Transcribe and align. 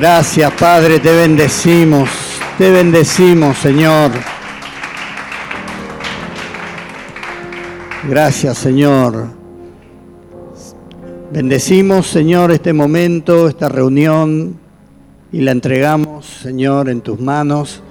Gracias, 0.00 0.52
Padre, 0.52 1.00
te 1.00 1.12
bendecimos, 1.12 2.08
te 2.56 2.70
bendecimos, 2.70 3.58
Señor. 3.58 4.12
Gracias, 8.08 8.58
Señor. 8.58 9.26
Bendecimos, 11.32 12.06
Señor, 12.06 12.52
este 12.52 12.72
momento, 12.72 13.48
esta 13.48 13.68
reunión 13.68 14.60
y 15.32 15.40
la 15.40 15.50
entregamos, 15.50 16.26
Señor, 16.26 16.90
en 16.90 17.00
tus 17.00 17.18
manos 17.18 17.82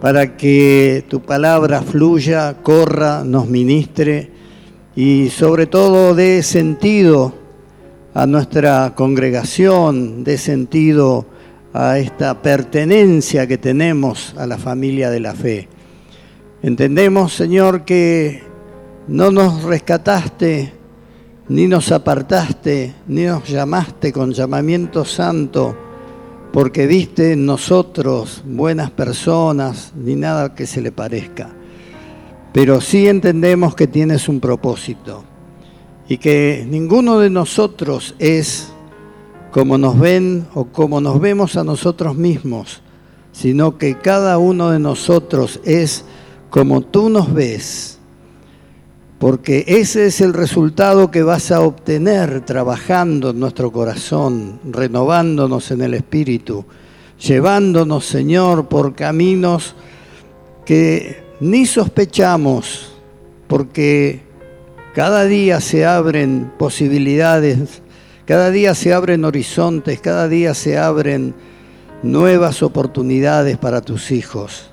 para 0.00 0.36
que 0.36 1.04
tu 1.08 1.18
palabra 1.18 1.82
fluya, 1.82 2.58
corra, 2.62 3.24
nos 3.24 3.48
ministre 3.48 4.30
y 4.94 5.30
sobre 5.30 5.66
todo 5.66 6.14
dé 6.14 6.44
sentido 6.44 7.43
a 8.14 8.28
nuestra 8.28 8.94
congregación, 8.94 10.22
dé 10.22 10.38
sentido 10.38 11.26
a 11.72 11.98
esta 11.98 12.40
pertenencia 12.40 13.48
que 13.48 13.58
tenemos 13.58 14.34
a 14.38 14.46
la 14.46 14.56
familia 14.56 15.10
de 15.10 15.18
la 15.18 15.34
fe. 15.34 15.68
Entendemos, 16.62 17.34
Señor, 17.34 17.84
que 17.84 18.44
no 19.08 19.32
nos 19.32 19.64
rescataste, 19.64 20.72
ni 21.48 21.66
nos 21.66 21.90
apartaste, 21.90 22.94
ni 23.08 23.24
nos 23.24 23.48
llamaste 23.48 24.12
con 24.12 24.32
llamamiento 24.32 25.04
santo, 25.04 25.76
porque 26.52 26.86
viste 26.86 27.32
en 27.32 27.44
nosotros 27.44 28.44
buenas 28.46 28.92
personas, 28.92 29.92
ni 29.96 30.14
nada 30.14 30.54
que 30.54 30.68
se 30.68 30.80
le 30.80 30.92
parezca. 30.92 31.50
Pero 32.52 32.80
sí 32.80 33.08
entendemos 33.08 33.74
que 33.74 33.88
tienes 33.88 34.28
un 34.28 34.38
propósito 34.38 35.24
y 36.08 36.18
que 36.18 36.66
ninguno 36.68 37.18
de 37.18 37.30
nosotros 37.30 38.14
es 38.18 38.72
como 39.50 39.78
nos 39.78 39.98
ven 39.98 40.46
o 40.54 40.64
como 40.66 41.00
nos 41.00 41.20
vemos 41.20 41.56
a 41.56 41.64
nosotros 41.64 42.16
mismos, 42.16 42.82
sino 43.32 43.78
que 43.78 43.98
cada 43.98 44.38
uno 44.38 44.70
de 44.70 44.78
nosotros 44.78 45.60
es 45.64 46.04
como 46.50 46.82
tú 46.82 47.08
nos 47.08 47.32
ves, 47.32 47.98
porque 49.18 49.64
ese 49.66 50.06
es 50.06 50.20
el 50.20 50.34
resultado 50.34 51.10
que 51.10 51.22
vas 51.22 51.50
a 51.50 51.60
obtener 51.60 52.44
trabajando 52.44 53.30
en 53.30 53.40
nuestro 53.40 53.72
corazón, 53.72 54.60
renovándonos 54.64 55.70
en 55.70 55.82
el 55.82 55.94
espíritu, 55.94 56.64
llevándonos, 57.18 58.04
Señor, 58.04 58.68
por 58.68 58.94
caminos 58.94 59.74
que 60.64 61.24
ni 61.40 61.66
sospechamos, 61.66 62.92
porque 63.46 64.22
cada 64.94 65.24
día 65.24 65.60
se 65.60 65.84
abren 65.84 66.52
posibilidades, 66.56 67.82
cada 68.26 68.50
día 68.50 68.74
se 68.74 68.94
abren 68.94 69.24
horizontes, 69.24 70.00
cada 70.00 70.28
día 70.28 70.54
se 70.54 70.78
abren 70.78 71.34
nuevas 72.04 72.62
oportunidades 72.62 73.58
para 73.58 73.80
tus 73.80 74.12
hijos. 74.12 74.70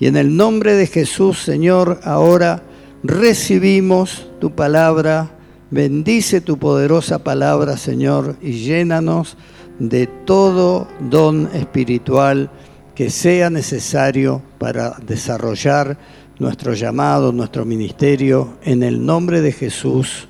Y 0.00 0.08
en 0.08 0.16
el 0.16 0.36
nombre 0.36 0.74
de 0.74 0.88
Jesús, 0.88 1.38
Señor, 1.38 2.00
ahora 2.02 2.64
recibimos 3.04 4.28
tu 4.40 4.50
palabra, 4.50 5.30
bendice 5.70 6.40
tu 6.40 6.58
poderosa 6.58 7.20
palabra, 7.20 7.76
Señor, 7.76 8.36
y 8.42 8.64
llénanos 8.64 9.36
de 9.78 10.08
todo 10.08 10.88
don 10.98 11.48
espiritual 11.54 12.50
que 12.96 13.08
sea 13.10 13.50
necesario 13.50 14.42
para 14.58 14.96
desarrollar 15.06 15.96
nuestro 16.38 16.74
llamado, 16.74 17.32
nuestro 17.32 17.64
ministerio, 17.64 18.58
en 18.62 18.82
el 18.82 19.04
nombre 19.04 19.40
de 19.40 19.52
Jesús. 19.52 20.28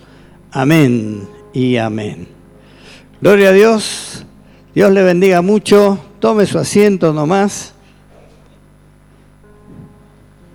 Amén 0.50 1.28
y 1.52 1.77
amén. 1.77 2.28
Gloria 3.20 3.50
a 3.50 3.52
Dios. 3.52 4.27
Dios 4.74 4.91
le 4.92 5.02
bendiga 5.02 5.41
mucho. 5.41 5.98
Tome 6.20 6.46
su 6.46 6.58
asiento 6.58 7.12
nomás. 7.12 7.74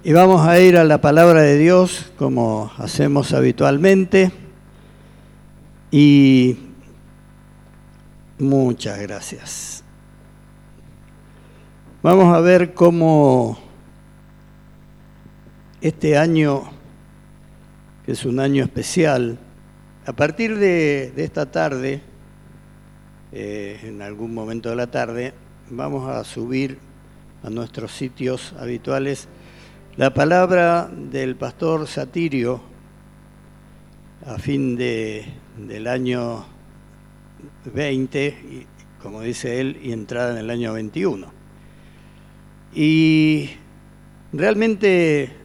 Y 0.03 0.13
vamos 0.13 0.47
a 0.47 0.59
ir 0.59 0.77
a 0.77 0.83
la 0.83 1.01
palabra 1.01 1.41
de 1.41 1.57
Dios 1.57 2.11
como 2.17 2.71
hacemos 2.77 3.33
habitualmente. 3.33 4.31
Y 5.91 6.57
muchas 8.37 8.99
gracias. 8.99 9.83
Vamos 12.01 12.33
a 12.33 12.39
ver 12.39 12.73
cómo 12.73 13.68
este 15.81 16.17
año, 16.17 16.63
que 18.05 18.11
es 18.11 18.25
un 18.25 18.39
año 18.39 18.63
especial, 18.63 19.37
a 20.05 20.13
partir 20.13 20.57
de, 20.57 21.13
esta 21.15 21.51
tarde, 21.51 22.01
eh, 23.31 23.79
en 23.83 24.01
algún 24.01 24.33
momento 24.33 24.69
de 24.69 24.75
la 24.75 24.87
tarde, 24.87 25.33
vamos 25.69 26.09
a 26.09 26.23
subir 26.23 26.79
a 27.43 27.49
nuestros 27.49 27.91
sitios 27.91 28.53
habituales 28.59 29.27
la 29.95 30.13
palabra 30.13 30.89
del 30.89 31.35
pastor 31.35 31.87
Satirio 31.87 32.61
a 34.25 34.37
fin 34.37 34.75
de, 34.75 35.25
del 35.57 35.87
año 35.87 36.45
20, 37.73 38.65
como 39.01 39.21
dice 39.21 39.61
él, 39.61 39.79
y 39.81 39.91
entrada 39.91 40.31
en 40.31 40.37
el 40.39 40.49
año 40.49 40.73
21. 40.73 41.31
Y 42.73 43.49
realmente 44.33 45.38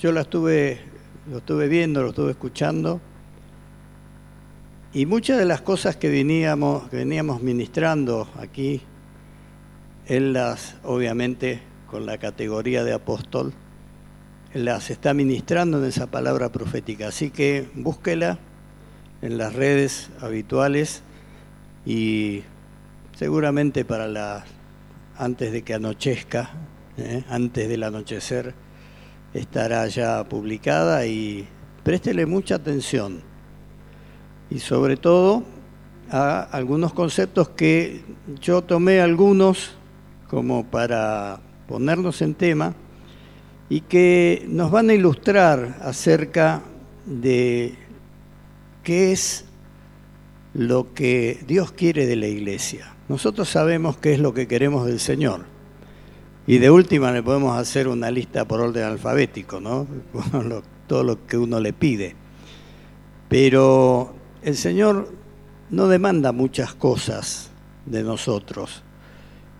yo 0.00 0.12
la 0.12 0.20
estuve, 0.22 0.78
lo 1.30 1.38
estuve 1.38 1.68
viendo, 1.68 2.02
lo 2.02 2.10
estuve 2.10 2.30
escuchando, 2.30 3.00
y 4.92 5.06
muchas 5.06 5.38
de 5.38 5.44
las 5.44 5.60
cosas 5.60 5.96
que 5.96 6.08
veníamos, 6.08 6.88
que 6.88 6.96
veníamos 6.96 7.42
ministrando 7.42 8.28
aquí, 8.38 8.80
él 10.06 10.32
las, 10.32 10.76
obviamente, 10.82 11.60
con 11.90 12.06
la 12.06 12.18
categoría 12.18 12.84
de 12.84 12.94
apóstol, 12.94 13.52
las 14.54 14.90
está 14.90 15.12
ministrando 15.12 15.78
en 15.78 15.84
esa 15.84 16.06
palabra 16.06 16.50
profética. 16.50 17.08
Así 17.08 17.30
que 17.30 17.68
búsquela 17.74 18.38
en 19.20 19.36
las 19.36 19.54
redes 19.54 20.10
habituales 20.20 21.02
y 21.84 22.42
seguramente 23.16 23.84
para 23.84 24.08
la 24.08 24.44
antes 25.18 25.52
de 25.52 25.62
que 25.62 25.74
anochezca, 25.74 26.50
¿eh? 26.96 27.24
antes 27.28 27.68
del 27.68 27.82
anochecer, 27.82 28.54
estará 29.34 29.86
ya 29.86 30.24
publicada 30.24 31.06
y 31.06 31.46
préstele 31.84 32.26
mucha 32.26 32.56
atención. 32.56 33.22
Y 34.50 34.58
sobre 34.60 34.96
todo 34.96 35.44
a 36.10 36.40
algunos 36.40 36.92
conceptos 36.92 37.50
que 37.50 38.02
yo 38.40 38.62
tomé 38.62 39.00
algunos 39.00 39.76
como 40.28 40.64
para 40.64 41.40
ponernos 41.66 42.22
en 42.22 42.34
tema 42.34 42.74
y 43.68 43.82
que 43.82 44.46
nos 44.48 44.70
van 44.70 44.88
a 44.88 44.94
ilustrar 44.94 45.76
acerca 45.82 46.62
de 47.04 47.74
qué 48.82 49.12
es 49.12 49.44
lo 50.54 50.94
que 50.94 51.44
Dios 51.46 51.72
quiere 51.72 52.06
de 52.06 52.16
la 52.16 52.26
iglesia. 52.26 52.94
Nosotros 53.08 53.50
sabemos 53.50 53.98
qué 53.98 54.14
es 54.14 54.18
lo 54.18 54.32
que 54.32 54.48
queremos 54.48 54.86
del 54.86 55.00
Señor 55.00 55.57
y 56.48 56.56
de 56.56 56.70
última 56.70 57.12
le 57.12 57.22
podemos 57.22 57.58
hacer 57.58 57.88
una 57.88 58.10
lista 58.10 58.48
por 58.48 58.62
orden 58.62 58.84
alfabético, 58.84 59.60
¿no? 59.60 59.86
Todo 60.86 61.04
lo 61.04 61.26
que 61.26 61.36
uno 61.36 61.60
le 61.60 61.74
pide. 61.74 62.16
Pero 63.28 64.14
el 64.42 64.56
Señor 64.56 65.12
no 65.68 65.88
demanda 65.88 66.32
muchas 66.32 66.74
cosas 66.74 67.50
de 67.84 68.02
nosotros, 68.02 68.82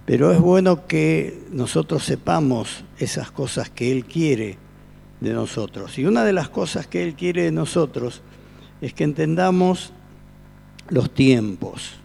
pero 0.06 0.32
es 0.32 0.40
bueno 0.40 0.86
que 0.86 1.42
nosotros 1.52 2.04
sepamos 2.04 2.84
esas 2.98 3.30
cosas 3.30 3.68
que 3.68 3.92
Él 3.92 4.06
quiere 4.06 4.56
de 5.20 5.34
nosotros. 5.34 5.98
Y 5.98 6.06
una 6.06 6.24
de 6.24 6.32
las 6.32 6.48
cosas 6.48 6.86
que 6.86 7.02
Él 7.02 7.14
quiere 7.14 7.42
de 7.42 7.52
nosotros 7.52 8.22
es 8.80 8.94
que 8.94 9.04
entendamos 9.04 9.92
los 10.88 11.10
tiempos. 11.10 11.96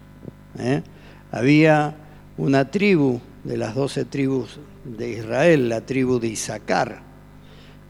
¿eh? 0.58 0.82
Había 1.32 1.96
una 2.36 2.70
tribu 2.70 3.22
de 3.44 3.56
las 3.56 3.74
doce 3.74 4.04
tribus 4.04 4.58
de 4.84 5.10
Israel, 5.10 5.68
la 5.68 5.80
tribu 5.80 6.18
de 6.18 6.28
Isaacar. 6.28 7.02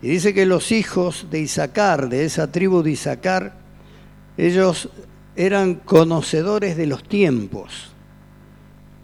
Y 0.02 0.08
dice 0.08 0.34
que 0.34 0.46
los 0.46 0.72
hijos 0.72 1.28
de 1.30 1.40
Isaacar, 1.40 2.08
de 2.08 2.24
esa 2.24 2.50
tribu 2.52 2.82
de 2.82 2.92
Isaacar, 2.92 3.56
ellos 4.36 4.88
eran 5.36 5.74
conocedores 5.76 6.76
de 6.76 6.86
los 6.86 7.02
tiempos 7.04 7.94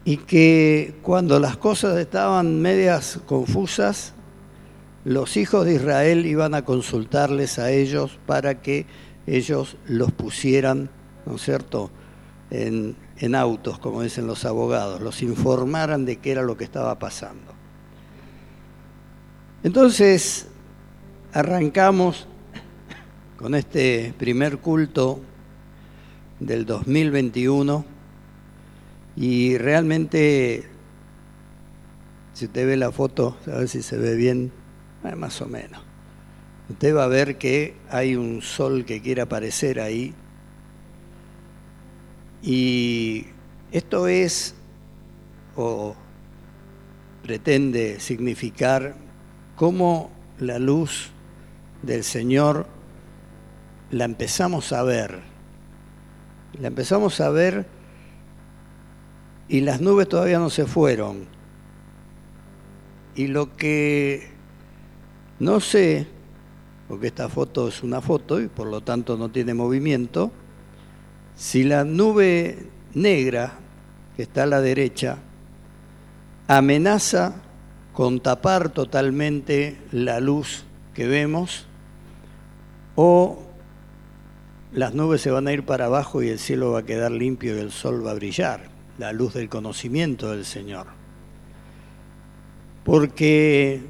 y 0.03 0.17
que 0.17 0.95
cuando 1.01 1.39
las 1.39 1.57
cosas 1.57 1.97
estaban 1.97 2.61
medias 2.61 3.19
confusas, 3.25 4.13
los 5.03 5.37
hijos 5.37 5.65
de 5.65 5.75
Israel 5.75 6.25
iban 6.25 6.53
a 6.53 6.63
consultarles 6.63 7.59
a 7.59 7.71
ellos 7.71 8.19
para 8.25 8.61
que 8.61 8.85
ellos 9.27 9.77
los 9.87 10.11
pusieran, 10.11 10.89
¿no 11.25 11.35
es 11.35 11.41
cierto?, 11.41 11.91
en, 12.49 12.95
en 13.17 13.35
autos, 13.35 13.79
como 13.79 14.01
dicen 14.01 14.27
los 14.27 14.45
abogados, 14.45 14.99
los 15.01 15.21
informaran 15.21 16.05
de 16.05 16.17
qué 16.17 16.31
era 16.31 16.41
lo 16.41 16.57
que 16.57 16.65
estaba 16.65 16.99
pasando. 16.99 17.50
Entonces, 19.63 20.47
arrancamos 21.33 22.27
con 23.37 23.53
este 23.53 24.11
primer 24.17 24.57
culto 24.57 25.19
del 26.39 26.65
2021 26.65 27.85
Y 29.15 29.57
realmente, 29.59 30.63
si 32.33 32.45
usted 32.45 32.65
ve 32.65 32.77
la 32.77 32.91
foto, 32.91 33.37
a 33.45 33.57
ver 33.59 33.67
si 33.67 33.83
se 33.83 33.97
ve 33.97 34.15
bien, 34.15 34.51
eh, 35.03 35.15
más 35.15 35.41
o 35.41 35.45
menos. 35.45 35.83
Usted 36.69 36.95
va 36.95 37.03
a 37.03 37.07
ver 37.07 37.37
que 37.37 37.75
hay 37.89 38.15
un 38.15 38.41
sol 38.41 38.83
que 38.83 39.01
quiere 39.01 39.21
aparecer 39.21 39.79
ahí. 39.79 40.15
Y 42.41 43.27
esto 43.71 44.07
es, 44.07 44.55
o 45.55 45.93
pretende 47.21 47.99
significar, 47.99 48.95
cómo 49.55 50.11
la 50.39 50.59
luz 50.59 51.09
del 51.81 52.03
Señor 52.03 52.67
la 53.91 54.05
empezamos 54.05 54.73
a 54.73 54.83
ver. 54.83 55.19
La 56.59 56.67
empezamos 56.67 57.21
a 57.21 57.29
ver 57.29 57.65
y 59.47 59.61
las 59.61 59.81
nubes 59.81 60.07
todavía 60.07 60.39
no 60.39 60.49
se 60.49 60.65
fueron. 60.65 61.25
Y 63.15 63.27
lo 63.27 63.55
que 63.57 64.29
no 65.39 65.59
sé, 65.59 66.07
porque 66.87 67.07
esta 67.07 67.27
foto 67.27 67.67
es 67.67 67.83
una 67.83 67.99
foto 67.99 68.39
y 68.39 68.47
por 68.47 68.67
lo 68.67 68.81
tanto 68.81 69.17
no 69.17 69.29
tiene 69.29 69.53
movimiento, 69.53 70.31
si 71.35 71.63
la 71.63 71.83
nube 71.83 72.67
negra 72.93 73.53
que 74.15 74.23
está 74.23 74.43
a 74.43 74.45
la 74.45 74.61
derecha 74.61 75.17
amenaza 76.47 77.35
con 77.93 78.19
tapar 78.19 78.69
totalmente 78.69 79.77
la 79.91 80.19
luz 80.19 80.65
que 80.93 81.07
vemos 81.07 81.65
o 82.95 83.39
las 84.73 84.93
nubes 84.93 85.21
se 85.21 85.31
van 85.31 85.47
a 85.47 85.53
ir 85.53 85.63
para 85.63 85.85
abajo 85.85 86.23
y 86.23 86.29
el 86.29 86.39
cielo 86.39 86.71
va 86.71 86.79
a 86.79 86.85
quedar 86.85 87.11
limpio 87.11 87.55
y 87.55 87.59
el 87.59 87.71
sol 87.71 88.05
va 88.05 88.11
a 88.11 88.15
brillar, 88.15 88.69
la 88.97 89.11
luz 89.11 89.33
del 89.33 89.49
conocimiento 89.49 90.31
del 90.31 90.45
Señor. 90.45 90.87
Porque 92.85 93.81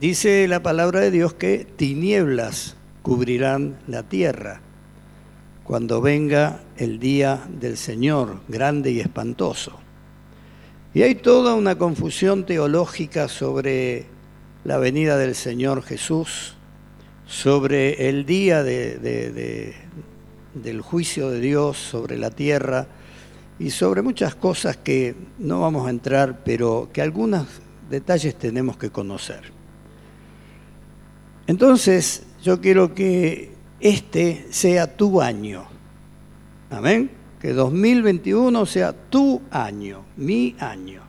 dice 0.00 0.48
la 0.48 0.62
palabra 0.62 1.00
de 1.00 1.10
Dios 1.10 1.34
que 1.34 1.66
tinieblas 1.76 2.76
cubrirán 3.02 3.78
la 3.86 4.02
tierra 4.02 4.62
cuando 5.64 6.00
venga 6.00 6.62
el 6.78 6.98
día 6.98 7.46
del 7.60 7.76
Señor, 7.76 8.40
grande 8.48 8.90
y 8.90 9.00
espantoso. 9.00 9.78
Y 10.94 11.02
hay 11.02 11.14
toda 11.14 11.54
una 11.54 11.76
confusión 11.76 12.46
teológica 12.46 13.28
sobre 13.28 14.06
la 14.64 14.78
venida 14.78 15.18
del 15.18 15.34
Señor 15.34 15.82
Jesús, 15.82 16.54
sobre 17.26 18.08
el 18.08 18.24
día 18.24 18.62
del 18.62 19.74
juicio 20.80 21.30
de 21.30 21.40
Dios 21.40 21.76
sobre 21.76 22.16
la 22.16 22.30
tierra 22.30 22.86
y 23.58 23.70
sobre 23.70 24.00
muchas 24.02 24.34
cosas 24.34 24.78
que 24.78 25.14
no 25.38 25.60
vamos 25.60 25.86
a 25.86 25.90
entrar, 25.90 26.42
pero 26.42 26.88
que 26.92 27.02
algunos 27.02 27.46
detalles 27.90 28.34
tenemos 28.36 28.78
que 28.78 28.90
conocer. 28.90 29.52
Entonces, 31.46 32.24
yo 32.42 32.60
quiero 32.60 32.94
que 32.94 33.52
este 33.80 34.46
sea 34.50 34.96
tu 34.96 35.20
año. 35.20 35.66
Amén. 36.70 37.17
Que 37.40 37.52
2021 37.52 38.66
sea 38.66 38.92
tu 38.92 39.42
año, 39.50 40.04
mi 40.16 40.56
año. 40.58 41.02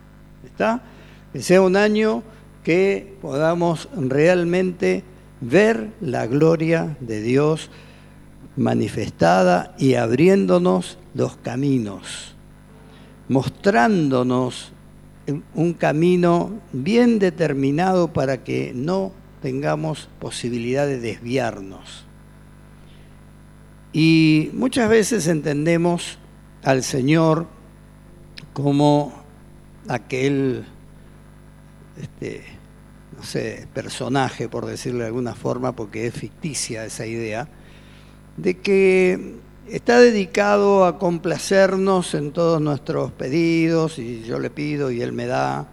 ¿Está? 0.44 0.82
Que 1.32 1.42
sea 1.42 1.62
un 1.62 1.76
año 1.76 2.22
que 2.62 3.16
podamos 3.20 3.88
realmente 3.96 5.02
ver 5.40 5.90
la 6.00 6.26
gloria 6.26 6.96
de 7.00 7.20
Dios 7.22 7.70
manifestada 8.56 9.74
y 9.78 9.94
abriéndonos 9.94 10.98
los 11.14 11.36
caminos, 11.36 12.34
mostrándonos 13.28 14.72
un 15.54 15.72
camino 15.74 16.60
bien 16.72 17.18
determinado 17.18 18.12
para 18.12 18.42
que 18.42 18.72
no 18.74 19.12
tengamos 19.42 20.08
posibilidad 20.18 20.86
de 20.86 21.00
desviarnos. 21.00 22.04
Y 23.92 24.50
muchas 24.52 24.88
veces 24.88 25.26
entendemos 25.26 26.18
al 26.62 26.82
Señor 26.82 27.46
como 28.52 29.12
aquel 29.88 30.64
este, 32.00 32.42
no 33.16 33.22
sé, 33.24 33.66
personaje, 33.74 34.48
por 34.48 34.66
decirlo 34.66 35.00
de 35.00 35.06
alguna 35.06 35.34
forma, 35.34 35.72
porque 35.72 36.06
es 36.06 36.14
ficticia 36.14 36.84
esa 36.84 37.06
idea, 37.06 37.48
de 38.36 38.58
que 38.58 39.34
está 39.68 40.00
dedicado 40.00 40.84
a 40.84 40.98
complacernos 40.98 42.14
en 42.14 42.32
todos 42.32 42.60
nuestros 42.60 43.12
pedidos, 43.12 43.98
y 43.98 44.22
yo 44.22 44.38
le 44.38 44.50
pido 44.50 44.90
y 44.90 45.02
él 45.02 45.12
me 45.12 45.26
da, 45.26 45.68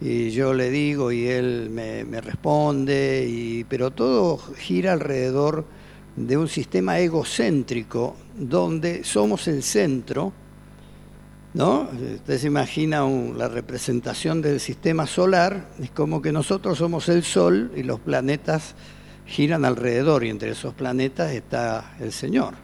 y 0.00 0.30
yo 0.30 0.52
le 0.52 0.70
digo 0.70 1.12
y 1.12 1.26
él 1.28 1.70
me, 1.70 2.20
responde, 2.20 3.26
y, 3.28 3.64
pero 3.64 3.90
todo 3.90 4.38
gira 4.38 4.92
alrededor 4.92 5.64
de 6.16 6.36
un 6.36 6.48
sistema 6.48 6.98
egocéntrico 6.98 8.16
donde 8.36 9.04
somos 9.04 9.48
el 9.48 9.62
centro 9.62 10.32
¿no? 11.54 11.88
Usted 12.16 12.38
se 12.38 12.48
imagina 12.48 13.06
la 13.06 13.48
representación 13.48 14.42
del 14.42 14.58
sistema 14.58 15.06
solar, 15.06 15.68
es 15.80 15.90
como 15.90 16.20
que 16.20 16.32
nosotros 16.32 16.78
somos 16.78 17.08
el 17.08 17.22
Sol 17.22 17.70
y 17.76 17.84
los 17.84 18.00
planetas 18.00 18.74
giran 19.24 19.64
alrededor 19.64 20.24
y 20.24 20.30
entre 20.30 20.50
esos 20.50 20.74
planetas 20.74 21.32
está 21.32 21.94
el 22.00 22.12
Señor. 22.12 22.54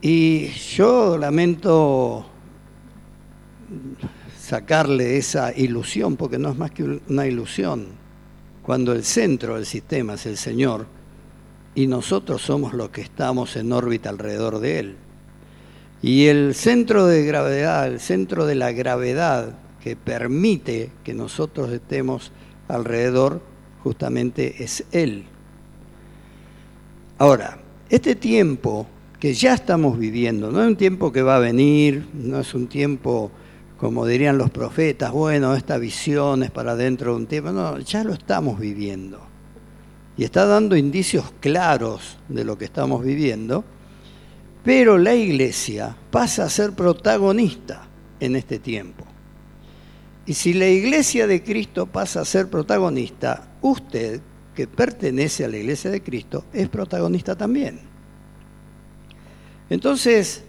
Y 0.00 0.48
yo 0.48 1.18
lamento 1.18 2.26
sacarle 4.40 5.18
esa 5.18 5.54
ilusión, 5.54 6.16
porque 6.16 6.38
no 6.38 6.50
es 6.50 6.56
más 6.56 6.70
que 6.70 7.00
una 7.08 7.26
ilusión, 7.26 7.88
cuando 8.62 8.92
el 8.92 9.04
centro 9.04 9.56
del 9.56 9.66
sistema 9.66 10.14
es 10.14 10.24
el 10.24 10.38
Señor 10.38 10.86
y 11.78 11.86
nosotros 11.86 12.42
somos 12.42 12.74
los 12.74 12.88
que 12.88 13.02
estamos 13.02 13.54
en 13.54 13.70
órbita 13.70 14.10
alrededor 14.10 14.58
de 14.58 14.80
Él. 14.80 14.96
Y 16.02 16.26
el 16.26 16.56
centro 16.56 17.06
de 17.06 17.24
gravedad, 17.24 17.86
el 17.86 18.00
centro 18.00 18.46
de 18.46 18.56
la 18.56 18.72
gravedad 18.72 19.54
que 19.80 19.94
permite 19.94 20.90
que 21.04 21.14
nosotros 21.14 21.70
estemos 21.70 22.32
alrededor, 22.66 23.40
justamente 23.84 24.56
es 24.64 24.86
Él. 24.90 25.26
Ahora, 27.16 27.60
este 27.88 28.16
tiempo 28.16 28.88
que 29.20 29.32
ya 29.34 29.54
estamos 29.54 30.00
viviendo, 30.00 30.50
no 30.50 30.62
es 30.62 30.66
un 30.66 30.76
tiempo 30.76 31.12
que 31.12 31.22
va 31.22 31.36
a 31.36 31.38
venir, 31.38 32.08
no 32.12 32.40
es 32.40 32.54
un 32.54 32.66
tiempo, 32.66 33.30
como 33.78 34.04
dirían 34.04 34.36
los 34.36 34.50
profetas, 34.50 35.12
bueno, 35.12 35.54
esta 35.54 35.78
visión 35.78 36.42
es 36.42 36.50
para 36.50 36.74
dentro 36.74 37.12
de 37.12 37.18
un 37.18 37.26
tiempo, 37.28 37.52
no, 37.52 37.78
ya 37.78 38.02
lo 38.02 38.14
estamos 38.14 38.58
viviendo. 38.58 39.27
Y 40.18 40.24
está 40.24 40.44
dando 40.44 40.76
indicios 40.76 41.32
claros 41.40 42.18
de 42.28 42.44
lo 42.44 42.58
que 42.58 42.66
estamos 42.66 43.02
viviendo 43.02 43.64
pero 44.68 44.98
la 44.98 45.14
iglesia 45.14 45.96
pasa 46.10 46.44
a 46.44 46.50
ser 46.50 46.72
protagonista 46.72 47.86
en 48.20 48.36
este 48.36 48.58
tiempo. 48.58 49.02
Y 50.26 50.34
si 50.34 50.52
la 50.52 50.66
iglesia 50.66 51.26
de 51.26 51.42
Cristo 51.42 51.86
pasa 51.86 52.20
a 52.20 52.26
ser 52.26 52.50
protagonista, 52.50 53.48
usted, 53.62 54.20
que 54.54 54.66
pertenece 54.66 55.46
a 55.46 55.48
la 55.48 55.56
iglesia 55.56 55.90
de 55.90 56.02
Cristo, 56.02 56.44
es 56.52 56.68
protagonista 56.68 57.34
también. 57.34 57.80
Entonces, 59.70 60.44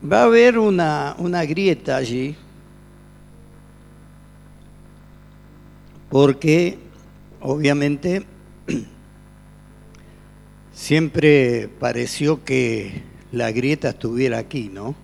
va 0.00 0.20
a 0.20 0.24
haber 0.26 0.60
una, 0.60 1.16
una 1.18 1.44
grieta 1.44 1.96
allí, 1.96 2.36
porque 6.08 6.78
obviamente 7.40 8.24
Siempre 10.78 11.68
pareció 11.80 12.44
que 12.44 13.02
la 13.32 13.50
grieta 13.50 13.88
estuviera 13.88 14.38
aquí, 14.38 14.70
¿no? 14.72 14.94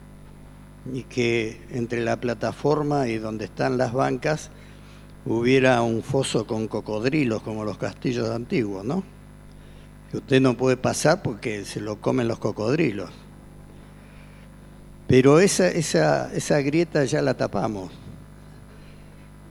Y 0.92 1.02
que 1.02 1.60
entre 1.72 2.04
la 2.04 2.20
plataforma 2.20 3.08
y 3.08 3.18
donde 3.18 3.46
están 3.46 3.76
las 3.76 3.92
bancas 3.92 4.50
hubiera 5.26 5.82
un 5.82 6.04
foso 6.04 6.46
con 6.46 6.68
cocodrilos 6.68 7.42
como 7.42 7.64
los 7.64 7.76
castillos 7.76 8.30
antiguos, 8.30 8.84
¿no? 8.84 9.02
Que 10.12 10.18
usted 10.18 10.40
no 10.40 10.56
puede 10.56 10.76
pasar 10.76 11.22
porque 11.22 11.64
se 11.64 11.80
lo 11.80 12.00
comen 12.00 12.28
los 12.28 12.38
cocodrilos. 12.38 13.10
Pero 15.08 15.40
esa, 15.40 15.66
esa, 15.68 16.32
esa 16.34 16.60
grieta 16.60 17.04
ya 17.04 17.20
la 17.20 17.34
tapamos. 17.34 17.90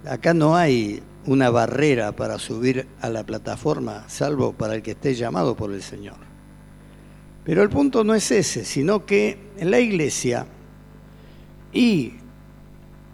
Acá 0.05 0.33
no 0.33 0.55
hay 0.55 1.03
una 1.25 1.49
barrera 1.49 2.11
para 2.13 2.39
subir 2.39 2.87
a 3.01 3.09
la 3.09 3.25
plataforma, 3.25 4.05
salvo 4.07 4.53
para 4.53 4.75
el 4.75 4.81
que 4.81 4.91
esté 4.91 5.15
llamado 5.15 5.55
por 5.55 5.71
el 5.71 5.81
Señor. 5.81 6.17
Pero 7.43 7.61
el 7.63 7.69
punto 7.69 8.03
no 8.03 8.13
es 8.15 8.31
ese, 8.31 8.65
sino 8.65 9.05
que 9.05 9.37
la 9.59 9.79
iglesia 9.79 10.47
y 11.71 12.13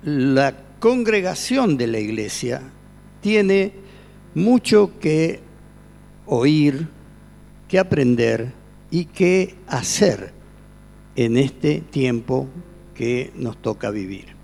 la 0.04 0.56
congregación 0.80 1.78
de 1.78 1.88
la 1.88 2.00
iglesia 2.00 2.62
tiene 3.22 3.74
mucho 4.36 5.00
que 5.00 5.40
oír, 6.26 6.88
que 7.68 7.80
aprender 7.80 8.54
y 8.92 9.06
que 9.06 9.56
hacer 9.68 10.34
en 11.16 11.38
este 11.38 11.82
tiempo 11.82 12.48
que 12.94 13.32
nos 13.36 13.58
toca 13.62 13.90
vivir. 13.90 14.39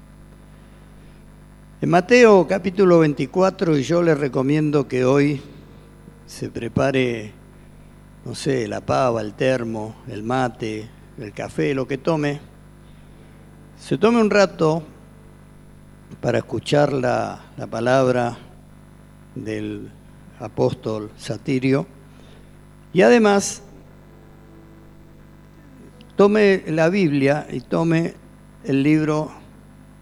En 1.82 1.90
Mateo 1.90 2.48
capítulo 2.48 3.00
24, 3.00 3.78
y 3.78 3.84
yo 3.84 4.02
les 4.02 4.18
recomiendo 4.18 4.88
que 4.88 5.04
hoy 5.04 5.42
se 6.26 6.50
prepare, 6.50 7.34
no 8.24 8.34
sé, 8.34 8.66
la 8.70 8.80
pava, 8.80 9.20
el 9.20 9.34
termo, 9.34 9.98
el 10.08 10.24
mate, 10.24 10.90
el 11.18 11.34
café, 11.34 11.74
lo 11.74 11.86
que 11.86 11.98
tome, 11.98 12.40
se 13.78 13.98
tome 13.98 14.22
un 14.22 14.30
rato 14.30 14.84
para 16.22 16.38
escuchar 16.38 16.94
la, 16.94 17.52
la 17.58 17.68
palabra 17.68 18.38
del 19.36 19.92
apóstol 20.40 21.12
Satirio. 21.18 21.88
Y 22.94 23.02
además 23.02 23.62
tome 26.16 26.64
la 26.68 26.88
Biblia 26.88 27.46
y 27.52 27.60
tome 27.60 28.14
el 28.64 28.82
libro 28.82 29.44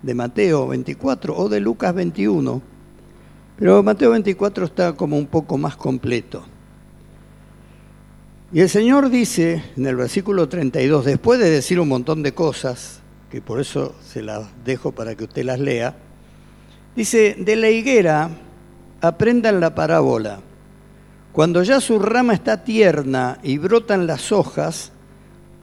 de 0.03 0.13
Mateo 0.13 0.67
24 0.67 1.35
o 1.35 1.49
de 1.49 1.59
Lucas 1.59 1.95
21, 1.95 2.61
pero 3.57 3.81
Mateo 3.81 4.11
24 4.11 4.65
está 4.65 4.93
como 4.93 5.17
un 5.17 5.27
poco 5.27 5.57
más 5.57 5.75
completo. 5.75 6.45
Y 8.51 8.59
el 8.59 8.69
Señor 8.69 9.09
dice 9.09 9.63
en 9.75 9.87
el 9.87 9.95
versículo 9.95 10.47
32, 10.47 11.05
después 11.05 11.39
de 11.39 11.49
decir 11.49 11.79
un 11.79 11.87
montón 11.87 12.21
de 12.21 12.33
cosas, 12.33 12.99
que 13.31 13.41
por 13.41 13.59
eso 13.59 13.95
se 14.05 14.21
las 14.21 14.45
dejo 14.63 14.91
para 14.91 15.15
que 15.15 15.23
usted 15.23 15.43
las 15.43 15.59
lea, 15.59 15.95
dice, 16.95 17.35
de 17.39 17.55
la 17.55 17.69
higuera 17.69 18.29
aprendan 19.01 19.59
la 19.59 19.73
parábola. 19.73 20.39
Cuando 21.31 21.63
ya 21.63 21.81
su 21.81 21.97
rama 21.97 22.33
está 22.33 22.63
tierna 22.63 23.39
y 23.41 23.57
brotan 23.57 24.05
las 24.05 24.31
hojas, 24.31 24.91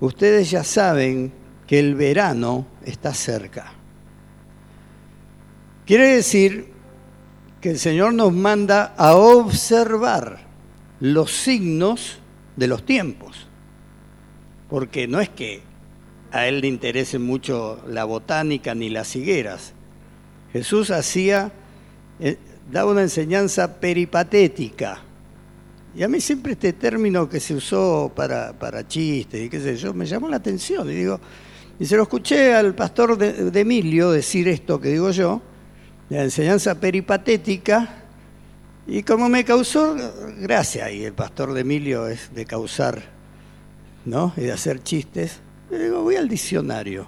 ustedes 0.01 0.51
ya 0.51 0.65
saben 0.65 1.33
que 1.69 1.79
el 1.79 1.95
verano 1.95 2.67
está 2.85 3.15
cerca. 3.15 3.75
Quiere 5.87 6.15
decir 6.15 6.73
que 7.61 7.71
el 7.71 7.79
Señor 7.79 8.15
nos 8.15 8.33
manda 8.33 8.95
a 8.97 9.15
observar 9.15 10.41
los 11.01 11.33
signos 11.33 12.19
de 12.57 12.67
los 12.67 12.85
tiempos, 12.85 13.49
porque 14.69 15.09
no 15.09 15.21
es 15.21 15.29
que 15.29 15.63
a 16.33 16.47
Él 16.47 16.61
le 16.61 16.69
interese 16.69 17.19
mucho 17.19 17.83
la 17.89 18.05
botánica 18.05 18.75
ni 18.75 18.89
las 18.89 19.17
higueras. 19.17 19.73
Jesús 20.53 20.91
hacía, 20.91 21.53
eh, 22.21 22.37
daba 22.71 22.93
una 22.93 23.03
enseñanza 23.03 23.81
peripatética, 23.81 25.03
y 25.95 26.03
a 26.05 26.09
mí 26.09 26.21
siempre 26.21 26.53
este 26.53 26.73
término 26.73 27.29
que 27.29 27.41
se 27.41 27.55
usó 27.55 28.13
para, 28.15 28.53
para 28.53 28.87
chistes 28.87 29.45
y 29.45 29.49
qué 29.49 29.61
sé 29.61 29.77
yo, 29.77 29.93
me 29.93 30.07
llamó 30.07 30.29
la 30.29 30.37
atención. 30.37 30.89
Y 30.89 30.95
digo, 30.95 31.21
y 31.79 31.87
se 31.87 31.97
lo 31.97 32.03
escuché 32.03 32.55
al 32.55 32.75
pastor 32.75 33.19
de, 33.19 33.61
Emilio 33.61 34.11
decir 34.11 34.47
esto 34.49 34.81
que 34.81 34.91
digo 34.91 35.11
yo, 35.11 35.43
la 36.11 36.25
enseñanza 36.25 36.75
peripatética, 36.75 37.89
y 38.87 39.05
como 39.05 39.29
me 39.29 39.45
causó 39.45 39.97
gracia, 40.41 40.91
y 40.91 41.05
el 41.05 41.13
pastor 41.13 41.53
de 41.55 41.61
Emilio 41.61 42.09
es 42.09 42.35
de 42.35 42.45
causar, 42.45 43.01
¿no? 44.05 44.33
Y 44.37 44.43
de 44.43 44.53
hacer 44.53 44.83
chistes, 44.83 45.39
le 45.71 45.85
digo, 45.85 46.03
voy 46.03 46.17
al 46.17 46.29
diccionario. 46.29 47.07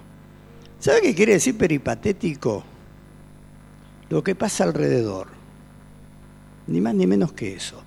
¿Sabe 0.78 1.02
qué 1.02 1.14
quiere 1.14 1.32
decir 1.32 1.58
peripatético? 1.58 2.64
Lo 4.08 4.22
que 4.22 4.36
pasa 4.36 4.64
alrededor. 4.64 5.28
Ni 6.68 6.80
más 6.80 6.94
ni 6.94 7.06
menos 7.06 7.32
que 7.32 7.54
eso. 7.54 7.82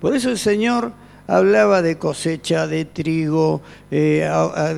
Por 0.00 0.16
eso 0.16 0.30
el 0.30 0.38
Señor 0.38 0.92
hablaba 1.26 1.82
de 1.82 1.96
cosecha, 1.96 2.66
de 2.66 2.84
trigo, 2.84 3.62
eh, 3.90 4.28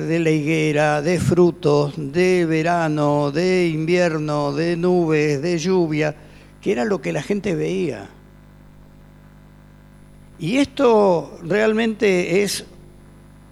de 0.07 0.19
la 0.19 0.29
higuera, 0.29 1.01
de 1.01 1.19
frutos, 1.19 1.93
de 1.97 2.45
verano, 2.45 3.31
de 3.31 3.67
invierno, 3.67 4.53
de 4.53 4.77
nubes, 4.77 5.41
de 5.41 5.57
lluvia, 5.57 6.15
que 6.61 6.71
era 6.71 6.85
lo 6.85 7.01
que 7.01 7.11
la 7.13 7.21
gente 7.21 7.55
veía. 7.55 8.09
Y 10.39 10.57
esto 10.57 11.37
realmente 11.43 12.43
es 12.43 12.65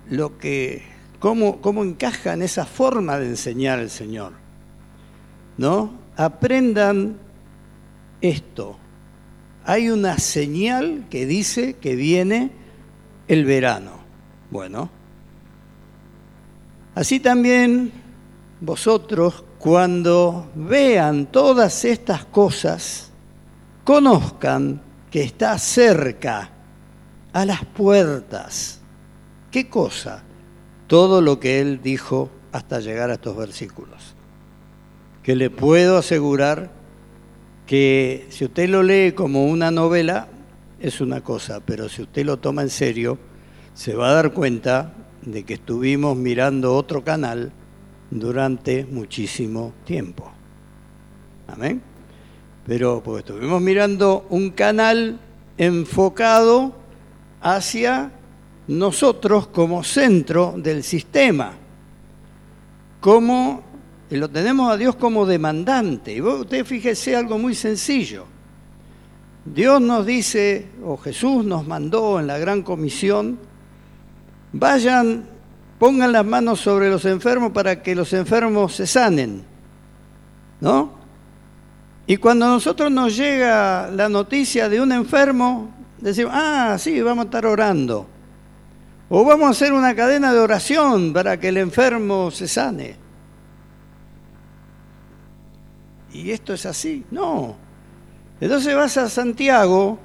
lo 0.10 0.38
que, 0.38 0.84
cómo, 1.20 1.60
cómo 1.62 1.84
encaja 1.84 2.34
en 2.34 2.44
esa 2.44 2.66
forma 2.66 3.20
de 3.20 3.28
enseñar 3.28 3.80
el 3.80 3.90
Señor. 3.90 4.34
¿No? 5.58 5.94
Aprendan 6.16 7.18
esto, 8.22 8.78
hay 9.66 9.90
una 9.90 10.18
señal 10.20 11.06
que 11.10 11.25
dice 11.25 11.74
que 11.74 11.96
viene 11.96 12.52
el 13.27 13.46
verano. 13.46 13.91
Bueno, 14.51 14.89
así 16.94 17.20
también 17.20 17.91
vosotros 18.62 19.44
cuando 19.58 20.51
vean 20.55 21.25
todas 21.27 21.86
estas 21.86 22.25
cosas, 22.25 23.12
conozcan 23.84 24.82
que 25.10 25.24
está 25.24 25.58
cerca, 25.58 26.51
a 27.36 27.46
las 27.46 27.65
puertas. 27.65 28.79
¿Qué 29.51 29.67
cosa? 29.67 30.24
Todo 30.88 31.20
lo 31.22 31.39
que 31.39 31.60
él 31.60 31.82
dijo 31.84 32.29
hasta 32.53 32.79
llegar 32.79 33.10
a 33.10 33.15
estos 33.15 33.36
versículos. 33.36 34.15
Que 35.22 35.36
le 35.36 35.50
puedo 35.50 35.98
asegurar 35.98 36.70
que 37.65 38.25
si 38.29 38.46
usted 38.46 38.70
lo 38.70 38.84
lee 38.84 39.12
como 39.12 39.48
una 39.48 39.70
novela, 39.70 40.29
es 40.88 41.01
una 41.01 41.22
cosa, 41.22 41.62
pero 41.65 41.89
si 41.89 42.04
usted 42.04 42.24
lo 42.24 42.38
toma 42.38 42.62
en 42.62 42.70
serio, 42.70 43.18
se 43.74 43.96
va 43.96 44.10
a 44.10 44.13
dar 44.13 44.34
cuenta 44.34 44.94
de 45.24 45.44
que 45.44 45.56
estuvimos 45.56 46.15
mirando 46.15 46.75
otro 46.75 47.04
canal 47.04 47.51
durante 48.12 48.86
muchísimo 48.86 49.74
tiempo. 49.84 50.32
Amén. 51.48 51.82
Pero 52.68 53.01
pues 53.04 53.25
estuvimos 53.25 53.60
mirando 53.63 54.27
un 54.30 54.51
canal 54.51 55.20
enfocado 55.58 56.75
hacia 57.42 58.12
nosotros 58.68 59.48
como 59.48 59.84
centro 59.84 60.54
del 60.56 60.84
sistema, 60.84 61.54
como 63.00 63.63
lo 64.12 64.30
tenemos 64.30 64.72
a 64.72 64.77
Dios 64.77 64.96
como 64.96 65.25
demandante. 65.25 66.13
Y 66.13 66.22
usted 66.22 66.63
fíjese 66.63 67.15
algo 67.15 67.39
muy 67.39 67.56
sencillo. 67.56 68.35
Dios 69.46 69.80
nos 69.80 70.06
dice, 70.06 70.68
o 70.84 70.98
Jesús 70.98 71.46
nos 71.46 71.68
mandó 71.68 72.20
en 72.20 72.28
la 72.28 72.38
gran 72.40 72.64
comisión, 72.64 73.38
vayan, 74.52 75.25
pongan 75.78 76.12
las 76.12 76.25
manos 76.25 76.60
sobre 76.60 76.90
los 76.90 77.06
enfermos 77.06 77.52
para 77.52 77.82
que 77.84 77.94
los 77.94 78.12
enfermos 78.14 78.75
se 78.75 78.88
sanen. 78.88 79.44
¿No? 80.60 80.94
Y 82.08 82.18
cuando 82.18 82.46
a 82.46 82.50
nosotros 82.50 82.92
nos 82.92 83.16
llega 83.16 83.90
la 83.92 84.10
noticia 84.10 84.68
de 84.68 84.82
un 84.82 84.92
enfermo, 84.92 85.70
decimos, 86.00 86.34
ah, 86.36 86.75
sí, 86.80 87.02
vamos 87.02 87.25
a 87.25 87.28
estar 87.28 87.46
orando. 87.46 88.08
O 89.10 89.24
vamos 89.24 89.48
a 89.48 89.52
hacer 89.52 89.74
una 89.74 89.96
cadena 89.96 90.34
de 90.34 90.40
oración 90.40 91.14
para 91.14 91.40
que 91.40 91.50
el 91.50 91.58
enfermo 91.58 92.32
se 92.32 92.48
sane. 92.48 93.06
y 96.16 96.32
esto 96.32 96.54
es 96.54 96.66
así. 96.66 97.04
No. 97.12 97.58
Entonces 98.46 98.75
vas 98.75 98.96
a 98.98 99.10
Santiago, 99.10 99.98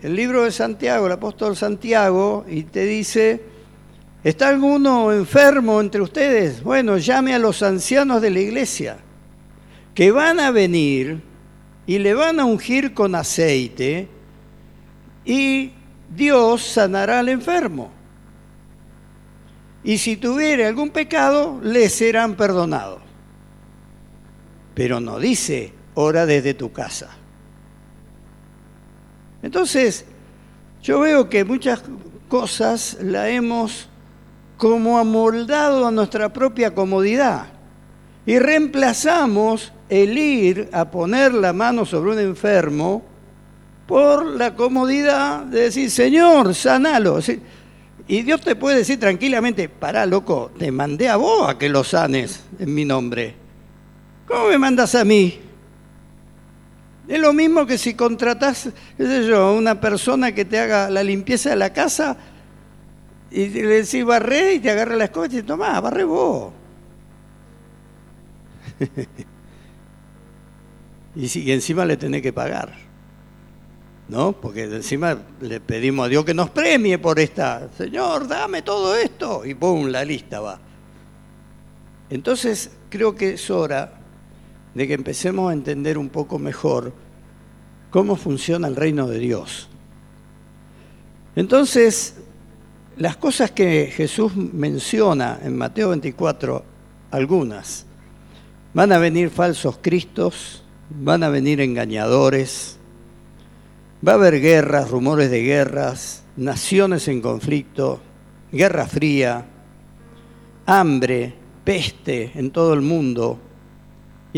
el 0.00 0.14
libro 0.14 0.44
de 0.44 0.52
Santiago, 0.52 1.06
el 1.06 1.12
apóstol 1.12 1.56
Santiago, 1.56 2.44
y 2.48 2.62
te 2.62 2.84
dice, 2.84 3.42
¿está 4.22 4.46
alguno 4.46 5.12
enfermo 5.12 5.80
entre 5.80 6.00
ustedes? 6.00 6.62
Bueno, 6.62 6.98
llame 6.98 7.34
a 7.34 7.40
los 7.40 7.64
ancianos 7.64 8.22
de 8.22 8.30
la 8.30 8.38
iglesia, 8.38 8.98
que 9.92 10.12
van 10.12 10.38
a 10.38 10.52
venir 10.52 11.20
y 11.84 11.98
le 11.98 12.14
van 12.14 12.38
a 12.38 12.44
ungir 12.44 12.94
con 12.94 13.16
aceite, 13.16 14.06
y 15.24 15.72
Dios 16.14 16.62
sanará 16.62 17.18
al 17.18 17.28
enfermo. 17.28 17.90
Y 19.82 19.98
si 19.98 20.16
tuviere 20.16 20.64
algún 20.64 20.90
pecado, 20.90 21.58
le 21.60 21.88
serán 21.88 22.36
perdonados 22.36 23.02
pero 24.76 25.00
no 25.00 25.18
dice, 25.18 25.72
ora 25.94 26.24
desde 26.24 26.54
tu 26.54 26.70
casa. 26.70 27.17
Entonces, 29.42 30.04
yo 30.82 31.00
veo 31.00 31.28
que 31.28 31.44
muchas 31.44 31.82
cosas 32.28 32.98
la 33.00 33.28
hemos 33.28 33.88
como 34.56 34.98
amoldado 34.98 35.86
a 35.86 35.90
nuestra 35.90 36.32
propia 36.32 36.74
comodidad 36.74 37.46
y 38.26 38.38
reemplazamos 38.38 39.72
el 39.88 40.18
ir 40.18 40.68
a 40.72 40.90
poner 40.90 41.32
la 41.32 41.52
mano 41.52 41.86
sobre 41.86 42.12
un 42.12 42.18
enfermo 42.18 43.02
por 43.86 44.26
la 44.26 44.54
comodidad 44.54 45.44
de 45.44 45.62
decir, 45.62 45.90
Señor, 45.90 46.54
sanalo. 46.54 47.20
Y 48.06 48.22
Dios 48.22 48.40
te 48.42 48.54
puede 48.54 48.78
decir 48.78 49.00
tranquilamente, 49.00 49.68
pará, 49.68 50.04
loco, 50.04 50.50
te 50.58 50.70
mandé 50.70 51.08
a 51.08 51.16
vos 51.16 51.48
a 51.48 51.56
que 51.56 51.68
lo 51.68 51.84
sanes 51.84 52.42
en 52.58 52.74
mi 52.74 52.84
nombre. 52.84 53.34
¿Cómo 54.26 54.48
me 54.48 54.58
mandas 54.58 54.94
a 54.94 55.04
mí? 55.04 55.40
Es 57.08 57.18
lo 57.18 57.32
mismo 57.32 57.66
que 57.66 57.78
si 57.78 57.94
contratás, 57.94 58.68
qué 58.98 59.06
sé 59.06 59.26
yo, 59.26 59.38
a 59.38 59.54
una 59.54 59.80
persona 59.80 60.32
que 60.32 60.44
te 60.44 60.58
haga 60.58 60.90
la 60.90 61.02
limpieza 61.02 61.48
de 61.50 61.56
la 61.56 61.72
casa 61.72 62.18
Y 63.30 63.48
le 63.48 63.82
decís 63.82 64.04
barré 64.04 64.54
y 64.54 64.60
te 64.60 64.70
agarra 64.70 64.94
la 64.94 65.04
escoba 65.04 65.24
y 65.24 65.30
te 65.30 65.42
tomá, 65.42 65.80
barré 65.80 66.04
vos. 66.04 66.52
y, 71.16 71.50
encima 71.50 71.86
le 71.86 71.96
tenés 71.96 72.20
que 72.20 72.34
pagar. 72.34 72.74
¿No? 74.08 74.32
Porque 74.32 74.64
encima 74.64 75.16
le 75.40 75.60
pedimos 75.60 76.06
a 76.06 76.08
Dios 76.08 76.26
que 76.26 76.34
nos 76.34 76.50
premie 76.50 76.98
por 76.98 77.18
esta. 77.18 77.70
Señor, 77.76 78.28
dame 78.28 78.60
todo 78.60 78.94
esto. 78.94 79.46
Y 79.46 79.54
¡pum! 79.54 79.86
La 79.86 80.04
lista 80.04 80.40
va. 80.40 80.60
Entonces, 82.10 82.70
creo 82.90 83.14
que 83.14 83.34
es 83.34 83.50
hora 83.50 83.97
de 84.78 84.86
que 84.86 84.94
empecemos 84.94 85.50
a 85.50 85.54
entender 85.54 85.98
un 85.98 86.08
poco 86.08 86.38
mejor 86.38 86.92
cómo 87.90 88.14
funciona 88.14 88.68
el 88.68 88.76
reino 88.76 89.08
de 89.08 89.18
Dios. 89.18 89.68
Entonces, 91.34 92.14
las 92.96 93.16
cosas 93.16 93.50
que 93.50 93.86
Jesús 93.92 94.36
menciona 94.36 95.40
en 95.42 95.56
Mateo 95.56 95.88
24, 95.88 96.64
algunas, 97.10 97.86
van 98.72 98.92
a 98.92 98.98
venir 98.98 99.30
falsos 99.30 99.80
cristos, 99.82 100.62
van 100.90 101.24
a 101.24 101.28
venir 101.28 101.60
engañadores, 101.60 102.78
va 104.06 104.12
a 104.12 104.14
haber 104.14 104.40
guerras, 104.40 104.90
rumores 104.90 105.28
de 105.28 105.42
guerras, 105.42 106.22
naciones 106.36 107.08
en 107.08 107.20
conflicto, 107.20 107.98
guerra 108.52 108.86
fría, 108.86 109.44
hambre, 110.66 111.34
peste 111.64 112.30
en 112.36 112.52
todo 112.52 112.74
el 112.74 112.82
mundo. 112.82 113.40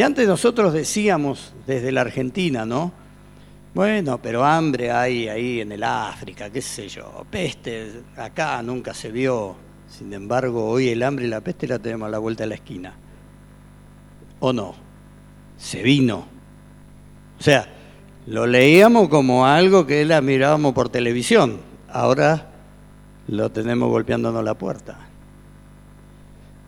Y 0.00 0.02
antes 0.02 0.26
nosotros 0.26 0.72
decíamos 0.72 1.52
desde 1.66 1.92
la 1.92 2.00
Argentina, 2.00 2.64
¿no? 2.64 2.90
Bueno, 3.74 4.18
pero 4.22 4.42
hambre 4.42 4.90
hay 4.90 5.28
ahí 5.28 5.60
en 5.60 5.72
el 5.72 5.84
África, 5.84 6.48
qué 6.48 6.62
sé 6.62 6.88
yo. 6.88 7.26
Peste 7.30 8.00
acá 8.16 8.62
nunca 8.62 8.94
se 8.94 9.10
vio. 9.12 9.56
Sin 9.90 10.10
embargo, 10.14 10.70
hoy 10.70 10.88
el 10.88 11.02
hambre 11.02 11.26
y 11.26 11.28
la 11.28 11.42
peste 11.42 11.68
la 11.68 11.78
tenemos 11.78 12.06
a 12.08 12.12
la 12.12 12.18
vuelta 12.18 12.44
de 12.44 12.48
la 12.48 12.54
esquina. 12.54 12.94
¿O 14.38 14.54
no? 14.54 14.74
Se 15.58 15.82
vino. 15.82 16.24
O 17.38 17.42
sea, 17.42 17.68
lo 18.26 18.46
leíamos 18.46 19.10
como 19.10 19.44
algo 19.44 19.86
que 19.86 20.06
la 20.06 20.22
mirábamos 20.22 20.72
por 20.72 20.88
televisión. 20.88 21.58
Ahora 21.90 22.52
lo 23.28 23.52
tenemos 23.52 23.90
golpeándonos 23.90 24.42
la 24.42 24.54
puerta. 24.54 24.96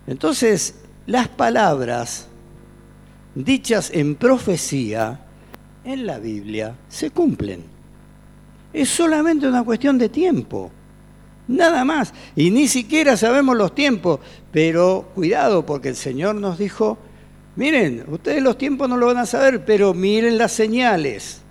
Entonces, 0.06 0.82
las 1.06 1.28
palabras 1.28 2.28
dichas 3.34 3.90
en 3.92 4.14
profecía 4.14 5.20
en 5.84 6.06
la 6.06 6.18
Biblia 6.18 6.76
se 6.88 7.10
cumplen. 7.10 7.64
Es 8.72 8.88
solamente 8.88 9.46
una 9.46 9.64
cuestión 9.64 9.98
de 9.98 10.08
tiempo. 10.08 10.70
Nada 11.48 11.84
más. 11.84 12.12
Y 12.36 12.50
ni 12.50 12.68
siquiera 12.68 13.16
sabemos 13.16 13.56
los 13.56 13.74
tiempos. 13.74 14.20
Pero 14.50 15.10
cuidado, 15.14 15.66
porque 15.66 15.88
el 15.88 15.96
Señor 15.96 16.36
nos 16.36 16.58
dijo, 16.58 16.98
miren, 17.56 18.04
ustedes 18.08 18.42
los 18.42 18.56
tiempos 18.56 18.88
no 18.88 18.96
lo 18.96 19.06
van 19.06 19.18
a 19.18 19.26
saber, 19.26 19.64
pero 19.64 19.92
miren 19.92 20.38
las 20.38 20.52
señales. 20.52 21.42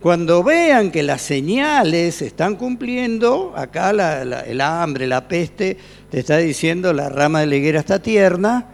Cuando 0.00 0.42
vean 0.42 0.90
que 0.90 1.02
las 1.02 1.20
señales 1.20 2.16
se 2.16 2.26
están 2.26 2.56
cumpliendo, 2.56 3.52
acá 3.54 3.90
el 3.90 4.60
hambre, 4.62 5.06
la 5.06 5.28
peste, 5.28 5.76
te 6.10 6.20
está 6.20 6.38
diciendo 6.38 6.94
la 6.94 7.10
rama 7.10 7.40
de 7.40 7.46
la 7.46 7.56
higuera 7.56 7.80
está 7.80 8.00
tierna, 8.00 8.66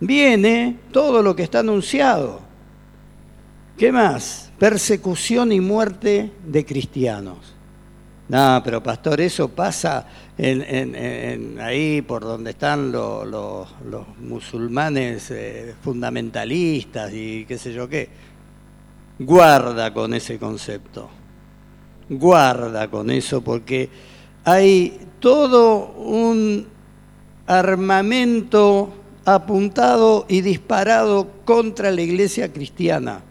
viene 0.00 0.78
todo 0.92 1.22
lo 1.22 1.36
que 1.36 1.42
está 1.42 1.60
anunciado. 1.60 2.40
¿Qué 3.76 3.92
más? 3.92 4.50
Persecución 4.58 5.52
y 5.52 5.60
muerte 5.60 6.32
de 6.44 6.64
cristianos. 6.64 7.54
No, 8.28 8.60
pero 8.64 8.82
pastor, 8.82 9.20
eso 9.20 9.48
pasa 9.48 10.06
en, 10.38 11.58
ahí 11.60 12.00
por 12.02 12.22
donde 12.22 12.50
están 12.50 12.92
los, 12.92 13.68
musulmanes 14.20 15.30
eh, 15.32 15.74
fundamentalistas 15.82 17.12
y 17.12 17.44
qué 17.44 17.58
sé 17.58 17.72
yo 17.72 17.88
qué. 17.88 18.08
Guarda 19.18 19.92
con 19.92 20.14
ese 20.14 20.38
concepto. 20.38 21.10
Guarda 22.08 22.88
con 22.88 23.10
eso 23.10 23.40
porque 23.42 23.88
hay 24.44 25.08
todo 25.18 25.92
un 25.96 26.68
armamento 27.46 28.92
apuntado 29.24 30.26
y 30.28 30.40
disparado 30.40 31.30
contra 31.44 31.90
la 31.90 32.02
iglesia 32.02 32.52
cristiana 32.52 33.22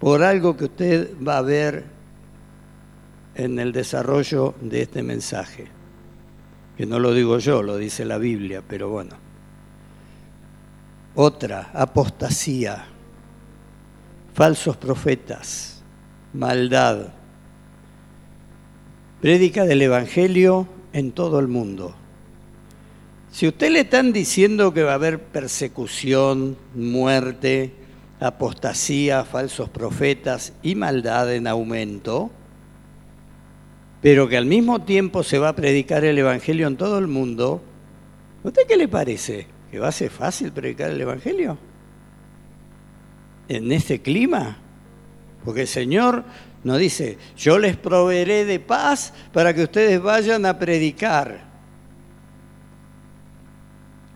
por 0.00 0.22
algo 0.22 0.56
que 0.56 0.64
usted 0.64 1.10
va 1.26 1.38
a 1.38 1.42
ver 1.42 1.84
en 3.34 3.58
el 3.58 3.72
desarrollo 3.72 4.54
de 4.60 4.82
este 4.82 5.02
mensaje. 5.02 5.66
Que 6.76 6.86
no 6.86 6.98
lo 6.98 7.12
digo 7.12 7.38
yo, 7.38 7.62
lo 7.62 7.76
dice 7.76 8.04
la 8.04 8.18
Biblia, 8.18 8.62
pero 8.66 8.90
bueno. 8.90 9.16
Otra, 11.14 11.70
apostasía, 11.72 12.84
falsos 14.34 14.76
profetas, 14.76 15.82
maldad. 16.34 17.08
Prédica 19.22 19.64
del 19.64 19.80
Evangelio 19.80 20.68
en 20.92 21.12
todo 21.12 21.38
el 21.38 21.48
mundo. 21.48 21.94
Si 23.36 23.46
usted 23.46 23.70
le 23.70 23.80
están 23.80 24.14
diciendo 24.14 24.72
que 24.72 24.82
va 24.82 24.92
a 24.92 24.94
haber 24.94 25.20
persecución, 25.20 26.56
muerte, 26.74 27.70
apostasía, 28.18 29.26
falsos 29.26 29.68
profetas 29.68 30.54
y 30.62 30.74
maldad 30.74 31.30
en 31.34 31.46
aumento, 31.46 32.30
pero 34.00 34.26
que 34.26 34.38
al 34.38 34.46
mismo 34.46 34.80
tiempo 34.84 35.22
se 35.22 35.38
va 35.38 35.50
a 35.50 35.54
predicar 35.54 36.02
el 36.02 36.16
Evangelio 36.16 36.66
en 36.66 36.78
todo 36.78 36.98
el 36.98 37.08
mundo, 37.08 37.60
¿a 38.42 38.48
usted 38.48 38.62
qué 38.66 38.78
le 38.78 38.88
parece? 38.88 39.46
¿Que 39.70 39.80
va 39.80 39.88
a 39.88 39.92
ser 39.92 40.08
fácil 40.08 40.50
predicar 40.50 40.90
el 40.90 41.00
Evangelio? 41.02 41.58
¿En 43.48 43.70
este 43.70 44.00
clima? 44.00 44.56
Porque 45.44 45.60
el 45.60 45.68
Señor 45.68 46.24
nos 46.64 46.78
dice, 46.78 47.18
yo 47.36 47.58
les 47.58 47.76
proveeré 47.76 48.46
de 48.46 48.60
paz 48.60 49.12
para 49.34 49.52
que 49.52 49.64
ustedes 49.64 50.00
vayan 50.00 50.46
a 50.46 50.58
predicar. 50.58 51.45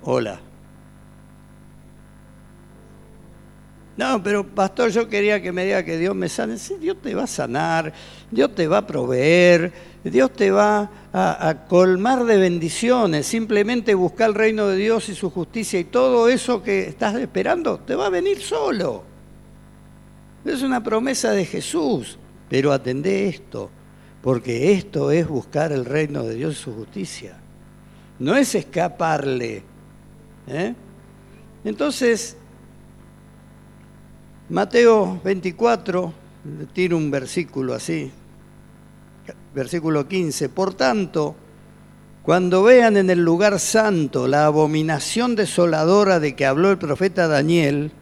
Hola. 0.02 0.40
No, 4.00 4.22
pero 4.22 4.46
pastor, 4.46 4.90
yo 4.90 5.10
quería 5.10 5.42
que 5.42 5.52
me 5.52 5.66
diga 5.66 5.84
que 5.84 5.98
Dios 5.98 6.14
me 6.14 6.30
sane. 6.30 6.56
Sí, 6.56 6.76
Dios 6.80 6.96
te 7.02 7.14
va 7.14 7.24
a 7.24 7.26
sanar, 7.26 7.92
Dios 8.30 8.54
te 8.54 8.66
va 8.66 8.78
a 8.78 8.86
proveer, 8.86 9.72
Dios 10.02 10.32
te 10.32 10.50
va 10.50 10.90
a, 11.12 11.66
colmar 11.68 12.24
de 12.24 12.38
bendiciones. 12.38 13.26
Simplemente 13.26 13.94
buscar 13.94 14.30
el 14.30 14.36
reino 14.36 14.68
de 14.68 14.76
Dios 14.78 15.10
y 15.10 15.14
su 15.14 15.28
justicia 15.28 15.78
y 15.78 15.84
todo 15.84 16.30
eso 16.30 16.62
que 16.62 16.88
estás 16.88 17.14
esperando 17.16 17.80
te 17.80 17.94
va 17.94 18.06
a 18.06 18.08
venir 18.08 18.40
solo. 18.40 19.04
Es 20.46 20.62
una 20.62 20.82
promesa 20.82 21.32
de 21.32 21.44
Jesús, 21.44 22.18
pero 22.48 22.72
atendé 22.72 23.28
esto, 23.28 23.70
porque 24.22 24.72
esto 24.72 25.10
es 25.10 25.28
buscar 25.28 25.72
el 25.72 25.84
reino 25.84 26.22
de 26.22 26.36
Dios 26.36 26.54
y 26.54 26.62
su 26.62 26.72
justicia. 26.72 27.36
No 28.18 28.34
es 28.34 28.54
escaparle. 28.54 29.69
¿Eh? 30.50 30.74
Entonces, 31.64 32.36
Mateo 34.48 35.20
24, 35.22 36.12
tiro 36.72 36.96
un 36.96 37.10
versículo 37.10 37.74
así, 37.74 38.10
versículo 39.54 40.08
15, 40.08 40.48
por 40.48 40.74
tanto, 40.74 41.36
cuando 42.22 42.62
vean 42.62 42.96
en 42.96 43.10
el 43.10 43.24
lugar 43.24 43.60
santo 43.60 44.26
la 44.26 44.46
abominación 44.46 45.36
desoladora 45.36 46.20
de 46.20 46.34
que 46.34 46.46
habló 46.46 46.70
el 46.70 46.78
profeta 46.78 47.28
Daniel, 47.28 47.92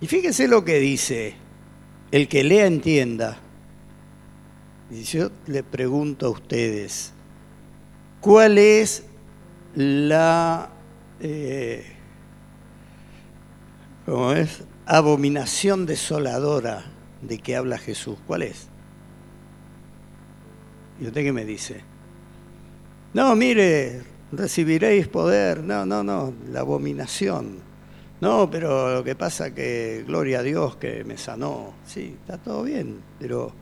y 0.00 0.06
fíjese 0.06 0.48
lo 0.48 0.64
que 0.64 0.80
dice, 0.80 1.34
el 2.10 2.28
que 2.28 2.42
lea 2.42 2.66
entienda, 2.66 3.38
y 4.90 5.02
yo 5.02 5.30
le 5.46 5.62
pregunto 5.62 6.26
a 6.26 6.30
ustedes, 6.30 7.12
¿cuál 8.20 8.58
es 8.58 9.04
la... 9.74 10.73
Eh, 11.20 11.84
¿Cómo 14.06 14.32
es? 14.32 14.64
abominación 14.86 15.86
desoladora 15.86 16.84
de 17.22 17.38
que 17.38 17.56
habla 17.56 17.78
Jesús, 17.78 18.18
¿cuál 18.26 18.42
es? 18.42 18.68
¿Y 21.00 21.06
usted 21.06 21.22
qué 21.22 21.32
me 21.32 21.44
dice? 21.44 21.80
No, 23.14 23.34
mire, 23.34 24.02
recibiréis 24.32 25.08
poder. 25.08 25.62
No, 25.62 25.86
no, 25.86 26.02
no, 26.04 26.34
la 26.50 26.60
abominación. 26.60 27.58
No, 28.20 28.48
pero 28.50 28.94
lo 28.94 29.04
que 29.04 29.14
pasa 29.14 29.54
que, 29.54 30.04
gloria 30.06 30.40
a 30.40 30.42
Dios 30.42 30.76
que 30.76 31.04
me 31.04 31.16
sanó. 31.16 31.74
Sí, 31.84 32.16
está 32.20 32.38
todo 32.38 32.62
bien, 32.62 33.00
pero 33.18 33.52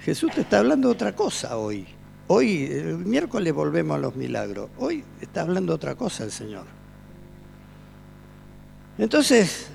Jesús 0.00 0.32
te 0.34 0.42
está 0.42 0.58
hablando 0.60 0.90
otra 0.90 1.14
cosa 1.14 1.56
hoy. 1.56 1.86
Hoy, 2.28 2.64
el 2.64 2.98
miércoles 2.98 3.52
volvemos 3.52 3.96
a 3.96 4.00
los 4.00 4.16
milagros. 4.16 4.68
Hoy 4.78 5.04
está 5.20 5.42
hablando 5.42 5.72
otra 5.72 5.94
cosa 5.94 6.24
el 6.24 6.32
Señor. 6.32 6.64
Entonces, 8.98 9.68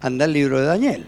anda 0.00 0.24
el 0.24 0.32
libro 0.32 0.58
de 0.58 0.66
Daniel. 0.66 1.06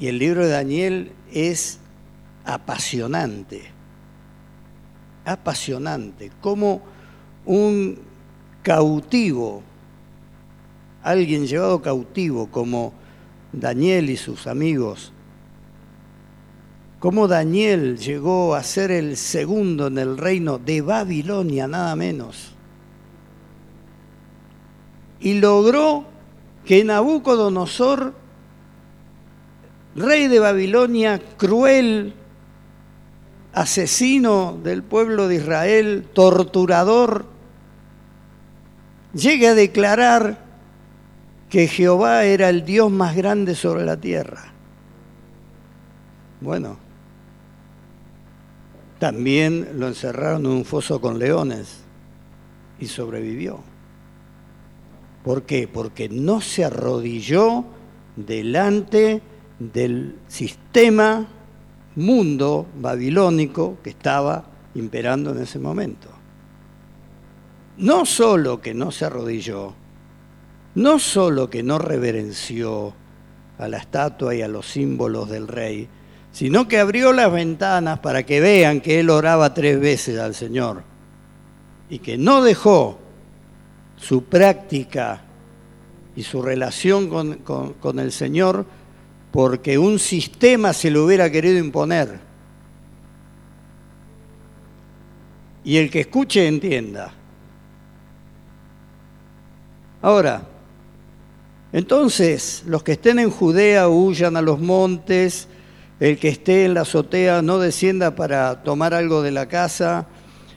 Y 0.00 0.08
el 0.08 0.18
libro 0.18 0.44
de 0.44 0.50
Daniel 0.50 1.12
es 1.32 1.78
apasionante, 2.44 3.62
apasionante, 5.24 6.32
como 6.40 6.82
un 7.46 7.98
cautivo, 8.62 9.62
alguien 11.04 11.46
llevado 11.46 11.80
cautivo 11.80 12.48
como 12.48 12.92
Daniel 13.52 14.10
y 14.10 14.16
sus 14.16 14.48
amigos, 14.48 15.12
como 17.02 17.26
Daniel 17.26 17.98
llegó 17.98 18.54
a 18.54 18.62
ser 18.62 18.92
el 18.92 19.16
segundo 19.16 19.88
en 19.88 19.98
el 19.98 20.16
reino 20.16 20.58
de 20.58 20.82
Babilonia, 20.82 21.66
nada 21.66 21.96
menos, 21.96 22.52
y 25.18 25.40
logró 25.40 26.04
que 26.64 26.84
Nabucodonosor, 26.84 28.14
rey 29.96 30.28
de 30.28 30.38
Babilonia, 30.38 31.20
cruel, 31.36 32.14
asesino 33.52 34.60
del 34.62 34.84
pueblo 34.84 35.26
de 35.26 35.34
Israel, 35.34 36.06
torturador, 36.12 37.24
llegue 39.12 39.48
a 39.48 39.56
declarar 39.56 40.38
que 41.50 41.66
Jehová 41.66 42.22
era 42.26 42.48
el 42.48 42.64
Dios 42.64 42.92
más 42.92 43.16
grande 43.16 43.56
sobre 43.56 43.84
la 43.84 43.96
tierra. 43.96 44.52
Bueno, 46.40 46.81
también 49.02 49.80
lo 49.80 49.88
encerraron 49.88 50.46
en 50.46 50.52
un 50.52 50.64
foso 50.64 51.00
con 51.00 51.18
leones 51.18 51.80
y 52.78 52.86
sobrevivió. 52.86 53.58
¿Por 55.24 55.42
qué? 55.42 55.66
Porque 55.66 56.08
no 56.08 56.40
se 56.40 56.64
arrodilló 56.64 57.64
delante 58.14 59.20
del 59.58 60.20
sistema 60.28 61.26
mundo 61.96 62.68
babilónico 62.76 63.78
que 63.82 63.90
estaba 63.90 64.44
imperando 64.76 65.32
en 65.32 65.42
ese 65.42 65.58
momento. 65.58 66.08
No 67.78 68.06
solo 68.06 68.60
que 68.60 68.72
no 68.72 68.92
se 68.92 69.06
arrodilló, 69.06 69.74
no 70.76 71.00
solo 71.00 71.50
que 71.50 71.64
no 71.64 71.80
reverenció 71.80 72.94
a 73.58 73.66
la 73.66 73.78
estatua 73.78 74.32
y 74.36 74.42
a 74.42 74.48
los 74.48 74.68
símbolos 74.68 75.28
del 75.28 75.48
rey, 75.48 75.88
sino 76.32 76.66
que 76.66 76.78
abrió 76.78 77.12
las 77.12 77.30
ventanas 77.30 77.98
para 78.00 78.24
que 78.24 78.40
vean 78.40 78.80
que 78.80 79.00
él 79.00 79.10
oraba 79.10 79.52
tres 79.52 79.78
veces 79.78 80.18
al 80.18 80.34
Señor 80.34 80.82
y 81.90 81.98
que 81.98 82.16
no 82.16 82.42
dejó 82.42 82.98
su 83.96 84.24
práctica 84.24 85.22
y 86.16 86.22
su 86.22 86.42
relación 86.42 87.08
con, 87.08 87.34
con 87.80 87.98
el 87.98 88.12
Señor 88.12 88.64
porque 89.30 89.78
un 89.78 89.98
sistema 89.98 90.72
se 90.72 90.90
lo 90.90 91.04
hubiera 91.04 91.30
querido 91.30 91.58
imponer. 91.58 92.20
Y 95.64 95.76
el 95.76 95.90
que 95.90 96.00
escuche 96.00 96.46
entienda. 96.46 97.12
Ahora, 100.02 100.42
entonces, 101.72 102.64
los 102.66 102.82
que 102.82 102.92
estén 102.92 103.18
en 103.18 103.30
Judea 103.30 103.88
huyan 103.88 104.36
a 104.36 104.42
los 104.42 104.60
montes, 104.60 105.48
el 106.02 106.18
que 106.18 106.30
esté 106.30 106.64
en 106.64 106.74
la 106.74 106.80
azotea 106.80 107.42
no 107.42 107.60
descienda 107.60 108.16
para 108.16 108.64
tomar 108.64 108.92
algo 108.92 109.22
de 109.22 109.30
la 109.30 109.46
casa, 109.46 110.08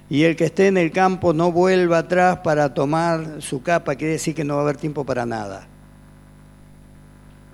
y 0.10 0.24
el 0.24 0.36
que 0.36 0.46
esté 0.46 0.66
en 0.66 0.76
el 0.76 0.92
campo 0.92 1.34
no 1.34 1.52
vuelva 1.52 2.00
atrás 2.00 2.40
para 2.40 2.74
tomar 2.74 3.44
su 3.44 3.62
capa, 3.62 3.94
quiere 3.94 4.14
decir 4.14 4.34
que 4.34 4.44
no 4.44 4.56
va 4.56 4.62
a 4.62 4.64
haber 4.64 4.78
tiempo 4.78 5.06
para 5.06 5.24
nada. 5.24 5.68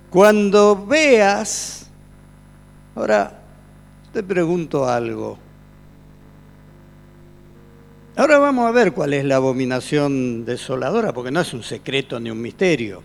Cuando 0.09 0.85
veas, 0.85 1.91
ahora 2.95 3.41
te 4.13 4.23
pregunto 4.23 4.87
algo. 4.87 5.37
Ahora 8.15 8.39
vamos 8.39 8.67
a 8.67 8.71
ver 8.71 8.93
cuál 8.93 9.11
es 9.11 9.25
la 9.25 9.35
abominación 9.35 10.45
desoladora, 10.45 11.11
porque 11.11 11.31
no 11.31 11.41
es 11.41 11.53
un 11.53 11.63
secreto 11.63 12.21
ni 12.21 12.31
un 12.31 12.41
misterio. 12.41 13.03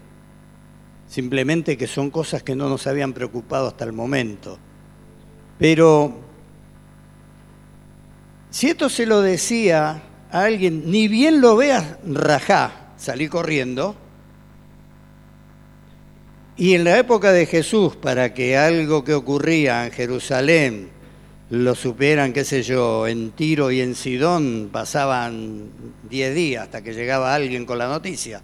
Simplemente 1.09 1.77
que 1.77 1.89
son 1.89 2.09
cosas 2.09 2.45
que 2.45 2.55
no 2.55 2.69
nos 2.69 2.87
habían 2.87 3.13
preocupado 3.13 3.67
hasta 3.67 3.85
el 3.85 3.93
momento. 3.93 4.61
Pero 5.59 6.21
si 8.51 8.69
esto 8.69 8.89
se 8.89 9.07
lo 9.07 9.23
decía 9.23 10.03
a 10.31 10.43
alguien, 10.43 10.91
ni 10.91 11.09
bien 11.09 11.41
lo 11.41 11.57
veas, 11.57 11.97
rajá, 12.07 12.93
salí 12.97 13.29
corriendo, 13.29 13.97
y 16.57 16.75
en 16.75 16.85
la 16.85 16.99
época 16.99 17.33
de 17.33 17.45
Jesús, 17.45 17.97
para 17.97 18.33
que 18.33 18.57
algo 18.57 19.05
que 19.05 19.13
ocurría 19.13 19.85
en 19.85 19.93
Jerusalén 19.93 20.89
lo 21.51 21.75
supieran, 21.75 22.33
qué 22.33 22.45
sé 22.45 22.63
yo, 22.63 23.07
en 23.07 23.31
Tiro 23.33 23.71
y 23.71 23.81
en 23.81 23.95
Sidón, 23.95 24.71
pasaban 24.73 25.71
10 26.09 26.35
días 26.35 26.65
hasta 26.65 26.83
que 26.83 26.95
llegaba 26.95 27.35
alguien 27.35 27.67
con 27.67 27.79
la 27.79 27.89
noticia. 27.89 28.41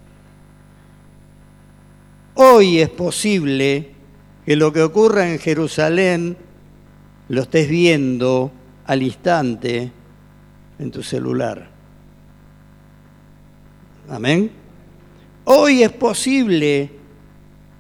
Hoy 2.35 2.81
es 2.81 2.91
posible 2.91 3.91
que 4.45 4.57
lo 4.57 4.73
que 4.73 4.83
ocurra 4.83 5.31
en 5.31 5.39
Jerusalén 5.39 6.37
lo 7.29 7.43
estés 7.43 7.69
viendo 7.69 8.53
al 8.87 9.03
instante 9.03 9.91
en 10.79 10.91
tu 10.91 11.03
celular. 11.03 11.69
Amén. 14.09 14.51
Hoy 15.45 15.83
es 15.83 15.93
posible 15.93 16.91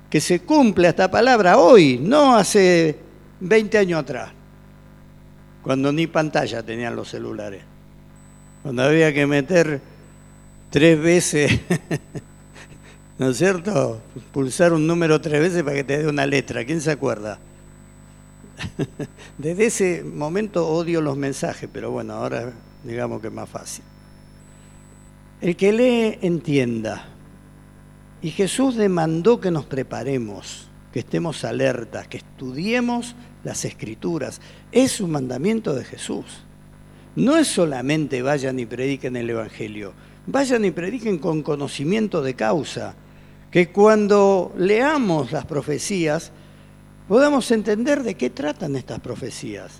que 0.08 0.20
se 0.20 0.40
cumpla 0.40 0.90
esta 0.90 1.10
palabra 1.10 1.58
hoy, 1.58 1.98
no 1.98 2.36
hace 2.36 2.96
20 3.40 3.78
años 3.78 4.00
atrás, 4.00 4.30
cuando 5.62 5.92
ni 5.92 6.06
pantalla 6.06 6.62
tenían 6.62 6.94
los 6.94 7.08
celulares, 7.08 7.62
cuando 8.62 8.82
había 8.82 9.12
que 9.12 9.26
meter 9.26 9.80
tres 10.70 11.00
veces, 11.00 11.60
¿no 13.18 13.30
es 13.30 13.38
cierto? 13.38 14.00
Pulsar 14.32 14.72
un 14.72 14.86
número 14.86 15.20
tres 15.20 15.40
veces 15.40 15.62
para 15.62 15.76
que 15.76 15.84
te 15.84 15.98
dé 15.98 16.08
una 16.08 16.26
letra, 16.26 16.64
¿quién 16.64 16.80
se 16.80 16.90
acuerda? 16.90 17.38
Desde 19.38 19.66
ese 19.66 20.04
momento 20.04 20.68
odio 20.68 21.00
los 21.00 21.16
mensajes, 21.16 21.68
pero 21.72 21.90
bueno, 21.90 22.14
ahora 22.14 22.52
digamos 22.84 23.20
que 23.20 23.28
es 23.28 23.32
más 23.32 23.48
fácil. 23.48 23.84
El 25.40 25.56
que 25.56 25.72
lee 25.72 26.18
entienda 26.22 27.08
y 28.20 28.30
Jesús 28.30 28.76
demandó 28.76 29.40
que 29.40 29.50
nos 29.50 29.66
preparemos, 29.66 30.68
que 30.92 31.00
estemos 31.00 31.44
alertas, 31.44 32.06
que 32.06 32.18
estudiemos 32.18 33.16
las 33.42 33.64
escrituras. 33.64 34.40
Es 34.70 35.00
un 35.00 35.10
mandamiento 35.10 35.74
de 35.74 35.84
Jesús. 35.84 36.24
No 37.16 37.36
es 37.36 37.48
solamente 37.48 38.22
vayan 38.22 38.58
y 38.60 38.66
prediquen 38.66 39.16
el 39.16 39.28
Evangelio, 39.28 39.92
vayan 40.26 40.64
y 40.64 40.70
prediquen 40.70 41.18
con 41.18 41.42
conocimiento 41.42 42.22
de 42.22 42.34
causa, 42.34 42.94
que 43.50 43.70
cuando 43.70 44.54
leamos 44.56 45.32
las 45.32 45.44
profecías 45.44 46.32
podamos 47.08 47.50
entender 47.50 48.02
de 48.02 48.14
qué 48.14 48.30
tratan 48.30 48.76
estas 48.76 49.00
profecías. 49.00 49.72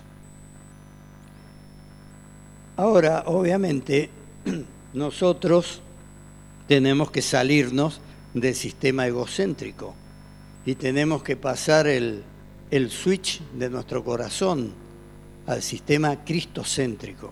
Ahora, 2.76 3.24
obviamente, 3.26 4.10
nosotros 4.92 5.80
tenemos 6.66 7.10
que 7.10 7.22
salirnos 7.22 8.00
del 8.34 8.54
sistema 8.54 9.06
egocéntrico 9.06 9.94
y 10.64 10.74
tenemos 10.74 11.22
que 11.22 11.36
pasar 11.36 11.86
el, 11.86 12.22
el 12.70 12.90
switch 12.90 13.42
de 13.52 13.68
nuestro 13.68 14.02
corazón 14.04 14.72
al 15.46 15.62
sistema 15.62 16.24
cristocéntrico. 16.24 17.30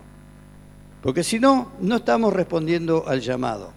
Porque 1.03 1.25
si 1.25 1.39
no, 1.41 1.73
no 1.81 1.97
estamos 1.97 2.33
respondiendo 2.33 3.05
al 3.07 3.21
llamado. 3.21 3.73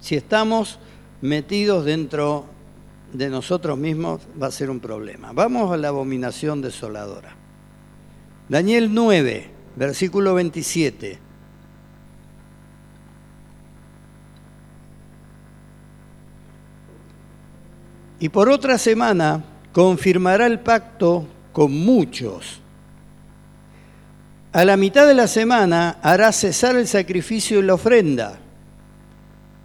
Si 0.00 0.14
estamos 0.14 0.78
metidos 1.20 1.84
dentro 1.84 2.46
de 3.12 3.30
nosotros 3.30 3.78
mismos, 3.78 4.20
va 4.40 4.48
a 4.48 4.52
ser 4.52 4.70
un 4.70 4.80
problema. 4.80 5.32
Vamos 5.32 5.72
a 5.72 5.76
la 5.76 5.88
abominación 5.88 6.60
desoladora. 6.60 7.34
Daniel 8.48 8.92
9, 8.92 9.50
versículo 9.76 10.34
27. 10.34 11.18
Y 18.18 18.28
por 18.28 18.48
otra 18.48 18.78
semana 18.78 19.44
confirmará 19.72 20.46
el 20.46 20.60
pacto 20.60 21.26
con 21.52 21.72
muchos. 21.72 22.60
A 24.52 24.64
la 24.64 24.76
mitad 24.78 25.06
de 25.06 25.14
la 25.14 25.26
semana 25.26 25.98
hará 26.00 26.32
cesar 26.32 26.76
el 26.76 26.88
sacrificio 26.88 27.58
y 27.58 27.62
la 27.62 27.74
ofrenda. 27.74 28.38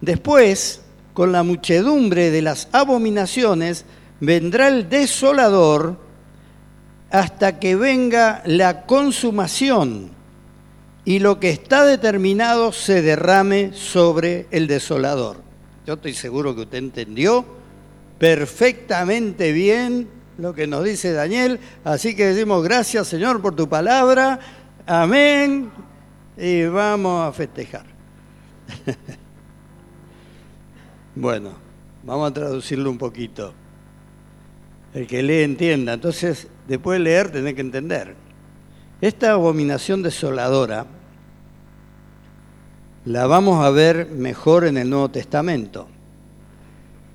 Después, 0.01 0.82
con 1.13 1.32
la 1.32 1.43
muchedumbre 1.43 2.32
de 2.32 2.41
las 2.41 2.67
abominaciones, 2.71 3.86
vendrá 4.19 4.67
el 4.67 4.89
desolador 4.89 5.97
hasta 7.10 7.60
que 7.60 7.76
venga 7.76 8.41
la 8.45 8.86
consumación 8.86 10.12
y 11.04 11.19
lo 11.19 11.39
que 11.39 11.50
está 11.50 11.84
determinado 11.86 12.71
se 12.71 13.02
derrame 13.02 13.71
sobre 13.74 14.47
el 14.52 14.67
desolador. 14.67 15.38
Yo 15.86 15.95
estoy 15.95 16.13
seguro 16.13 16.56
que 16.56 16.62
usted 16.62 16.78
entendió 16.78 17.43
perfectamente 18.17 19.52
bien 19.52 20.08
lo 20.38 20.54
que 20.54 20.67
nos 20.67 20.84
dice 20.84 21.12
Daniel, 21.12 21.60
así 21.84 22.15
que 22.15 22.28
decimos 22.28 22.63
gracias 22.63 23.08
Señor 23.08 23.41
por 23.41 23.56
tu 23.56 23.67
palabra, 23.67 24.39
amén, 24.86 25.71
y 26.38 26.63
vamos 26.65 27.28
a 27.28 27.34
festejar. 27.34 27.86
bueno, 31.15 31.52
vamos 32.04 32.30
a 32.30 32.34
traducirlo 32.34 32.89
un 32.89 32.97
poquito. 32.97 33.54
El 34.93 35.08
que 35.08 35.24
lee 35.24 35.43
entienda, 35.43 35.93
entonces 35.93 36.47
después 36.67 37.00
de 37.00 37.04
leer 37.04 37.32
tenés 37.32 37.54
que 37.54 37.62
entender. 37.62 38.15
Esta 39.02 39.32
abominación 39.32 40.04
desoladora 40.04 40.86
la 43.06 43.26
vamos 43.26 43.65
a 43.65 43.69
ver 43.71 44.10
mejor 44.12 44.65
en 44.65 44.78
el 44.78 44.89
Nuevo 44.89 45.10
Testamento. 45.10 45.88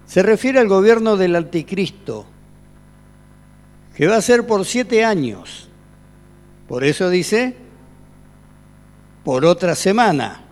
Se 0.06 0.22
refiere 0.22 0.58
al 0.58 0.68
gobierno 0.68 1.16
del 1.16 1.36
anticristo, 1.36 2.26
que 3.94 4.06
va 4.06 4.16
a 4.16 4.22
ser 4.22 4.46
por 4.46 4.64
siete 4.64 5.04
años. 5.04 5.68
Por 6.68 6.84
eso 6.84 7.08
dice, 7.08 7.56
por 9.24 9.44
otra 9.44 9.74
semana. 9.74 10.42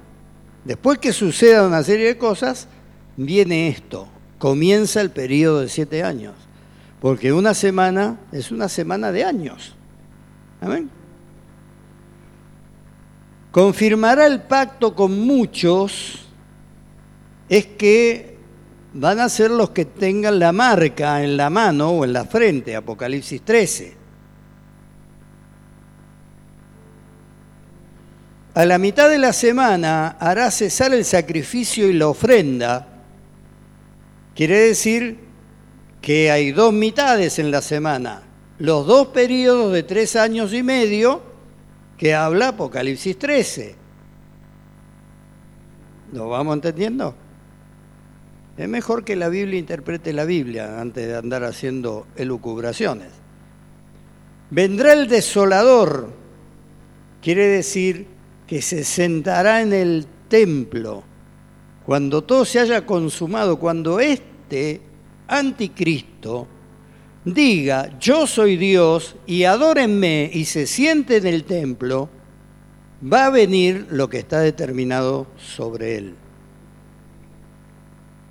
Después 0.64 0.98
que 0.98 1.12
suceda 1.12 1.66
una 1.66 1.82
serie 1.82 2.06
de 2.06 2.18
cosas, 2.18 2.68
viene 3.16 3.68
esto, 3.68 4.08
comienza 4.38 5.00
el 5.00 5.10
periodo 5.10 5.60
de 5.60 5.68
siete 5.68 6.02
años, 6.02 6.34
porque 7.00 7.32
una 7.32 7.54
semana 7.54 8.18
es 8.32 8.50
una 8.50 8.68
semana 8.68 9.12
de 9.12 9.24
años. 9.24 9.74
Amén. 10.60 10.90
Confirmará 13.50 14.26
el 14.26 14.42
pacto 14.42 14.94
con 14.94 15.20
muchos, 15.20 16.26
es 17.48 17.66
que 17.66 18.36
van 18.94 19.20
a 19.20 19.28
ser 19.28 19.50
los 19.50 19.70
que 19.70 19.84
tengan 19.84 20.38
la 20.38 20.52
marca 20.52 21.22
en 21.22 21.36
la 21.36 21.50
mano 21.50 21.90
o 21.90 22.04
en 22.04 22.12
la 22.12 22.24
frente, 22.24 22.74
Apocalipsis 22.74 23.42
13. 23.42 24.04
A 28.54 28.64
la 28.64 28.78
mitad 28.78 29.10
de 29.10 29.18
la 29.18 29.32
semana 29.32 30.16
hará 30.20 30.48
cesar 30.52 30.94
el 30.94 31.04
sacrificio 31.04 31.90
y 31.90 31.92
la 31.92 32.06
ofrenda. 32.06 32.93
Quiere 34.34 34.58
decir 34.58 35.18
que 36.02 36.30
hay 36.30 36.50
dos 36.50 36.72
mitades 36.72 37.38
en 37.38 37.50
la 37.50 37.62
semana, 37.62 38.22
los 38.58 38.86
dos 38.86 39.08
periodos 39.08 39.72
de 39.72 39.84
tres 39.84 40.16
años 40.16 40.52
y 40.52 40.62
medio 40.62 41.22
que 41.96 42.14
habla 42.14 42.48
Apocalipsis 42.48 43.18
13. 43.18 43.76
¿Lo 46.12 46.28
vamos 46.28 46.54
entendiendo? 46.56 47.14
Es 48.56 48.68
mejor 48.68 49.04
que 49.04 49.16
la 49.16 49.28
Biblia 49.28 49.58
interprete 49.58 50.12
la 50.12 50.24
Biblia 50.24 50.80
antes 50.80 51.06
de 51.06 51.16
andar 51.16 51.44
haciendo 51.44 52.06
elucubraciones. 52.16 53.08
Vendrá 54.50 54.92
el 54.92 55.08
desolador, 55.08 56.10
quiere 57.22 57.46
decir 57.46 58.06
que 58.46 58.62
se 58.62 58.84
sentará 58.84 59.62
en 59.62 59.72
el 59.72 60.06
templo 60.28 61.02
cuando 61.86 62.22
todo 62.22 62.44
se 62.44 62.60
haya 62.60 62.86
consumado, 62.86 63.58
cuando 63.58 64.00
este 64.00 64.80
anticristo 65.26 66.46
diga, 67.24 67.98
yo 67.98 68.26
soy 68.26 68.56
Dios 68.56 69.16
y 69.26 69.44
adórenme 69.44 70.30
y 70.32 70.44
se 70.46 70.66
siente 70.66 71.16
en 71.16 71.26
el 71.26 71.44
templo, 71.44 72.08
va 73.12 73.26
a 73.26 73.30
venir 73.30 73.86
lo 73.90 74.08
que 74.08 74.18
está 74.18 74.40
determinado 74.40 75.26
sobre 75.36 75.96
él. 75.96 76.14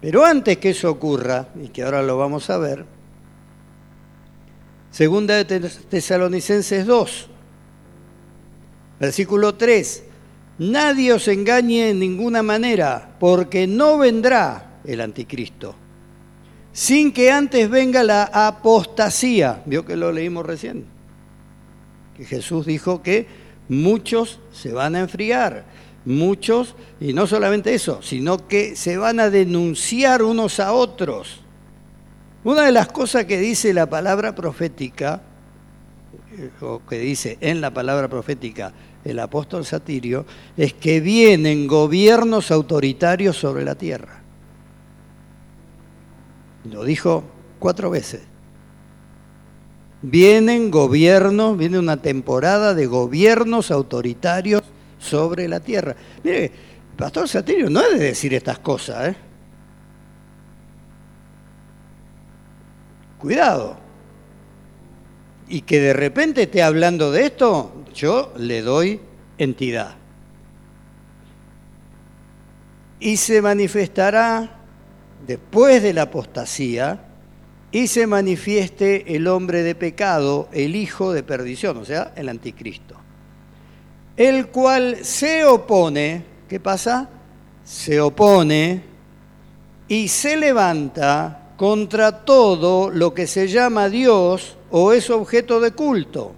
Pero 0.02 0.26
antes 0.26 0.58
que 0.58 0.72
eso 0.72 0.89
ocurra, 0.92 1.48
y 1.62 1.70
que 1.70 1.84
ahora 1.84 2.02
lo 2.02 2.18
vamos 2.18 2.50
a 2.50 2.58
ver, 2.58 2.86
segunda 4.92 5.44
de 5.44 5.60
Tesalonicenses 5.60 6.86
2, 6.86 7.28
versículo 9.00 9.56
3, 9.56 10.04
nadie 10.58 11.13
os 11.13 11.28
engañe 11.28 11.89
en 11.89 12.00
ninguna 12.00 12.44
manera, 12.44 13.16
porque 13.20 13.68
no 13.68 13.98
vendrá 13.98 14.80
el 14.86 15.02
anticristo, 15.02 15.76
sin 16.72 17.12
que 17.12 17.32
antes 17.32 17.70
venga 17.70 18.04
la 18.04 18.24
apostasía. 18.24 19.62
Vio 19.66 19.86
que 19.86 19.96
lo 19.96 20.12
leímos 20.12 20.46
recién, 20.46 20.86
que 22.16 22.26
Jesús 22.26 22.66
dijo 22.66 23.02
que 23.02 23.28
muchos 23.70 24.39
se 24.52 24.74
van 24.74 24.96
a 24.96 25.00
enfriar 25.00 25.66
muchos, 26.06 26.76
y 27.00 27.13
no 27.13 27.28
solamente 27.28 27.74
eso, 27.74 28.02
sino 28.02 28.48
que 28.48 28.76
se 28.76 28.98
van 28.98 29.20
a 29.20 29.30
denunciar 29.30 30.22
unos 30.22 30.60
a 30.60 30.74
otros. 30.74 31.39
Una 32.44 32.63
de 32.63 32.74
las 32.74 32.89
cosas 32.89 33.24
que 33.26 33.38
dice 33.38 33.74
la 33.74 33.89
palabra 33.89 34.36
profética, 34.36 35.22
o 36.62 36.82
que 36.86 36.98
dice 36.98 37.38
en 37.42 37.62
la 37.62 37.72
palabra 37.72 38.10
profética 38.10 38.74
el 39.04 39.20
apóstol 39.20 39.66
Satirio, 39.66 40.26
es 40.56 40.74
que 40.74 41.00
vienen 41.00 41.68
gobiernos 41.68 42.52
autoritarios 42.52 43.38
sobre 43.38 43.63
la 43.63 43.76
tierra. 43.76 44.22
Lo 46.72 46.84
dijo 46.84 47.24
cuatro 47.60 47.89
veces. 47.89 48.22
Vienen 50.02 50.70
gobiernos, 50.70 51.58
viene 51.58 51.80
una 51.80 51.98
temporada 51.98 52.74
de 52.74 52.88
gobiernos 52.88 53.72
autoritarios 53.72 54.63
sobre 55.00 55.48
la 55.48 55.60
tierra. 55.60 55.96
Mire, 56.24 56.46
el 56.46 56.98
pastor 56.98 57.28
Satirio 57.28 57.70
no 57.70 57.82
es 57.82 58.00
de 58.00 58.06
decir 58.06 58.34
estas 58.34 58.60
cosas, 58.60 59.10
¿eh? 59.10 59.16
Cuidado. 63.18 63.83
Y 65.47 65.62
que 65.62 65.79
de 65.79 65.93
repente 65.93 66.43
esté 66.43 66.63
hablando 66.63 67.12
de 67.12 67.25
esto, 67.25 67.86
yo 67.93 68.34
le 68.38 68.62
doy 68.62 68.99
entidad. 69.38 69.95
Y 72.99 73.17
se 73.17 73.41
manifestará 73.41 74.62
después 75.27 75.84
de 75.84 75.93
la 75.93 76.03
apostasía 76.03 77.06
y 77.71 77.88
se 77.88 78.08
manifieste 78.08 79.15
el 79.15 79.27
hombre 79.27 79.63
de 79.63 79.75
pecado, 79.75 80.47
el 80.53 80.75
hijo 80.75 81.12
de 81.12 81.23
perdición, 81.23 81.77
o 81.77 81.86
sea, 81.86 82.13
el 82.15 82.29
anticristo 82.29 83.03
el 84.17 84.47
cual 84.47 85.03
se 85.03 85.45
opone, 85.45 86.23
¿qué 86.47 86.60
pasa? 86.60 87.10
Se 87.63 87.99
opone 87.99 88.84
y 89.88 90.08
se 90.08 90.38
levanta 90.38 91.42
contra 91.63 92.26
todo 92.26 92.89
lo 92.89 93.13
que 93.13 93.26
se 93.26 93.47
llama 93.47 93.88
Dios 93.88 94.58
o 94.69 94.91
es 94.91 95.10
objeto 95.10 95.62
de 95.62 95.71
culto. 95.71 96.34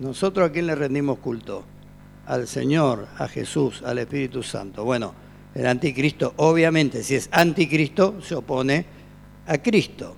¿Nosotros 0.00 0.50
a 0.50 0.52
quién 0.52 0.66
le 0.66 0.74
rendimos 0.74 1.20
culto? 1.20 1.62
Al 2.26 2.48
Señor, 2.48 3.06
a 3.16 3.28
Jesús, 3.28 3.80
al 3.84 3.98
Espíritu 3.98 4.42
Santo. 4.42 4.82
Bueno, 4.82 5.14
el 5.54 5.64
anticristo, 5.68 6.34
obviamente, 6.38 7.04
si 7.04 7.14
es 7.14 7.28
anticristo, 7.30 8.16
se 8.20 8.34
opone 8.34 8.86
a 9.46 9.58
Cristo. 9.58 10.16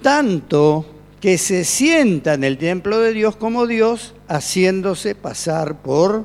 Tanto 0.00 0.86
que 1.20 1.36
se 1.36 1.66
sienta 1.66 2.32
en 2.32 2.44
el 2.44 2.56
templo 2.56 2.98
de 3.00 3.12
Dios 3.12 3.36
como 3.36 3.66
Dios, 3.66 4.14
haciéndose 4.26 5.14
pasar 5.14 5.82
por 5.82 6.24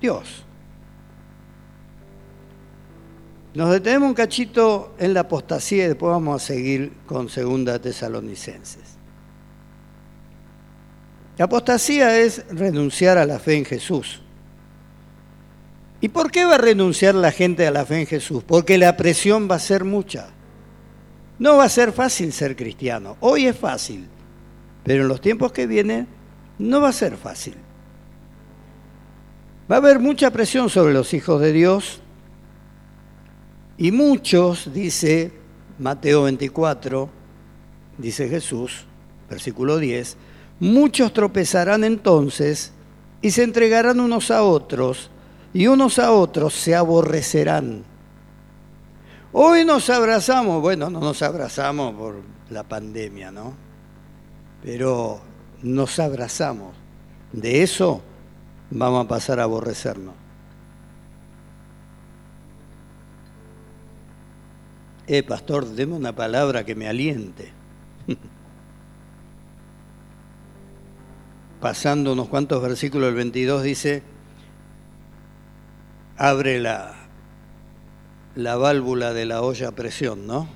Dios. 0.00 0.46
Nos 3.54 3.70
detenemos 3.70 4.08
un 4.08 4.14
cachito 4.14 4.94
en 4.98 5.12
la 5.12 5.20
apostasía 5.20 5.84
y 5.84 5.88
después 5.88 6.10
vamos 6.10 6.42
a 6.42 6.46
seguir 6.46 6.92
con 7.06 7.28
Segunda 7.28 7.78
Tesalonicenses. 7.78 8.96
La 11.36 11.44
apostasía 11.44 12.18
es 12.18 12.44
renunciar 12.50 13.18
a 13.18 13.26
la 13.26 13.38
fe 13.38 13.56
en 13.56 13.64
Jesús. 13.64 14.22
¿Y 16.00 16.08
por 16.08 16.30
qué 16.30 16.44
va 16.44 16.56
a 16.56 16.58
renunciar 16.58 17.14
la 17.14 17.30
gente 17.30 17.66
a 17.66 17.70
la 17.70 17.84
fe 17.84 18.00
en 18.00 18.06
Jesús? 18.06 18.42
Porque 18.42 18.78
la 18.78 18.96
presión 18.96 19.48
va 19.50 19.56
a 19.56 19.60
ser 19.60 19.84
mucha. 19.84 20.28
No 21.38 21.56
va 21.56 21.64
a 21.64 21.68
ser 21.68 21.92
fácil 21.92 22.32
ser 22.32 22.56
cristiano. 22.56 23.16
Hoy 23.20 23.46
es 23.46 23.56
fácil. 23.56 24.08
Pero 24.84 25.02
en 25.02 25.08
los 25.08 25.20
tiempos 25.20 25.52
que 25.52 25.66
vienen 25.66 26.08
no 26.58 26.80
va 26.80 26.88
a 26.88 26.92
ser 26.92 27.16
fácil. 27.16 27.54
Va 29.70 29.76
a 29.76 29.78
haber 29.78 30.00
mucha 30.00 30.30
presión 30.30 30.70
sobre 30.70 30.92
los 30.92 31.14
hijos 31.14 31.40
de 31.40 31.52
Dios 31.52 32.01
y 33.78 33.90
muchos, 33.92 34.72
dice 34.72 35.32
Mateo 35.78 36.24
24, 36.24 37.08
dice 37.98 38.28
Jesús, 38.28 38.84
versículo 39.28 39.78
10, 39.78 40.16
muchos 40.60 41.12
tropezarán 41.12 41.84
entonces 41.84 42.72
y 43.20 43.30
se 43.30 43.42
entregarán 43.42 44.00
unos 44.00 44.30
a 44.30 44.42
otros 44.42 45.10
y 45.54 45.66
unos 45.66 45.98
a 45.98 46.12
otros 46.12 46.54
se 46.54 46.74
aborrecerán. 46.74 47.84
Hoy 49.32 49.64
nos 49.64 49.88
abrazamos, 49.90 50.60
bueno, 50.60 50.90
no 50.90 51.00
nos 51.00 51.22
abrazamos 51.22 51.94
por 51.94 52.16
la 52.50 52.64
pandemia, 52.64 53.30
¿no? 53.30 53.72
pero 54.62 55.20
nos 55.62 55.98
abrazamos. 55.98 56.74
De 57.32 57.62
eso 57.62 58.00
vamos 58.70 59.04
a 59.04 59.08
pasar 59.08 59.40
a 59.40 59.44
aborrecernos. 59.44 60.14
Eh, 65.06 65.22
pastor, 65.22 65.66
deme 65.66 65.94
una 65.94 66.14
palabra 66.14 66.64
que 66.64 66.74
me 66.74 66.88
aliente. 66.88 67.52
Pasando 71.60 72.12
unos 72.12 72.28
cuantos 72.28 72.62
versículos, 72.62 73.08
el 73.08 73.14
22 73.16 73.62
dice, 73.62 74.02
abre 76.16 76.60
la, 76.60 76.94
la 78.36 78.56
válvula 78.56 79.12
de 79.12 79.26
la 79.26 79.42
olla 79.42 79.68
a 79.68 79.72
presión, 79.72 80.26
¿no? 80.26 80.48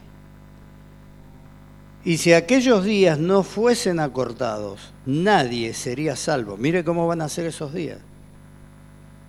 Y 2.05 2.19
si 2.19 2.33
aquellos 2.33 2.85
días 2.85 3.19
no 3.19 3.43
fuesen 3.43 3.99
acortados, 3.99 4.95
nadie 5.07 5.75
sería 5.75 6.15
salvo. 6.15 6.57
Mire 6.57 6.85
cómo 6.85 7.09
van 7.09 7.21
a 7.21 7.29
ser 7.29 7.47
esos 7.47 7.75
días. 7.75 7.99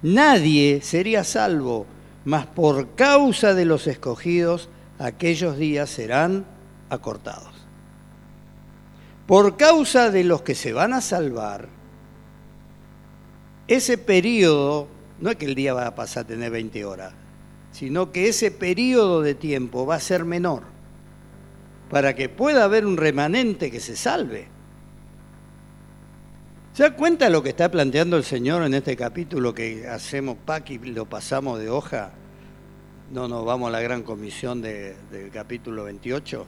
Nadie 0.04 0.82
sería 0.84 1.24
salvo, 1.24 1.88
mas 2.24 2.46
por 2.46 2.94
causa 2.94 3.56
de 3.56 3.66
los 3.66 3.88
escogidos, 3.88 4.70
aquellos 5.00 5.58
días 5.58 5.90
serán 5.90 6.46
acortados. 6.90 7.54
Por 9.26 9.58
causa 9.58 10.10
de 10.10 10.24
los 10.24 10.42
que 10.42 10.56
se 10.56 10.74
van 10.74 10.94
a 10.94 11.02
salvar, 11.02 11.68
ese 13.68 13.98
periodo, 13.98 14.88
no 15.20 15.30
es 15.30 15.36
que 15.36 15.46
el 15.46 15.56
día 15.56 15.74
va 15.74 15.88
a 15.88 15.96
pasar 15.96 16.24
a 16.24 16.28
tener 16.28 16.52
20 16.52 16.86
horas, 16.86 17.14
sino 17.72 18.12
que 18.14 18.30
ese 18.30 18.52
periodo 18.52 19.22
de 19.22 19.36
tiempo 19.36 19.86
va 19.86 19.96
a 19.96 20.00
ser 20.00 20.24
menor, 20.24 20.64
para 21.90 22.16
que 22.16 22.30
pueda 22.30 22.64
haber 22.64 22.86
un 22.86 22.96
remanente 22.96 23.70
que 23.70 23.82
se 23.82 23.98
salve. 23.98 24.48
¿Se 26.74 26.84
da 26.84 26.96
cuenta 26.96 27.30
lo 27.30 27.44
que 27.44 27.50
está 27.50 27.70
planteando 27.70 28.18
el 28.18 28.24
Señor 28.24 28.64
en 28.64 28.76
este 28.76 28.96
capítulo 28.96 29.54
que 29.54 29.88
hacemos 29.88 30.38
pack 30.46 30.70
lo 30.86 31.06
pasamos 31.06 31.60
de 31.60 31.70
hoja? 31.70 32.12
No 33.10 33.30
nos 33.30 33.46
vamos 33.46 33.70
a 33.70 33.72
la 33.72 33.80
gran 33.80 34.04
comisión 34.04 34.62
del 34.62 35.30
capítulo 35.32 35.86
28. 35.86 36.46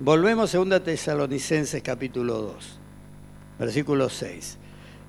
Volvemos 0.00 0.52
a 0.52 0.58
2 0.58 0.82
Tesalonicenses 0.82 1.80
capítulo 1.80 2.38
2, 2.38 2.78
versículo 3.60 4.08
6. 4.08 4.58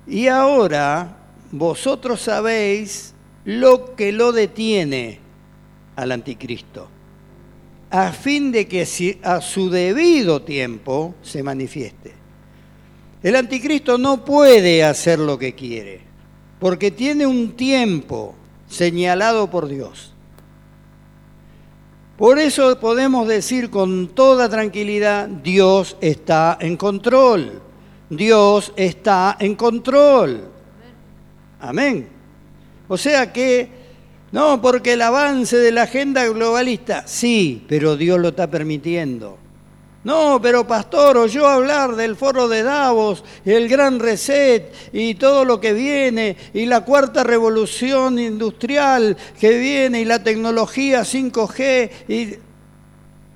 Y 0.06 0.28
ahora 0.28 1.16
vosotros 1.50 2.20
sabéis 2.20 3.12
lo 3.44 3.96
que 3.96 4.12
lo 4.12 4.30
detiene 4.30 5.18
al 5.96 6.12
anticristo, 6.12 6.88
a 7.90 8.12
fin 8.12 8.52
de 8.52 8.68
que 8.68 8.86
a 9.24 9.40
su 9.40 9.68
debido 9.68 10.42
tiempo 10.42 11.16
se 11.22 11.42
manifieste. 11.42 12.12
El 13.20 13.34
anticristo 13.34 13.98
no 13.98 14.24
puede 14.24 14.84
hacer 14.84 15.18
lo 15.18 15.36
que 15.36 15.56
quiere, 15.56 16.02
porque 16.60 16.92
tiene 16.92 17.26
un 17.26 17.56
tiempo 17.56 18.36
señalado 18.68 19.50
por 19.50 19.68
Dios. 19.68 20.12
Por 22.16 22.38
eso 22.38 22.80
podemos 22.80 23.28
decir 23.28 23.68
con 23.68 24.08
toda 24.08 24.48
tranquilidad, 24.48 25.28
Dios 25.28 25.96
está 26.00 26.56
en 26.60 26.76
control. 26.76 27.60
Dios 28.08 28.72
está 28.76 29.36
en 29.38 29.54
control. 29.54 30.48
Amén. 31.60 32.08
O 32.88 32.96
sea 32.96 33.32
que, 33.32 33.68
no, 34.32 34.62
porque 34.62 34.94
el 34.94 35.02
avance 35.02 35.56
de 35.56 35.72
la 35.72 35.82
agenda 35.82 36.26
globalista, 36.28 37.06
sí, 37.06 37.64
pero 37.68 37.96
Dios 37.96 38.18
lo 38.18 38.28
está 38.28 38.48
permitiendo. 38.48 39.38
No, 40.06 40.40
pero 40.40 40.64
pastor, 40.64 41.16
oyó 41.16 41.48
hablar 41.48 41.96
del 41.96 42.14
foro 42.14 42.46
de 42.46 42.62
Davos, 42.62 43.24
el 43.44 43.68
gran 43.68 43.98
reset 43.98 44.72
y 44.92 45.16
todo 45.16 45.44
lo 45.44 45.60
que 45.60 45.72
viene, 45.72 46.36
y 46.54 46.66
la 46.66 46.84
cuarta 46.84 47.24
revolución 47.24 48.20
industrial 48.20 49.16
que 49.40 49.58
viene, 49.58 50.02
y 50.02 50.04
la 50.04 50.22
tecnología 50.22 51.00
5G, 51.00 51.90
y... 52.06 52.36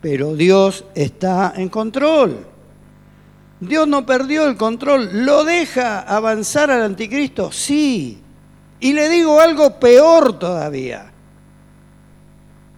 pero 0.01 0.37
Dios 0.37 0.85
está 0.95 1.55
en 1.57 1.71
control. 1.71 2.47
Dios 3.59 3.89
no 3.89 4.07
perdió 4.07 4.47
el 4.47 4.57
control. 4.57 5.25
¿Lo 5.25 5.43
deja 5.43 5.99
avanzar 5.99 6.71
al 6.71 6.83
anticristo? 6.83 7.51
Sí. 7.51 8.21
Y 8.79 8.93
le 8.93 9.09
digo 9.09 9.41
algo 9.41 9.81
peor 9.81 10.39
todavía. 10.39 11.11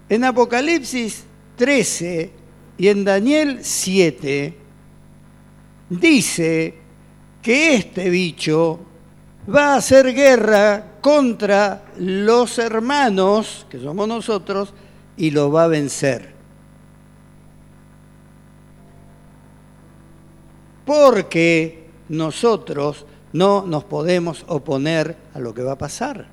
En 0.09 0.24
Apocalipsis 0.24 1.24
13 1.57 2.41
y 2.83 2.88
en 2.88 3.05
Daniel 3.05 3.61
7 3.62 4.59
dice 5.88 6.75
que 7.40 7.77
este 7.77 8.11
bicho 8.11 8.81
va 9.49 9.75
a 9.75 9.77
hacer 9.77 10.12
guerra 10.12 10.97
contra 11.01 11.85
los 11.99 12.59
hermanos, 12.59 13.68
que 13.71 13.79
somos 13.79 14.09
nosotros, 14.09 14.75
y 15.16 15.31
lo 15.31 15.53
va 15.53 15.62
a 15.62 15.68
vencer. 15.68 16.35
Porque 20.85 21.88
nosotros 22.09 23.07
no 23.33 23.64
nos 23.64 23.85
podemos 23.85 24.45
oponer 24.49 25.16
a 25.35 25.38
lo 25.38 25.55
que 25.55 25.62
va 25.62 25.75
a 25.75 25.79
pasar. 25.79 26.32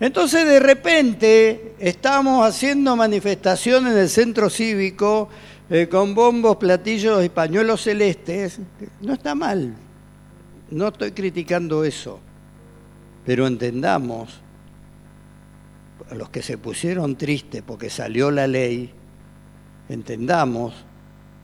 Entonces 0.00 0.46
de 0.46 0.60
repente 0.60 1.74
estamos 1.78 2.46
haciendo 2.46 2.94
manifestaciones 2.94 3.92
en 3.92 3.98
el 3.98 4.08
centro 4.08 4.48
cívico 4.48 5.28
eh, 5.70 5.88
con 5.88 6.14
bombos, 6.14 6.56
platillos 6.56 7.24
y 7.24 7.28
pañuelos 7.28 7.82
celestes. 7.82 8.60
No 9.00 9.12
está 9.12 9.34
mal, 9.34 9.74
no 10.70 10.88
estoy 10.88 11.12
criticando 11.12 11.84
eso, 11.84 12.20
pero 13.26 13.46
entendamos, 13.46 14.40
a 16.10 16.14
los 16.14 16.30
que 16.30 16.42
se 16.42 16.56
pusieron 16.58 17.16
tristes 17.16 17.62
porque 17.66 17.90
salió 17.90 18.30
la 18.30 18.46
ley, 18.46 18.90
entendamos 19.88 20.74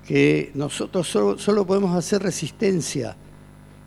que 0.07 0.51
nosotros 0.55 1.09
solo, 1.09 1.67
podemos 1.67 1.97
hacer 1.97 2.23
resistencia, 2.23 3.17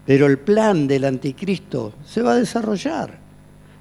pero 0.05 0.25
el 0.25 0.39
plan 0.39 0.87
del 0.87 1.05
anticristo 1.05 1.93
se 2.05 2.21
va 2.21 2.33
a 2.33 2.35
desarrollar. 2.35 3.26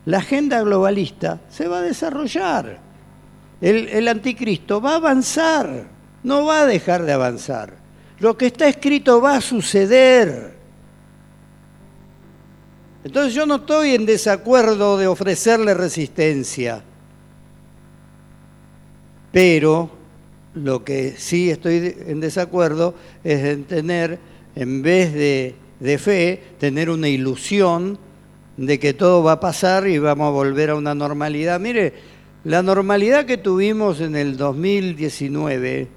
La 0.07 0.19
agenda 0.19 0.62
globalista 0.62 1.40
se 1.51 1.66
va 1.66 1.79
a 1.79 1.83
desarrollar. 1.83 2.79
El, 3.61 4.07
anticristo 4.07 4.81
va 4.81 4.92
a 4.92 4.97
avanzar, 4.97 5.88
no 6.23 6.45
va 6.45 6.61
a 6.61 6.66
dejar 6.66 7.05
de 7.05 7.12
avanzar. 7.12 7.75
Lo 8.21 8.37
que 8.37 8.47
está 8.47 8.69
escrito 8.69 9.21
va 9.21 9.37
a 9.37 9.40
suceder. 9.40 10.55
Entonces 13.03 13.35
yo 13.35 13.47
no 13.47 13.57
estoy 13.57 13.95
en 13.95 14.07
desacuerdo 14.07 14.97
de 14.97 15.09
ofrecerle 15.09 15.75
resistencia, 15.75 16.83
pero 19.33 19.90
lo 20.55 20.85
que 20.85 21.14
sí 21.16 21.51
estoy 21.51 21.97
en 22.07 22.21
desacuerdo 22.21 22.95
es 23.25 23.45
en 23.45 23.64
tener, 23.64 24.19
en 24.55 24.83
vez 24.83 25.12
de, 25.12 25.55
de 25.81 25.99
fe, 25.99 26.42
tener 26.59 26.90
una 26.90 27.09
ilusión 27.09 27.99
de 28.57 28.79
que 28.79 28.95
todo 28.95 29.23
va 29.23 29.33
a 29.33 29.40
pasar 29.40 29.87
y 29.87 29.99
vamos 29.99 30.29
a 30.29 30.31
volver 30.31 30.71
a 30.71 30.75
una 30.75 30.95
normalidad. 30.95 31.61
Mire, 31.61 31.95
la 32.45 32.62
normalidad 32.62 33.27
que 33.27 33.37
tuvimos 33.37 34.01
en 34.01 34.16
el 34.16 34.37
2019 34.37 35.88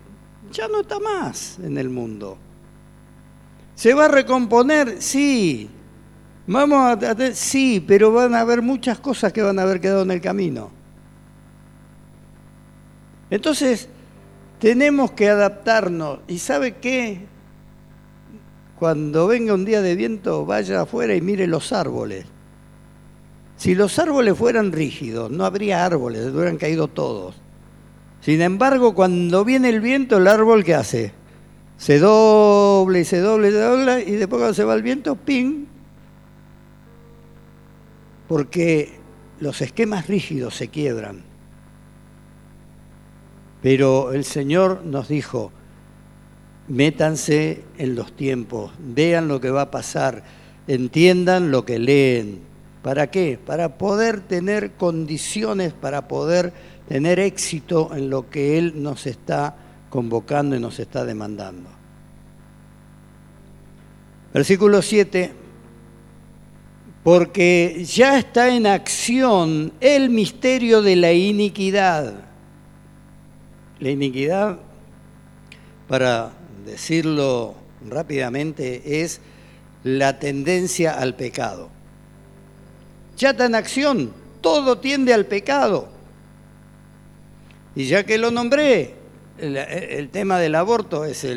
ya 0.52 0.67
no 0.67 0.82
está 0.82 1.00
más 1.00 1.60
en 1.63 1.78
el 1.78 1.89
mundo. 1.89 2.38
¿Se 3.76 3.93
va 3.93 4.06
a 4.06 4.10
recomponer? 4.10 5.02
Sí. 5.02 5.69
Vamos 6.48 7.04
a, 7.04 7.34
sí, 7.34 7.84
pero 7.88 8.12
van 8.12 8.34
a 8.34 8.41
haber 8.41 8.62
muchas 8.62 9.00
cosas 9.00 9.32
que 9.32 9.41
van 9.41 9.60
a 9.60 9.62
haber 9.62 9.80
quedado 9.80 10.02
en 10.02 10.12
el 10.12 10.19
camino. 10.19 10.72
Entonces, 13.30 13.88
tenemos 14.60 15.12
que 15.12 15.30
adaptarnos. 15.30 16.19
¿Y 16.28 16.39
sabe 16.39 16.78
qué? 16.78 17.28
Cuando 18.78 19.28
venga 19.28 19.54
un 19.54 19.65
día 19.65 19.82
de 19.82 19.95
viento, 19.95 20.45
vaya 20.45 20.82
afuera 20.82 21.15
y 21.15 21.22
mire 21.22 21.45
los 21.45 21.72
árboles. 21.72 22.26
Si 23.60 23.76
los 23.76 24.00
árboles 24.00 24.38
fueran 24.38 24.72
rígidos, 24.72 25.30
no 25.30 25.43
habría 25.43 25.84
árboles, 25.84 26.24
se 26.24 26.32
hubieran 26.32 26.56
caído 26.56 26.88
todos. 26.88 27.36
Sin 28.22 28.41
embargo, 28.41 28.95
cuando 28.95 29.44
viene 29.44 29.67
el 29.67 29.81
viento, 29.81 30.15
el 30.15 30.29
árbol 30.29 30.63
¿qué 30.63 30.75
hace? 30.75 31.12
Se 31.75 32.00
dobla 32.00 33.00
y 33.00 33.04
se 33.04 33.19
dobla 33.19 33.50
y 33.50 33.52
se 33.52 33.60
dobla 33.60 34.00
y 34.00 34.12
después 34.12 34.40
cuando 34.40 34.54
se 34.54 34.63
va 34.63 34.75
el 34.75 34.81
viento, 34.81 35.17
¡ping! 35.17 35.65
Porque 38.29 38.98
los 39.42 39.62
esquemas 39.62 40.08
rígidos 40.08 40.56
se 40.56 40.69
quiebran. 40.69 41.23
Pero 43.62 44.13
el 44.13 44.23
Señor 44.23 44.86
nos 44.86 45.10
dijo, 45.10 45.52
métanse 46.69 47.65
en 47.77 47.96
los 47.96 48.13
tiempos, 48.13 48.71
vean 48.79 49.27
lo 49.27 49.42
que 49.42 49.50
va 49.50 49.63
a 49.63 49.71
pasar, 49.71 50.23
entiendan 50.65 51.52
lo 51.52 51.65
que 51.65 51.77
leen. 51.77 52.48
¿Para 52.82 53.12
qué? 53.12 53.38
Para 53.44 53.77
poder 53.77 54.21
tener 54.21 54.73
condiciones, 54.73 55.73
para 55.73 56.08
poder 56.08 56.54
tener 56.88 57.19
éxito 57.19 57.92
en 57.94 58.10
lo 58.10 58.30
que 58.30 58.58
Él 58.58 58.82
nos 58.82 59.06
está 59.06 59.56
convocando 59.90 60.56
y 60.56 60.60
nos 60.60 60.80
está 60.80 61.04
demandando. 61.04 61.69
Versículo 64.34 64.82
7, 64.82 65.34
porque 67.04 67.84
ya 67.86 68.17
está 68.17 68.56
en 68.56 68.67
acción 68.67 69.73
el 69.82 70.10
misterio 70.10 70.82
de 70.82 70.96
la 70.96 71.12
iniquidad 71.13 72.25
La 73.80 73.90
iniquidad, 73.90 74.60
para 75.88 76.32
decirlo 76.65 77.56
rápidamente, 77.88 79.02
es 79.02 79.21
la 79.84 80.19
tendencia 80.19 80.94
al 80.94 81.15
pecado. 81.15 81.69
Ya 83.20 83.32
está 83.32 83.46
en 83.46 83.56
acción, 83.56 84.13
todo 84.40 84.78
tiende 84.78 85.13
al 85.13 85.26
pecado. 85.26 85.90
Y 87.76 87.86
ya 87.86 88.06
que 88.06 88.17
lo 88.17 88.32
nombré, 88.32 88.96
el, 89.38 90.10
tema 90.10 90.40
del 90.40 90.56
aborto 90.56 91.04
es 91.04 91.28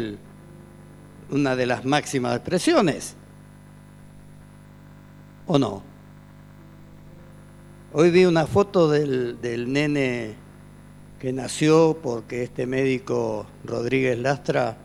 una 1.28 1.57
de 1.57 1.66
las 1.66 1.85
máximas 1.85 2.37
expresiones. 2.37 3.16
¿O 5.49 5.59
no? 5.59 5.83
Hoy 7.93 8.12
vi 8.12 8.26
una 8.26 8.47
foto 8.47 8.89
del 8.89 9.72
nene 9.72 10.37
que 11.18 11.33
nació 11.33 11.99
porque 12.01 12.45
este 12.45 12.64
médico 12.64 13.45
Rodríguez 13.64 14.18
Lastra 14.18 14.76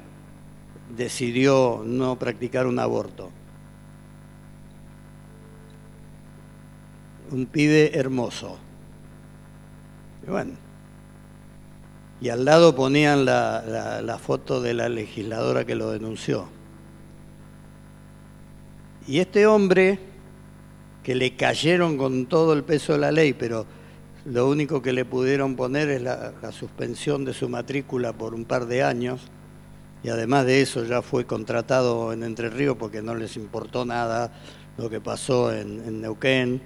decidió 0.96 1.84
no 1.86 2.18
practicar 2.18 2.66
un 2.66 2.80
aborto. 2.80 3.37
Un 7.32 7.46
pibe 7.46 7.98
hermoso. 7.98 8.58
Y 10.26 10.30
bueno, 10.30 10.54
y 12.20 12.30
al 12.30 12.46
lado 12.46 12.76
ponían 12.76 13.26
la, 13.26 14.20
foto 14.22 14.62
de 14.62 14.74
la 14.74 14.90
legisladora 14.90 15.66
que 15.66 15.76
lo 15.76 15.92
denunció. 15.92 16.50
Y 19.08 19.20
este 19.20 19.46
hombre, 19.46 20.00
que 21.04 21.16
le 21.16 21.36
cayeron 21.36 21.98
con 21.98 22.26
todo 22.26 22.54
el 22.54 22.64
peso 22.64 22.94
de 22.94 23.00
la 23.00 23.12
ley, 23.12 23.34
pero 23.34 23.66
lo 24.26 24.50
único 24.50 24.82
que 24.82 24.94
le 24.94 25.06
pudieron 25.06 25.56
poner 25.56 25.90
es 25.90 26.02
la, 26.02 26.34
suspensión 26.52 27.24
de 27.24 27.34
su 27.34 27.48
matrícula 27.48 28.14
por 28.14 28.34
un 28.34 28.46
par 28.46 28.66
de 28.66 28.84
años, 28.84 29.22
y 30.04 30.10
además 30.10 30.46
de 30.46 30.62
eso 30.62 30.84
ya 30.84 31.02
fue 31.02 31.26
contratado 31.26 32.14
en 32.14 32.24
Entre 32.24 32.50
Ríos 32.50 32.78
porque 32.78 33.02
no 33.02 33.16
les 33.16 33.36
importó 33.36 33.86
nada 33.86 34.32
lo 34.78 34.90
que 34.90 35.00
pasó 35.00 35.54
en, 35.54 35.82
en 35.86 36.02
Neuquén, 36.02 36.62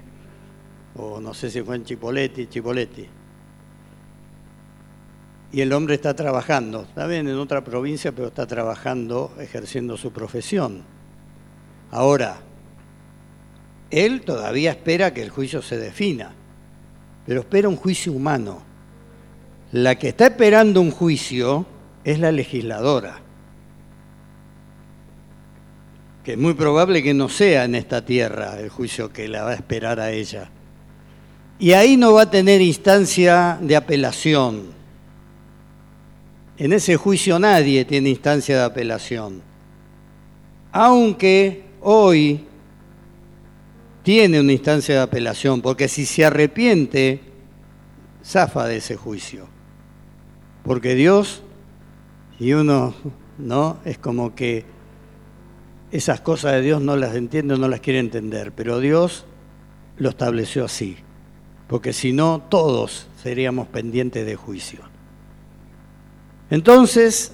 o 0.96 1.20
no 1.20 1.34
sé 1.34 1.50
si 1.50 1.62
fue 1.62 1.76
en 1.76 1.84
Chipoletti, 1.84 2.46
Chipoletti 2.46 3.08
y 5.52 5.60
el 5.60 5.72
hombre 5.74 5.94
está 5.94 6.14
trabajando, 6.14 6.82
está 6.82 7.06
bien 7.06 7.28
en 7.28 7.36
otra 7.36 7.62
provincia, 7.62 8.10
pero 8.12 8.28
está 8.28 8.46
trabajando, 8.46 9.34
ejerciendo 9.38 9.98
su 9.98 10.10
profesión. 10.10 10.82
Ahora, 11.90 12.38
él 13.90 14.22
todavía 14.22 14.70
espera 14.70 15.12
que 15.12 15.22
el 15.22 15.28
juicio 15.28 15.60
se 15.60 15.76
defina, 15.76 16.32
pero 17.26 17.40
espera 17.40 17.68
un 17.68 17.76
juicio 17.76 18.12
humano. 18.12 18.62
La 19.72 19.98
que 19.98 20.08
está 20.08 20.28
esperando 20.28 20.80
un 20.80 20.90
juicio 20.90 21.66
es 22.02 22.18
la 22.18 22.32
legisladora, 22.32 23.20
que 26.24 26.32
es 26.32 26.38
muy 26.38 26.54
probable 26.54 27.02
que 27.02 27.12
no 27.12 27.28
sea 27.28 27.64
en 27.64 27.74
esta 27.74 28.02
tierra 28.06 28.58
el 28.58 28.70
juicio 28.70 29.12
que 29.12 29.28
la 29.28 29.42
va 29.42 29.50
a 29.50 29.54
esperar 29.54 30.00
a 30.00 30.12
ella. 30.12 30.50
Y 31.62 31.72
ahí 31.72 31.96
no 31.96 32.12
va 32.12 32.22
a 32.22 32.30
tener 32.30 32.60
instancia 32.60 33.56
de 33.62 33.76
apelación 33.76 34.82
en 36.62 36.72
ese 36.72 36.96
juicio 36.96 37.40
nadie 37.40 37.84
tiene 37.84 38.10
instancia 38.10 38.56
de 38.56 38.62
apelación, 38.62 39.42
aunque 40.70 41.64
hoy 41.80 42.44
tiene 44.04 44.38
una 44.38 44.52
instancia 44.52 44.94
de 44.94 45.00
apelación, 45.00 45.60
porque 45.60 45.88
si 45.88 46.06
se 46.06 46.24
arrepiente, 46.24 47.20
zafa 48.24 48.68
de 48.68 48.76
ese 48.76 48.94
juicio. 48.94 49.48
Porque 50.62 50.94
Dios, 50.94 51.42
y 52.38 52.52
uno, 52.52 52.94
¿no? 53.38 53.78
Es 53.84 53.98
como 53.98 54.36
que 54.36 54.64
esas 55.90 56.20
cosas 56.20 56.52
de 56.52 56.60
Dios 56.60 56.80
no 56.80 56.96
las 56.96 57.16
entiende, 57.16 57.58
no 57.58 57.66
las 57.66 57.80
quiere 57.80 57.98
entender, 57.98 58.52
pero 58.52 58.78
Dios 58.78 59.24
lo 59.96 60.10
estableció 60.10 60.64
así, 60.64 60.96
porque 61.72 61.94
si 61.94 62.12
no, 62.12 62.42
todos 62.50 63.06
seríamos 63.22 63.66
pendientes 63.66 64.26
de 64.26 64.36
juicio. 64.36 64.80
Entonces, 66.50 67.32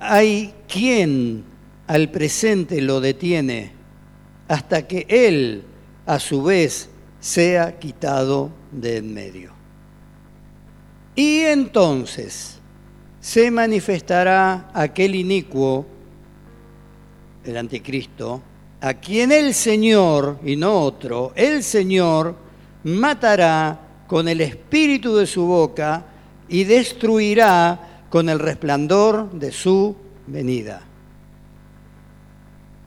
hay 0.00 0.52
quien 0.66 1.44
al 1.86 2.10
presente 2.10 2.80
lo 2.80 3.00
detiene 3.00 3.70
hasta 4.48 4.88
que 4.88 5.06
él, 5.08 5.62
a 6.06 6.18
su 6.18 6.42
vez, 6.42 6.90
sea 7.20 7.78
quitado 7.78 8.50
de 8.72 8.96
en 8.96 9.14
medio. 9.14 9.52
Y 11.14 11.42
entonces 11.42 12.58
se 13.20 13.52
manifestará 13.52 14.72
aquel 14.74 15.14
inicuo, 15.14 15.86
el 17.44 17.56
anticristo, 17.56 18.42
a 18.80 18.94
quien 18.94 19.32
el 19.32 19.54
Señor, 19.54 20.38
y 20.44 20.56
no 20.56 20.80
otro, 20.80 21.32
el 21.34 21.62
Señor 21.62 22.34
matará 22.84 23.80
con 24.06 24.28
el 24.28 24.40
espíritu 24.40 25.16
de 25.16 25.26
su 25.26 25.44
boca 25.44 26.04
y 26.48 26.64
destruirá 26.64 28.04
con 28.08 28.28
el 28.28 28.38
resplandor 28.38 29.30
de 29.32 29.52
su 29.52 29.94
venida. 30.26 30.82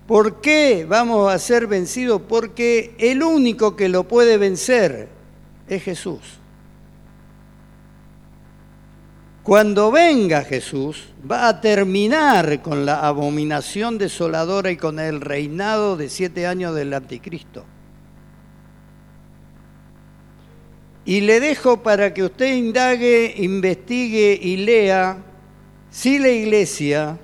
¿Por 0.08 0.42
qué 0.42 0.86
vamos 0.88 1.32
a 1.32 1.40
ser 1.40 1.68
vencidos? 1.68 2.22
Porque 2.28 2.96
el 2.98 3.24
único 3.24 3.76
que 3.76 3.88
lo 3.88 4.08
puede 4.08 4.38
vencer 4.38 5.08
es 5.68 5.84
Jesús. 5.84 6.41
Cuando 9.44 9.92
venga 9.92 10.44
Jesús, 10.44 11.08
va 11.30 11.48
a 11.48 11.62
terminar 11.62 12.62
con 12.62 12.86
la 12.86 13.08
abominación 13.08 13.98
desoladora 13.98 14.70
y 14.70 14.78
con 14.78 15.00
el 15.00 15.20
reinado 15.20 15.98
de 15.98 16.10
siete 16.10 16.46
años 16.46 16.76
del 16.76 16.94
anticristo. 16.94 17.66
Y 21.04 21.22
le 21.22 21.40
dejo 21.40 21.82
para 21.82 22.14
que 22.14 22.24
usted 22.24 22.54
indague, 22.56 23.34
investigue 23.38 24.40
y 24.40 24.58
lea 24.58 25.18
si 25.90 26.20
la 26.20 26.30
iglesia 26.30 27.18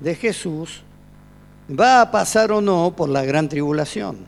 de 0.00 0.14
Jesús 0.14 0.82
va 1.68 2.02
a 2.02 2.10
pasar 2.10 2.52
o 2.52 2.60
no 2.60 2.94
por 2.94 3.08
la 3.08 3.24
gran 3.24 3.48
tribulación. 3.48 4.26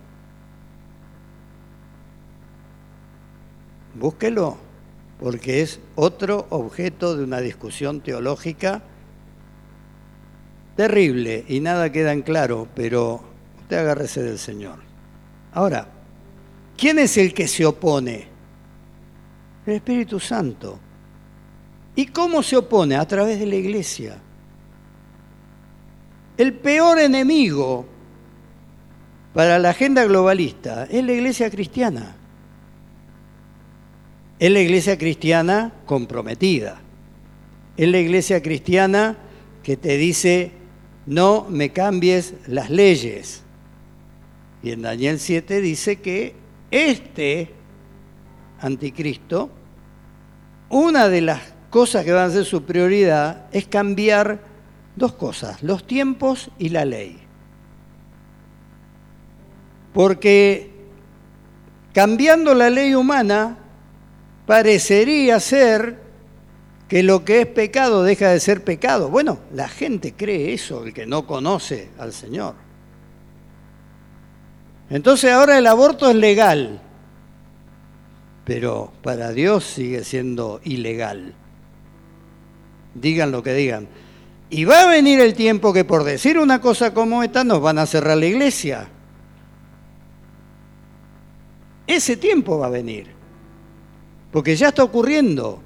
Búsquelo, 3.95 4.66
porque 5.21 5.63
es 5.63 5.81
otro 5.95 6.47
objeto 6.51 7.17
de 7.17 7.25
una 7.25 7.41
discusión 7.41 8.01
teológica 8.01 8.83
terrible 10.77 11.45
y 11.49 11.61
nada 11.61 11.91
queda 11.91 12.13
en 12.13 12.23
claro, 12.23 12.69
pero 12.75 13.23
usted 13.61 13.79
agárrese 13.79 14.23
del 14.23 14.39
Señor. 14.39 14.79
Ahora, 15.53 15.89
¿quién 16.77 16.99
es 16.99 17.17
el 17.17 17.33
que 17.33 17.49
se 17.49 17.65
opone? 17.65 18.29
El 19.67 19.75
Espíritu 19.75 20.21
Santo. 20.21 20.79
¿Y 21.95 22.07
cómo 22.07 22.43
se 22.43 22.59
opone? 22.59 22.97
A 22.97 23.09
través 23.09 23.41
de 23.41 23.47
la 23.47 23.57
iglesia. 23.57 24.19
El 26.37 26.53
peor 26.53 26.99
enemigo 26.99 27.87
para 29.33 29.59
la 29.59 29.71
agenda 29.71 30.05
globalista 30.05 30.85
es 30.85 31.03
la 31.03 31.13
iglesia 31.13 31.51
cristiana. 31.51 32.16
Es 34.39 34.51
la 34.51 34.61
iglesia 34.61 34.99
cristiana 34.99 35.73
comprometida. 35.87 36.81
Es 37.77 37.89
la 37.89 37.99
iglesia 37.99 38.43
cristiana 38.43 39.17
que 39.63 39.77
te 39.77 39.97
dice, 39.97 40.53
no 41.07 41.47
me 41.49 41.71
cambies 41.71 42.35
las 42.47 42.71
leyes. 42.71 43.43
Y 44.63 44.73
en 44.73 44.83
Daniel 44.83 45.19
7 45.19 45.61
dice 45.61 45.97
que 45.97 46.35
este 46.71 47.51
anticristo, 48.61 49.51
una 50.69 51.09
de 51.09 51.21
las 51.21 51.41
cosas 51.71 52.05
que 52.05 52.13
van 52.13 52.31
a 52.31 52.33
ser 52.33 52.45
su 52.45 52.65
prioridad 52.65 53.47
es 53.53 53.67
cambiar 53.67 54.41
dos 54.97 55.13
cosas, 55.13 55.63
los 55.63 55.87
tiempos 55.87 56.51
y 56.59 56.71
la 56.71 56.85
ley. 56.85 57.19
Porque 59.93 60.71
cambiando 61.93 62.55
la 62.55 62.69
ley 62.69 62.95
humana 62.95 63.59
parecería 64.47 65.41
ser 65.41 65.99
que 66.89 67.03
lo 67.03 67.25
que 67.25 67.41
es 67.43 67.47
pecado 67.47 68.03
deja 68.05 68.31
de 68.31 68.41
ser 68.41 68.63
pecado. 68.63 69.09
Bueno, 69.09 69.41
la 69.53 69.69
gente 69.69 70.15
cree 70.15 70.53
eso, 70.55 70.85
el 70.85 70.95
que 70.95 71.07
no 71.07 71.27
conoce 71.27 71.91
al 71.99 72.13
Señor. 72.13 72.55
Entonces 74.89 75.33
ahora 75.33 75.59
el 75.59 75.67
aborto 75.67 76.09
es 76.09 76.17
legal 76.17 76.81
pero 78.47 78.93
para 79.03 79.33
Dios 79.33 79.65
sigue 79.65 80.05
siendo 80.05 80.61
ilegal. 80.63 81.35
Digan 82.95 83.33
lo 83.33 83.43
que 83.43 83.53
digan. 83.53 83.89
Y 84.49 84.65
va 84.65 84.83
a 84.83 84.87
venir 84.87 85.19
el 85.19 85.35
tiempo 85.35 85.73
que 85.73 85.85
por 85.85 86.05
decir 86.05 86.39
una 86.39 86.61
cosa 86.61 86.95
como 86.95 87.25
esta 87.25 87.43
nos 87.43 87.61
van 87.61 87.79
a 87.79 87.87
cerrar 87.87 88.17
la 88.17 88.27
iglesia. 88.27 88.89
Ese 91.89 92.17
tiempo 92.17 92.57
va 92.57 92.69
a 92.69 92.71
venir. 92.71 93.16
Porque 94.37 94.55
ya 94.55 94.69
está 94.69 94.85
ocurriendo 94.85 95.61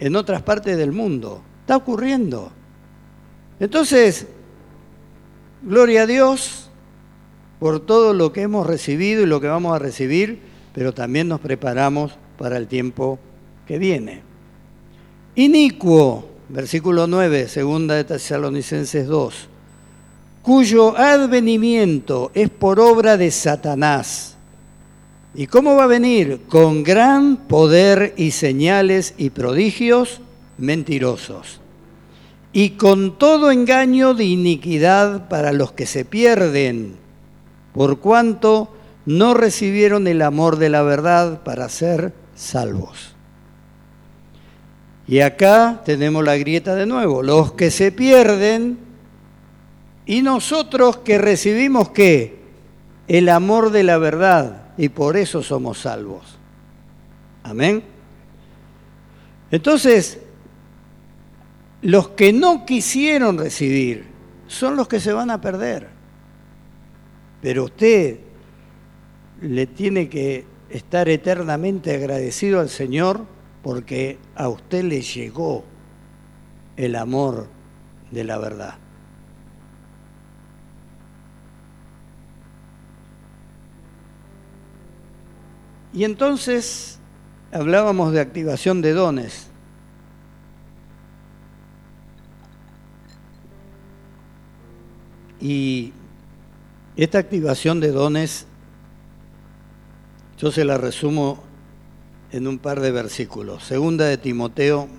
en 0.00 0.16
otras 0.16 0.42
partes 0.42 0.76
del 0.76 0.90
mundo, 0.90 1.40
está 1.60 1.76
ocurriendo. 1.76 2.50
Entonces, 3.60 4.26
gloria 5.62 6.02
a 6.02 6.06
Dios 6.06 6.68
por 7.60 7.78
todo 7.86 8.14
lo 8.14 8.32
que 8.32 8.42
hemos 8.42 8.66
recibido 8.66 9.22
y 9.22 9.26
lo 9.26 9.40
que 9.40 9.46
vamos 9.46 9.76
a 9.76 9.78
recibir, 9.78 10.40
pero 10.74 10.92
también 10.92 11.28
nos 11.28 11.38
preparamos 11.38 12.18
para 12.36 12.56
el 12.56 12.66
tiempo 12.66 13.20
que 13.64 13.78
viene. 13.78 14.22
Inicuo, 15.36 16.28
versículo 16.48 17.06
9, 17.06 17.46
segunda 17.46 17.94
de 17.94 18.02
Tesalonicenses 18.02 19.06
2, 19.06 19.48
cuyo 20.42 20.98
advenimiento 20.98 22.32
es 22.34 22.50
por 22.50 22.80
obra 22.80 23.16
de 23.16 23.30
Satanás. 23.30 24.35
¿Y 25.36 25.48
cómo 25.48 25.74
va 25.74 25.84
a 25.84 25.88
venir? 25.88 26.40
Con 26.48 26.82
gran 26.82 27.36
poder 27.36 28.14
y 28.16 28.30
señales 28.30 29.12
y 29.18 29.28
prodigios 29.28 30.22
mentirosos. 30.56 31.60
Y 32.54 32.70
con 32.70 33.18
todo 33.18 33.50
engaño 33.50 34.14
de 34.14 34.24
iniquidad 34.24 35.28
para 35.28 35.52
los 35.52 35.72
que 35.72 35.84
se 35.84 36.06
pierden, 36.06 36.96
por 37.74 38.00
cuanto 38.00 38.72
no 39.04 39.34
recibieron 39.34 40.06
el 40.06 40.22
amor 40.22 40.56
de 40.56 40.70
la 40.70 40.80
verdad 40.80 41.42
para 41.42 41.68
ser 41.68 42.14
salvos. 42.34 43.14
Y 45.06 45.20
acá 45.20 45.82
tenemos 45.84 46.24
la 46.24 46.38
grieta 46.38 46.74
de 46.74 46.86
nuevo, 46.86 47.22
los 47.22 47.52
que 47.52 47.70
se 47.70 47.92
pierden 47.92 48.78
y 50.06 50.22
nosotros 50.22 50.96
que 50.98 51.18
recibimos 51.18 51.90
qué? 51.90 52.38
El 53.06 53.28
amor 53.28 53.70
de 53.70 53.82
la 53.82 53.98
verdad 53.98 54.65
y 54.76 54.88
por 54.88 55.16
eso 55.16 55.42
somos 55.42 55.78
salvos. 55.78 56.38
Amén. 57.42 57.82
Entonces, 59.50 60.20
los 61.82 62.08
que 62.10 62.32
no 62.32 62.66
quisieron 62.66 63.38
recibir 63.38 64.06
son 64.48 64.76
los 64.76 64.88
que 64.88 65.00
se 65.00 65.12
van 65.12 65.30
a 65.30 65.40
perder. 65.40 65.88
Pero 67.40 67.64
usted 67.64 68.18
le 69.40 69.66
tiene 69.66 70.08
que 70.08 70.44
estar 70.70 71.08
eternamente 71.08 71.94
agradecido 71.94 72.60
al 72.60 72.68
Señor 72.68 73.24
porque 73.62 74.18
a 74.34 74.48
usted 74.48 74.84
le 74.84 75.00
llegó 75.00 75.64
el 76.76 76.96
amor 76.96 77.48
de 78.10 78.24
la 78.24 78.38
verdad. 78.38 78.74
Y 85.96 86.04
entonces 86.04 86.98
hablábamos 87.50 88.12
de 88.12 88.20
activación 88.20 88.82
de 88.82 88.92
dones. 88.92 89.48
Y 95.40 95.94
esta 96.96 97.16
activación 97.16 97.80
de 97.80 97.92
dones, 97.92 98.46
yo 100.36 100.52
se 100.52 100.66
la 100.66 100.76
resumo 100.76 101.42
en 102.30 102.46
un 102.46 102.58
par 102.58 102.80
de 102.80 102.90
versículos. 102.90 103.64
Segunda 103.64 104.04
de 104.04 104.18
Timoteo, 104.18 104.90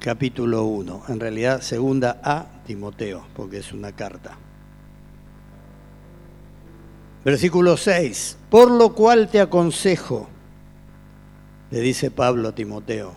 capítulo 0.00 0.64
1. 0.64 1.04
En 1.06 1.20
realidad, 1.20 1.60
segunda 1.60 2.20
a 2.24 2.46
Timoteo, 2.66 3.24
porque 3.36 3.58
es 3.58 3.72
una 3.72 3.92
carta. 3.92 4.36
Versículo 7.26 7.76
6. 7.76 8.38
Por 8.48 8.70
lo 8.70 8.94
cual 8.94 9.28
te 9.28 9.40
aconsejo, 9.40 10.28
le 11.72 11.80
dice 11.80 12.12
Pablo 12.12 12.50
a 12.50 12.54
Timoteo, 12.54 13.16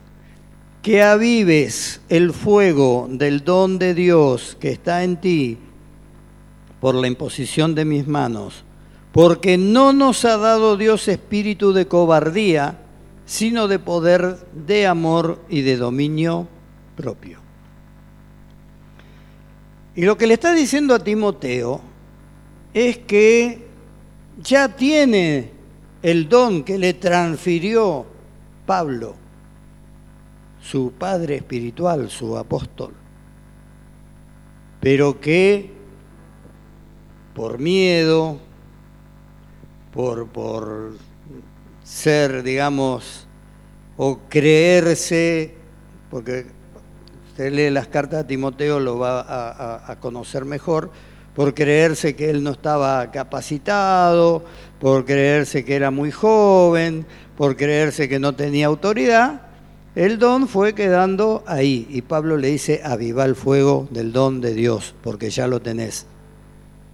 que 0.81 1.03
avives 1.03 2.01
el 2.09 2.33
fuego 2.33 3.07
del 3.07 3.43
don 3.43 3.77
de 3.77 3.93
Dios 3.93 4.57
que 4.59 4.71
está 4.71 5.03
en 5.03 5.21
ti 5.21 5.59
por 6.81 6.95
la 6.95 7.05
imposición 7.05 7.75
de 7.75 7.85
mis 7.85 8.07
manos 8.07 8.63
porque 9.11 9.59
no 9.59 9.93
nos 9.93 10.25
ha 10.25 10.37
dado 10.37 10.75
Dios 10.75 11.07
espíritu 11.07 11.73
de 11.73 11.87
cobardía, 11.87 12.79
sino 13.27 13.67
de 13.67 13.77
poder, 13.77 14.37
de 14.53 14.87
amor 14.87 15.39
y 15.49 15.61
de 15.61 15.77
dominio 15.77 16.47
propio. 16.95 17.39
Y 19.95 20.05
lo 20.05 20.17
que 20.17 20.25
le 20.25 20.35
está 20.35 20.53
diciendo 20.53 20.95
a 20.95 21.03
Timoteo 21.03 21.81
es 22.73 22.97
que 22.97 23.68
ya 24.41 24.75
tiene 24.75 25.51
el 26.01 26.29
don 26.29 26.63
que 26.63 26.77
le 26.77 26.93
transfirió 26.93 28.05
Pablo, 28.65 29.15
su 30.61 30.91
padre 30.91 31.35
espiritual, 31.37 32.09
su 32.09 32.37
apóstol, 32.37 32.93
pero 34.79 35.19
que 35.19 35.71
por 37.33 37.59
miedo, 37.59 38.39
por, 39.93 40.27
por 40.27 40.93
ser, 41.83 42.43
digamos, 42.43 43.27
o 43.97 44.19
creerse, 44.29 45.55
porque 46.11 46.45
usted 47.29 47.51
lee 47.51 47.69
las 47.69 47.87
cartas 47.87 48.19
de 48.19 48.23
Timoteo, 48.25 48.79
lo 48.79 48.99
va 48.99 49.21
a, 49.21 49.91
a, 49.91 49.99
conocer 49.99 50.45
mejor, 50.45 50.91
por 51.39 51.53
creerse 51.53 52.17
que 52.17 52.29
él 52.29 52.43
no 52.43 52.51
estaba 52.51 53.11
capacitado, 53.11 54.43
por 54.77 55.05
creerse 55.05 55.63
que 55.63 55.73
era 55.73 55.89
muy 55.89 56.11
joven, 56.11 57.05
por 57.37 57.55
creerse 57.55 58.09
que 58.09 58.19
no 58.19 58.35
tenía 58.35 58.65
autoridad, 58.65 59.43
el 59.95 60.19
don 60.19 60.49
fue 60.49 60.75
quedando 60.75 61.45
ahí. 61.47 61.87
Y 61.91 62.01
Pablo 62.01 62.35
le 62.35 62.49
dice, 62.49 62.81
aviva 62.83 63.23
el 63.23 63.35
fuego 63.35 63.87
del 63.89 64.11
don 64.11 64.41
de 64.41 64.53
Dios, 64.53 64.93
porque 65.01 65.29
ya 65.29 65.47
lo 65.47 65.61
tenés. 65.61 66.07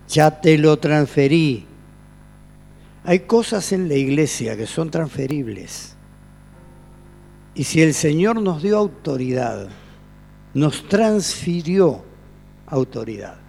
Ya 0.09 0.39
te 0.41 0.59
lo 0.59 0.77
transferí, 0.77 1.65
hay 3.03 3.21
cosas 3.21 3.71
en 3.71 3.89
la 3.89 3.95
iglesia 3.95 4.55
que 4.55 4.67
son 4.67 4.91
transferibles. 4.91 5.95
Y 7.55 7.63
si 7.63 7.81
el 7.81 7.95
Señor 7.95 8.39
nos 8.39 8.61
dio 8.61 8.77
autoridad, 8.77 9.69
nos 10.53 10.87
transfirió 10.87 12.05
autoridad. 12.67 13.44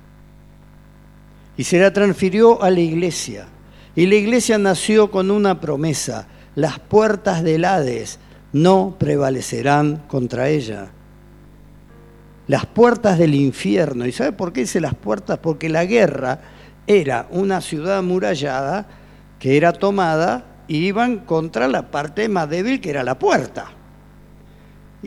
Y 1.57 1.65
se 1.65 1.79
la 1.79 1.93
transfirió 1.93 2.63
a 2.63 2.71
la 2.71 2.81
iglesia. 2.81 3.47
Y 3.95 4.07
la 4.07 4.17
iglesia 4.17 4.59
nació 4.59 5.11
con 5.11 5.31
una 5.31 5.61
promesa. 5.61 6.29
Las 6.55 6.79
puertas 6.79 7.43
del 7.43 7.65
Hades 7.65 8.19
no 8.53 8.97
prevalecerán 8.99 10.03
contra 10.09 10.49
ella. 10.49 10.89
Las 12.47 12.67
puertas 12.67 13.19
del 13.19 13.35
infierno. 13.35 14.07
¿Y 14.07 14.13
sabe 14.13 14.33
por 14.33 14.53
qué 14.53 14.61
dice 14.61 14.81
las 14.81 14.95
puertas? 14.95 15.39
Porque 15.39 15.69
la 15.69 15.85
guerra 15.85 16.41
era 16.87 17.27
una 17.31 17.61
ciudad 17.61 17.99
amurallada 17.99 18.87
que 19.39 19.57
era 19.57 19.73
tomada, 19.73 20.45
iban 20.69 21.19
contra 21.19 21.69
la 21.69 21.91
parte 21.91 22.29
más 22.29 22.49
débil 22.49 22.81
que 22.81 22.91
era 22.91 23.03
la 23.03 23.19
puerta. 23.19 23.76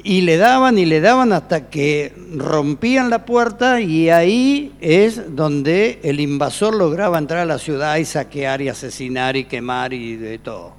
Y 0.03 0.21
le 0.21 0.37
daban 0.37 0.77
y 0.77 0.85
le 0.85 1.01
daban 1.01 1.33
hasta 1.33 1.69
que 1.69 2.13
rompían 2.35 3.09
la 3.09 3.25
puerta 3.25 3.81
y 3.81 4.09
ahí 4.09 4.73
es 4.79 5.35
donde 5.35 5.99
el 6.03 6.19
invasor 6.19 6.75
lograba 6.75 7.17
entrar 7.17 7.41
a 7.41 7.45
la 7.45 7.57
ciudad 7.57 7.97
y 7.97 8.05
saquear 8.05 8.61
y 8.61 8.69
asesinar 8.69 9.35
y 9.35 9.45
quemar 9.45 9.93
y 9.93 10.15
de 10.15 10.37
todo. 10.37 10.73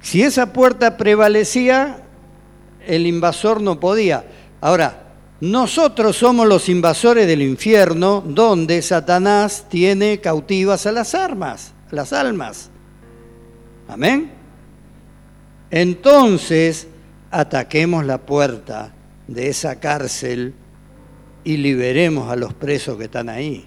Si 0.00 0.22
esa 0.22 0.52
puerta 0.52 0.96
prevalecía, 0.96 2.02
el 2.86 3.06
invasor 3.06 3.60
no 3.60 3.78
podía. 3.78 4.24
Ahora, 4.60 5.08
nosotros 5.40 6.16
somos 6.16 6.48
los 6.48 6.68
invasores 6.68 7.26
del 7.26 7.42
infierno 7.42 8.22
donde 8.26 8.82
Satanás 8.82 9.66
tiene 9.68 10.20
cautivas 10.20 10.86
a 10.86 10.92
las 10.92 11.14
armas, 11.14 11.72
las 11.90 12.12
almas. 12.12 12.70
Amén. 13.86 14.37
Entonces, 15.70 16.88
ataquemos 17.30 18.04
la 18.04 18.18
puerta 18.18 18.92
de 19.26 19.48
esa 19.48 19.78
cárcel 19.78 20.54
y 21.44 21.56
liberemos 21.56 22.30
a 22.30 22.36
los 22.36 22.54
presos 22.54 22.96
que 22.96 23.04
están 23.04 23.28
ahí. 23.28 23.66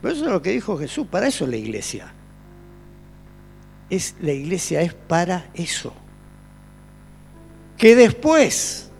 Pero 0.00 0.14
eso 0.14 0.24
es 0.24 0.30
lo 0.30 0.42
que 0.42 0.50
dijo 0.50 0.78
Jesús, 0.78 1.06
para 1.06 1.28
eso 1.28 1.44
es 1.44 1.50
la 1.50 1.56
iglesia. 1.56 2.12
Es, 3.88 4.16
la 4.20 4.32
iglesia 4.32 4.80
es 4.80 4.94
para 4.94 5.50
eso. 5.54 5.92
Que 7.76 7.94
después 7.94 8.90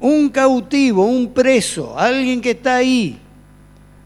un 0.00 0.28
cautivo, 0.28 1.06
un 1.06 1.32
preso, 1.32 1.98
alguien 1.98 2.40
que 2.40 2.50
está 2.52 2.76
ahí, 2.76 3.18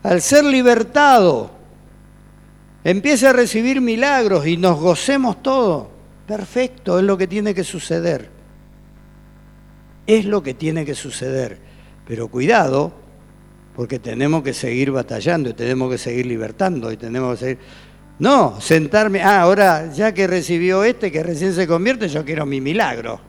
al 0.03 0.23
ser 0.23 0.45
libertado, 0.45 1.51
empiece 2.85 3.27
a 3.27 3.33
recibir 3.33 3.81
milagros 3.81 4.47
y 4.47 4.57
nos 4.57 4.79
gocemos 4.79 5.43
todo. 5.43 5.90
Perfecto, 6.31 6.97
es 7.01 7.05
lo 7.05 7.19
que 7.19 7.27
tiene 7.27 7.53
que 7.53 7.65
suceder. 7.65 8.29
Es 10.07 10.25
lo 10.25 10.45
que 10.45 10.55
tiene 10.55 10.85
que 10.85 10.95
suceder. 10.95 11.59
Pero 12.07 12.29
cuidado, 12.29 12.93
porque 13.75 13.99
tenemos 13.99 14.45
que 14.45 14.55
seguir 14.55 14.93
batallando 14.93 15.51
y 15.51 15.55
tenemos 15.55 15.91
que 15.91 15.99
seguir 15.99 16.27
libertando 16.27 16.93
y 16.93 16.97
tenemos 16.97 17.33
que 17.33 17.45
seguir... 17.45 17.59
No, 18.21 18.61
sentarme, 18.61 19.21
ah, 19.25 19.41
ahora 19.41 19.93
ya 19.93 20.15
que 20.15 20.29
recibió 20.29 20.85
este, 20.85 21.11
que 21.11 21.21
recién 21.25 21.53
se 21.53 21.67
convierte, 21.67 22.09
yo 22.09 22.25
quiero 22.25 22.47
mi 22.47 22.61
milagro. 22.61 23.21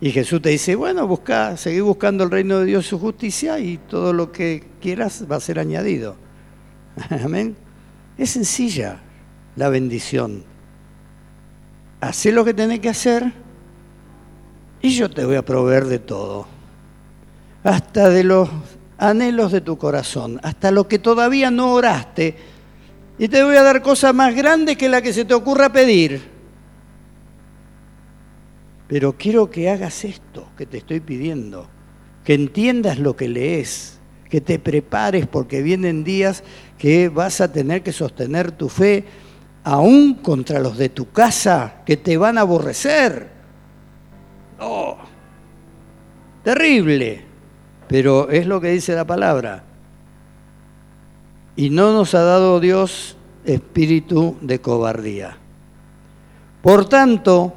Y 0.00 0.10
Jesús 0.10 0.40
te 0.40 0.48
dice, 0.48 0.74
bueno, 0.74 1.06
busca, 1.06 1.58
seguí 1.58 1.80
buscando 1.80 2.24
el 2.24 2.30
reino 2.30 2.60
de 2.60 2.64
Dios 2.64 2.86
su 2.86 2.98
justicia 2.98 3.58
y 3.58 3.76
todo 3.76 4.14
lo 4.14 4.32
que 4.32 4.64
quieras 4.80 5.26
va 5.30 5.36
a 5.36 5.40
ser 5.40 5.58
añadido. 5.58 6.16
Amén. 7.22 7.54
Es 8.16 8.30
sencilla 8.30 9.02
la 9.60 9.68
bendición. 9.68 10.42
Hacé 12.00 12.32
lo 12.32 12.46
que 12.46 12.54
tenés 12.54 12.80
que 12.80 12.88
hacer 12.88 13.30
y 14.80 14.88
yo 14.96 15.10
te 15.10 15.22
voy 15.26 15.36
a 15.36 15.44
proveer 15.44 15.84
de 15.84 15.98
todo. 15.98 16.46
Hasta 17.62 18.08
de 18.08 18.24
los 18.24 18.48
anhelos 18.96 19.52
de 19.52 19.60
tu 19.60 19.76
corazón, 19.76 20.40
hasta 20.42 20.70
lo 20.70 20.88
que 20.88 20.98
todavía 20.98 21.50
no 21.50 21.74
oraste. 21.74 22.38
Y 23.18 23.28
te 23.28 23.44
voy 23.44 23.56
a 23.56 23.62
dar 23.62 23.82
cosas 23.82 24.14
más 24.14 24.34
grandes 24.34 24.78
que 24.78 24.88
la 24.88 25.02
que 25.02 25.12
se 25.12 25.26
te 25.26 25.34
ocurra 25.34 25.70
pedir. 25.70 26.22
Pero 28.88 29.12
quiero 29.12 29.50
que 29.50 29.68
hagas 29.68 30.06
esto 30.06 30.48
que 30.56 30.64
te 30.64 30.78
estoy 30.78 31.00
pidiendo, 31.00 31.68
que 32.24 32.32
entiendas 32.32 32.98
lo 32.98 33.14
que 33.14 33.28
lees, 33.28 33.98
que 34.30 34.40
te 34.40 34.58
prepares 34.58 35.26
porque 35.26 35.60
vienen 35.60 36.02
días 36.02 36.44
que 36.78 37.10
vas 37.10 37.42
a 37.42 37.52
tener 37.52 37.82
que 37.82 37.92
sostener 37.92 38.52
tu 38.52 38.70
fe 38.70 39.04
aún 39.64 40.14
contra 40.14 40.60
los 40.60 40.76
de 40.78 40.88
tu 40.88 41.10
casa 41.10 41.82
que 41.84 41.96
te 41.96 42.16
van 42.16 42.38
a 42.38 42.42
aborrecer. 42.42 43.28
Oh, 44.58 44.96
terrible 46.42 47.30
pero 47.90 48.30
es 48.30 48.46
lo 48.46 48.60
que 48.60 48.68
dice 48.68 48.94
la 48.94 49.04
palabra. 49.04 49.64
Y 51.56 51.70
no 51.70 51.92
nos 51.92 52.14
ha 52.14 52.22
dado 52.22 52.60
Dios 52.60 53.16
espíritu 53.44 54.36
de 54.40 54.60
cobardía. 54.60 55.36
Por 56.62 56.88
tanto, 56.88 57.52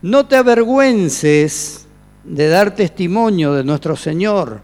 no 0.00 0.24
te 0.24 0.36
avergüences 0.36 1.86
de 2.24 2.48
dar 2.48 2.74
testimonio 2.74 3.52
de 3.52 3.64
nuestro 3.64 3.96
Señor, 3.96 4.62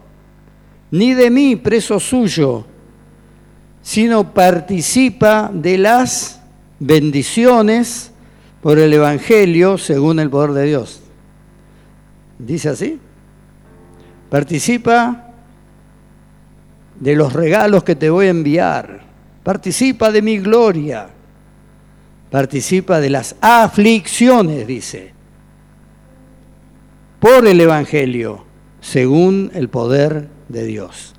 ni 0.89 1.13
de 1.13 1.29
mí, 1.29 1.57
preso 1.57 1.99
suyo, 1.99 2.65
sino 3.83 4.33
participa 4.33 5.51
de 5.53 5.77
las 5.77 6.40
bendiciones 6.81 8.11
por 8.59 8.79
el 8.79 8.91
Evangelio 8.91 9.77
según 9.77 10.19
el 10.19 10.29
poder 10.29 10.51
de 10.51 10.65
Dios. 10.65 11.01
¿Dice 12.39 12.69
así? 12.69 12.99
Participa 14.29 15.27
de 16.99 17.15
los 17.15 17.33
regalos 17.33 17.83
que 17.83 17.95
te 17.95 18.09
voy 18.09 18.27
a 18.27 18.31
enviar. 18.31 19.01
Participa 19.43 20.11
de 20.11 20.21
mi 20.23 20.39
gloria. 20.39 21.07
Participa 22.31 22.99
de 22.99 23.09
las 23.09 23.35
aflicciones, 23.41 24.65
dice, 24.65 25.13
por 27.19 27.45
el 27.45 27.59
Evangelio, 27.59 28.45
según 28.79 29.51
el 29.53 29.69
poder 29.69 30.29
de 30.47 30.65
Dios. 30.65 31.13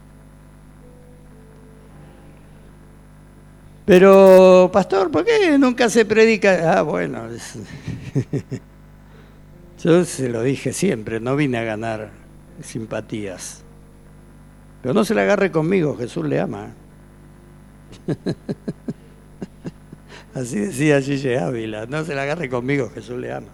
Pero, 3.84 4.70
pastor, 4.72 5.10
¿por 5.10 5.24
qué 5.24 5.58
nunca 5.58 5.88
se 5.88 6.04
predica? 6.04 6.78
Ah, 6.78 6.82
bueno, 6.82 7.26
yo 9.82 10.04
se 10.04 10.28
lo 10.28 10.42
dije 10.42 10.72
siempre, 10.72 11.18
no 11.18 11.34
vine 11.34 11.58
a 11.58 11.64
ganar 11.64 12.10
simpatías. 12.62 13.64
Pero 14.82 14.94
no 14.94 15.04
se 15.04 15.14
le 15.14 15.22
agarre 15.22 15.50
conmigo, 15.50 15.96
Jesús 15.96 16.26
le 16.26 16.40
ama. 16.40 16.74
Así 20.34 20.60
decía 20.60 21.02
Gigi 21.02 21.34
Ávila, 21.34 21.86
no 21.86 22.04
se 22.04 22.14
le 22.14 22.20
agarre 22.20 22.48
conmigo, 22.48 22.90
Jesús 22.94 23.18
le 23.18 23.32
ama. 23.32 23.48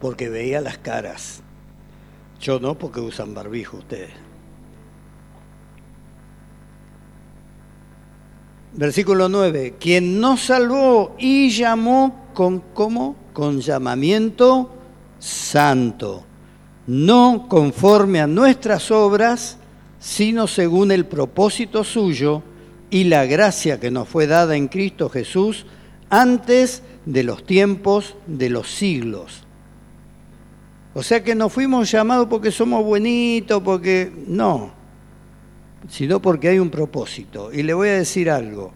Porque 0.00 0.28
veía 0.28 0.60
las 0.60 0.76
caras. 0.76 1.42
Yo 2.40 2.60
no, 2.60 2.78
porque 2.78 3.00
usan 3.00 3.32
barbijo 3.32 3.78
ustedes. 3.78 4.10
Versículo 8.76 9.28
9. 9.28 9.74
Quien 9.78 10.20
nos 10.20 10.46
salvó 10.46 11.14
y 11.18 11.50
llamó 11.50 12.30
con 12.34 12.60
cómo? 12.74 13.16
Con 13.32 13.60
llamamiento 13.60 14.70
santo, 15.18 16.24
no 16.86 17.46
conforme 17.48 18.20
a 18.20 18.26
nuestras 18.26 18.90
obras, 18.90 19.56
sino 19.98 20.46
según 20.46 20.92
el 20.92 21.06
propósito 21.06 21.82
suyo 21.82 22.42
y 22.90 23.04
la 23.04 23.24
gracia 23.24 23.80
que 23.80 23.90
nos 23.90 24.08
fue 24.08 24.26
dada 24.26 24.54
en 24.56 24.68
Cristo 24.68 25.08
Jesús 25.08 25.66
antes 26.10 26.82
de 27.06 27.22
los 27.22 27.44
tiempos 27.44 28.16
de 28.26 28.50
los 28.50 28.70
siglos. 28.70 29.44
O 30.92 31.02
sea 31.02 31.24
que 31.24 31.34
no 31.34 31.48
fuimos 31.48 31.90
llamados 31.90 32.28
porque 32.28 32.52
somos 32.52 32.84
buenitos, 32.84 33.62
porque 33.62 34.12
no, 34.28 34.72
sino 35.88 36.20
porque 36.20 36.48
hay 36.48 36.58
un 36.58 36.70
propósito. 36.70 37.52
Y 37.52 37.62
le 37.62 37.74
voy 37.74 37.88
a 37.88 37.94
decir 37.94 38.30
algo, 38.30 38.72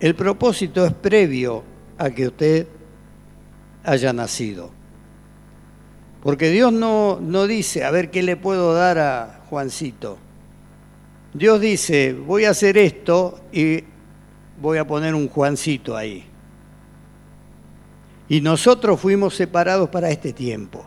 el 0.00 0.14
propósito 0.14 0.84
es 0.84 0.92
previo 0.92 1.62
a 1.98 2.10
que 2.10 2.26
usted 2.26 2.66
haya 3.84 4.12
nacido. 4.12 4.70
Porque 6.22 6.50
Dios 6.50 6.72
no, 6.72 7.20
no 7.20 7.46
dice, 7.46 7.84
a 7.84 7.90
ver 7.90 8.10
qué 8.10 8.22
le 8.22 8.36
puedo 8.36 8.74
dar 8.74 8.98
a 8.98 9.44
Juancito. 9.48 10.18
Dios 11.32 11.60
dice, 11.60 12.12
voy 12.12 12.44
a 12.44 12.50
hacer 12.50 12.78
esto 12.78 13.40
y 13.52 13.84
voy 14.60 14.78
a 14.78 14.86
poner 14.86 15.14
un 15.14 15.28
Juancito 15.28 15.96
ahí. 15.96 16.24
Y 18.28 18.40
nosotros 18.40 19.00
fuimos 19.00 19.36
separados 19.36 19.88
para 19.88 20.10
este 20.10 20.32
tiempo. 20.32 20.84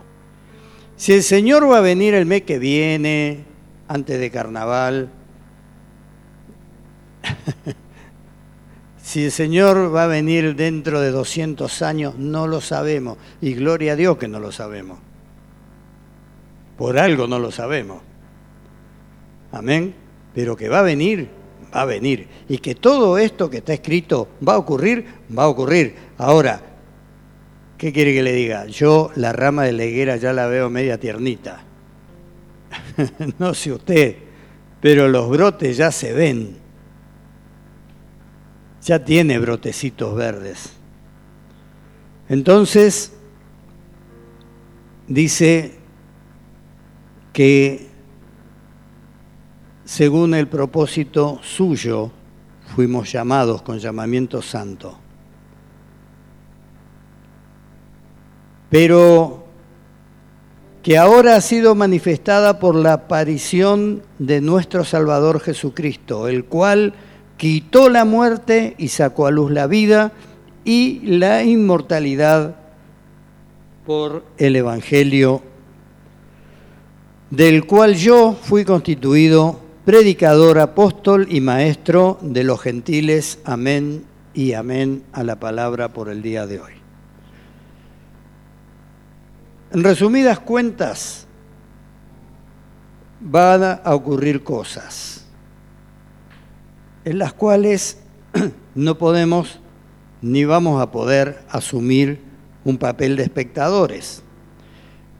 Si 0.97 1.13
el 1.13 1.23
Señor 1.23 1.71
va 1.71 1.77
a 1.77 1.81
venir 1.81 2.13
el 2.13 2.25
mes 2.25 2.41
que 2.41 2.59
viene, 2.59 3.45
antes 3.87 4.19
de 4.19 4.29
carnaval, 4.29 5.09
Si 9.09 9.25
el 9.25 9.31
Señor 9.31 9.95
va 9.95 10.03
a 10.03 10.07
venir 10.07 10.55
dentro 10.55 11.01
de 11.01 11.09
200 11.09 11.81
años, 11.81 12.13
no 12.19 12.45
lo 12.45 12.61
sabemos. 12.61 13.17
Y 13.41 13.55
gloria 13.55 13.93
a 13.93 13.95
Dios 13.95 14.19
que 14.19 14.27
no 14.27 14.39
lo 14.39 14.51
sabemos. 14.51 14.99
Por 16.77 16.99
algo 16.99 17.25
no 17.25 17.39
lo 17.39 17.49
sabemos. 17.49 18.03
Amén. 19.51 19.95
Pero 20.35 20.55
que 20.55 20.69
va 20.69 20.81
a 20.81 20.83
venir, 20.83 21.27
va 21.73 21.81
a 21.81 21.85
venir. 21.85 22.27
Y 22.47 22.59
que 22.59 22.75
todo 22.75 23.17
esto 23.17 23.49
que 23.49 23.57
está 23.57 23.73
escrito 23.73 24.27
va 24.47 24.53
a 24.53 24.57
ocurrir, 24.59 25.07
va 25.35 25.45
a 25.45 25.47
ocurrir. 25.47 25.95
Ahora, 26.19 26.61
¿qué 27.79 27.91
quiere 27.91 28.13
que 28.13 28.21
le 28.21 28.33
diga? 28.33 28.67
Yo 28.67 29.09
la 29.15 29.33
rama 29.33 29.63
de 29.63 29.71
la 29.71 29.85
higuera 29.85 30.17
ya 30.17 30.33
la 30.33 30.45
veo 30.45 30.69
media 30.69 30.99
tiernita. 30.99 31.63
no 33.39 33.55
sé 33.55 33.71
usted, 33.71 34.17
pero 34.79 35.07
los 35.07 35.27
brotes 35.31 35.77
ya 35.77 35.91
se 35.91 36.13
ven 36.13 36.58
ya 38.83 39.03
tiene 39.03 39.39
brotecitos 39.39 40.15
verdes. 40.15 40.73
Entonces, 42.29 43.13
dice 45.07 45.77
que 47.33 47.89
según 49.83 50.35
el 50.35 50.47
propósito 50.47 51.39
suyo 51.41 52.11
fuimos 52.75 53.11
llamados 53.11 53.63
con 53.63 53.79
llamamiento 53.79 54.41
santo. 54.41 54.99
Pero 58.69 59.45
que 60.83 60.97
ahora 60.97 61.35
ha 61.35 61.41
sido 61.41 61.73
manifestada 61.73 62.59
por 62.59 62.75
la 62.75 62.93
aparición 62.93 64.03
de 64.19 64.41
nuestro 64.41 64.85
Salvador 64.85 65.39
Jesucristo, 65.39 66.27
el 66.27 66.45
cual 66.45 66.93
quitó 67.39 67.87
la 67.87 68.03
muerte 68.03 68.75
y 68.77 68.89
sacó 68.89 69.25
a 69.25 69.31
luz 69.31 69.49
la 69.49 69.65
vida 69.65 70.11
y 70.65 70.99
la 71.05 71.41
inmortalidad 71.41 72.57
por 73.85 74.25
el 74.37 74.57
Evangelio, 74.57 75.41
del 77.29 77.65
cual 77.65 77.95
yo 77.95 78.33
fui 78.39 78.65
constituido 78.65 79.57
predicador, 79.85 80.59
apóstol 80.59 81.27
y 81.29 81.39
maestro 81.39 82.19
de 82.21 82.43
los 82.43 82.59
gentiles. 82.59 83.39
Amén 83.45 84.03
y 84.33 84.51
amén 84.51 85.03
a 85.13 85.23
la 85.23 85.39
palabra 85.39 85.93
por 85.93 86.09
el 86.09 86.21
día 86.21 86.45
de 86.45 86.59
hoy. 86.59 86.73
En 89.71 89.81
resumidas 89.81 90.39
cuentas, 90.41 91.25
van 93.21 93.63
a 93.63 93.95
ocurrir 93.95 94.43
cosas 94.43 95.18
en 97.05 97.19
las 97.19 97.33
cuales 97.33 97.99
no 98.75 98.97
podemos 98.97 99.59
ni 100.21 100.45
vamos 100.45 100.81
a 100.81 100.91
poder 100.91 101.39
asumir 101.49 102.19
un 102.63 102.77
papel 102.77 103.15
de 103.15 103.23
espectadores. 103.23 104.23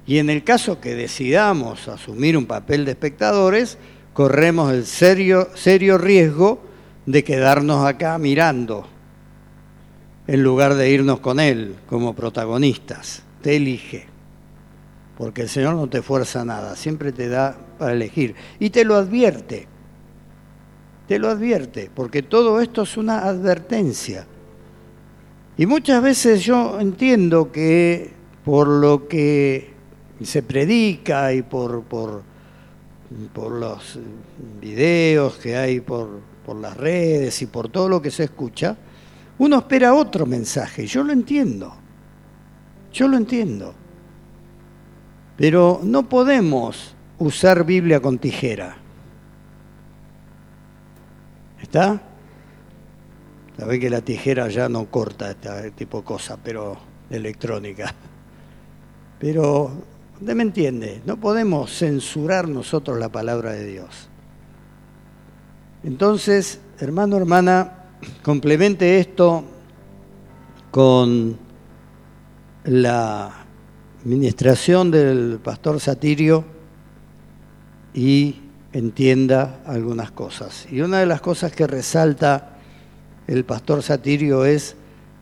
Y 0.06 0.18
en 0.18 0.30
el 0.30 0.44
caso 0.44 0.82
que 0.82 0.96
decidamos 0.96 1.88
asumir 1.88 2.36
un 2.36 2.46
papel 2.46 2.86
de 2.86 2.92
espectadores, 2.92 3.78
corremos 4.14 4.74
el 4.74 4.86
serio, 4.86 5.50
serio 5.54 5.98
riesgo 5.98 6.62
de 7.06 7.24
quedarnos 7.24 7.86
acá 7.86 8.18
mirando 8.18 8.88
en 10.28 10.44
lugar 10.44 10.76
de 10.76 10.92
irnos 10.92 11.20
con 11.20 11.40
Él 11.40 11.76
como 11.88 12.14
protagonistas. 12.14 13.24
Te 13.42 13.56
elige, 13.56 14.06
porque 15.18 15.44
el 15.44 15.50
Señor 15.50 15.76
no 15.76 15.88
te 15.88 16.02
fuerza 16.02 16.44
nada, 16.44 16.76
siempre 16.76 17.12
te 17.12 17.30
da 17.30 17.58
para 17.78 17.94
elegir. 17.94 18.36
Y 18.60 18.70
te 18.72 18.84
lo 18.86 18.96
advierte, 18.96 19.68
te 21.10 21.18
lo 21.18 21.30
advierte, 21.30 21.90
porque 21.92 22.22
todo 22.22 22.62
esto 22.62 22.84
es 22.84 22.96
una 22.96 23.26
advertencia. 23.26 24.28
Y 25.58 25.66
muchas 25.66 26.04
veces 26.04 26.44
yo 26.44 26.80
entiendo 26.80 27.52
que 27.52 28.12
por 28.46 28.68
lo 28.68 29.08
que 29.08 29.74
se 30.22 30.44
predica 30.44 31.34
y 31.34 31.42
por, 31.42 31.82
por, 31.82 32.22
por 33.34 33.54
los 33.54 33.98
videos 34.62 35.38
que 35.38 35.58
hay 35.58 35.80
por, 35.80 36.20
por 36.46 36.58
las 36.58 36.78
redes 36.78 37.42
y 37.42 37.48
por 37.48 37.70
todo 37.70 37.90
lo 37.90 38.04
que 38.04 38.12
se 38.12 38.26
escucha, 38.26 38.78
uno 39.40 39.58
espera 39.58 39.96
otro 39.96 40.28
mensaje. 40.28 40.86
Yo 40.86 41.04
lo 41.04 41.12
entiendo. 41.12 41.74
Yo 42.94 43.08
lo 43.08 43.18
entiendo. 43.18 43.74
Pero 45.38 45.82
no 45.82 46.08
podemos 46.08 46.94
usar 47.18 47.66
Biblia 47.66 48.00
con 48.00 48.20
tijera. 48.20 48.78
¿Está? 51.62 52.02
Sabés 53.58 53.80
que 53.80 53.90
la 53.90 54.02
tijera 54.02 54.48
ya 54.48 54.70
no 54.70 54.86
corta 54.86 55.32
este 55.32 55.72
tipo 55.72 56.00
de 56.00 56.04
cosas, 56.04 56.40
pero 56.44 56.78
electrónica. 57.10 57.94
Pero, 59.20 59.72
¿usted 60.20 60.34
me 60.34 60.44
entiende? 60.44 61.02
No 61.06 61.18
podemos 61.18 61.72
censurar 61.78 62.48
nosotros 62.48 62.98
la 62.98 63.10
palabra 63.10 63.52
de 63.52 63.66
Dios. 63.66 64.10
Entonces, 65.84 66.62
hermano, 66.80 67.18
hermana, 67.18 67.86
complemente 68.24 69.00
esto 69.00 69.44
con 70.72 71.38
la 72.64 73.46
administración 74.06 74.92
del 74.92 75.40
pastor 75.44 75.80
Satirio 75.80 76.46
y 77.94 78.36
entienda 78.74 79.62
algunas 79.66 80.12
cosas. 80.12 80.68
Y 80.72 80.82
una 80.82 81.00
de 81.00 81.06
las 81.06 81.22
cosas 81.22 81.52
que 81.52 81.68
resalta 81.68 82.58
el 83.28 83.46
pastor 83.46 83.84
Satirio 83.84 84.46
es 84.46 84.76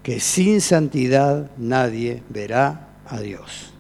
que 0.03 0.19
sin 0.19 0.61
santidad 0.61 1.51
nadie 1.57 2.23
verá 2.29 2.89
a 3.05 3.19
Dios. 3.19 3.73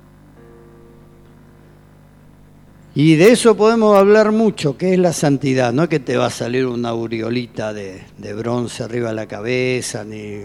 Y 2.99 3.15
de 3.15 3.31
eso 3.31 3.55
podemos 3.55 3.95
hablar 3.95 4.31
mucho, 4.31 4.75
que 4.75 4.93
es 4.93 4.99
la 4.99 5.13
santidad. 5.13 5.71
No 5.71 5.83
es 5.83 5.89
que 5.89 5.99
te 5.99 6.17
va 6.17 6.25
a 6.25 6.31
salir 6.31 6.65
una 6.65 6.89
aureolita 6.89 7.71
de, 7.71 8.01
bronce 8.35 8.83
arriba 8.83 9.09
de 9.09 9.15
la 9.15 9.27
cabeza, 9.27 10.03
ni, 10.03 10.39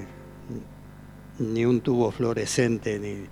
ni 1.38 1.64
un 1.64 1.80
tubo 1.80 2.10
fluorescente, 2.10 2.98
ni, 2.98 3.24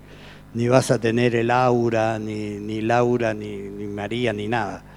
ni, 0.54 0.68
vas 0.68 0.90
a 0.90 0.98
tener 0.98 1.36
el 1.36 1.50
aura, 1.50 2.18
ni, 2.18 2.58
ni 2.60 2.80
Laura, 2.80 3.34
ni, 3.34 3.58
ni 3.58 3.86
María, 3.86 4.32
ni 4.32 4.48
nada. 4.48 4.89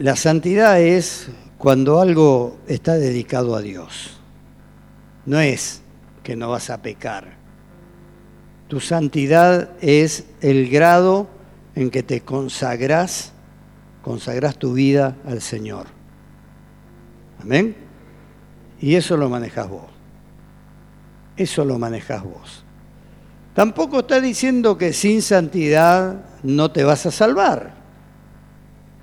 La 0.00 0.16
santidad 0.16 0.80
es 0.80 1.28
cuando 1.58 2.00
algo 2.00 2.56
está 2.66 2.94
dedicado 2.94 3.54
a 3.54 3.60
Dios. 3.60 4.18
No 5.26 5.38
es 5.40 5.82
que 6.22 6.36
no 6.36 6.48
vas 6.48 6.70
a 6.70 6.80
pecar. 6.80 7.34
Tu 8.68 8.80
santidad 8.80 9.68
es 9.82 10.24
el 10.40 10.70
grado 10.70 11.28
en 11.74 11.90
que 11.90 12.02
te 12.02 12.22
consagras, 12.22 13.32
consagras 14.00 14.56
tu 14.56 14.72
vida 14.72 15.18
al 15.26 15.42
Señor. 15.42 15.88
Amén. 17.42 17.76
Y 18.80 18.94
eso 18.94 19.18
lo 19.18 19.28
manejas 19.28 19.68
vos. 19.68 19.90
Eso 21.36 21.62
lo 21.66 21.78
manejas 21.78 22.24
vos. 22.24 22.64
Tampoco 23.52 24.00
está 24.00 24.18
diciendo 24.18 24.78
que 24.78 24.94
sin 24.94 25.20
santidad 25.20 26.24
no 26.42 26.70
te 26.70 26.84
vas 26.84 27.04
a 27.04 27.10
salvar. 27.10 27.79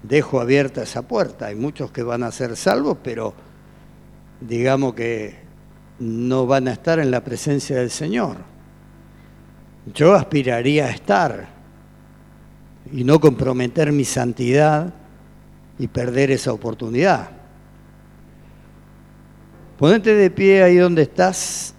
Dejo 0.07 0.39
abierta 0.39 0.83
esa 0.83 1.01
puerta. 1.01 1.47
Hay 1.47 1.55
muchos 1.55 1.91
que 1.91 2.03
van 2.03 2.23
a 2.23 2.31
ser 2.31 2.55
salvos, 2.55 2.97
pero 3.03 3.33
digamos 4.39 4.93
que 4.93 5.35
no 5.99 6.45
van 6.45 6.67
a 6.67 6.73
estar 6.73 6.99
en 6.99 7.11
la 7.11 7.23
presencia 7.23 7.77
del 7.77 7.89
Señor. 7.89 8.37
Yo 9.93 10.13
aspiraría 10.13 10.85
a 10.85 10.91
estar, 10.91 11.57
y 12.91 13.03
no 13.03 13.19
comprometer 13.19 13.91
mi 13.91 14.05
santidad 14.05 14.93
y 15.77 15.87
perder 15.87 16.31
esa 16.31 16.53
oportunidad. 16.53 17.29
Ponete 19.77 20.15
de 20.15 20.31
pie 20.31 20.63
ahí 20.63 20.77
donde 20.77 21.03
estás 21.03 21.73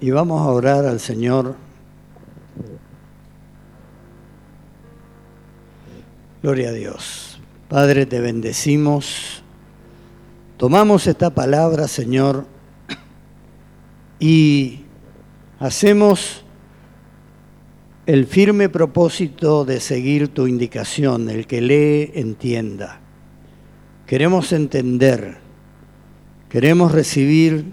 y 0.00 0.10
vamos 0.10 0.42
a 0.42 0.50
orar 0.50 0.84
al 0.84 1.00
Señor. 1.00 1.65
Gloria 6.46 6.68
a 6.68 6.72
Dios. 6.72 7.40
Padre, 7.68 8.06
te 8.06 8.20
bendecimos. 8.20 9.42
Tomamos 10.56 11.08
esta 11.08 11.30
palabra, 11.30 11.88
Señor, 11.88 12.46
y 14.20 14.84
Hacemos 15.58 16.44
el 18.06 18.28
firme 18.28 18.68
propósito 18.68 19.64
de 19.64 19.80
seguir 19.80 20.28
tu 20.28 20.46
indicación, 20.46 21.28
el 21.28 21.48
que 21.48 21.60
lee 21.60 22.12
entienda. 22.14 23.00
Queremos 24.06 24.52
entender, 24.52 25.38
queremos 26.48 26.92
recibir 26.92 27.64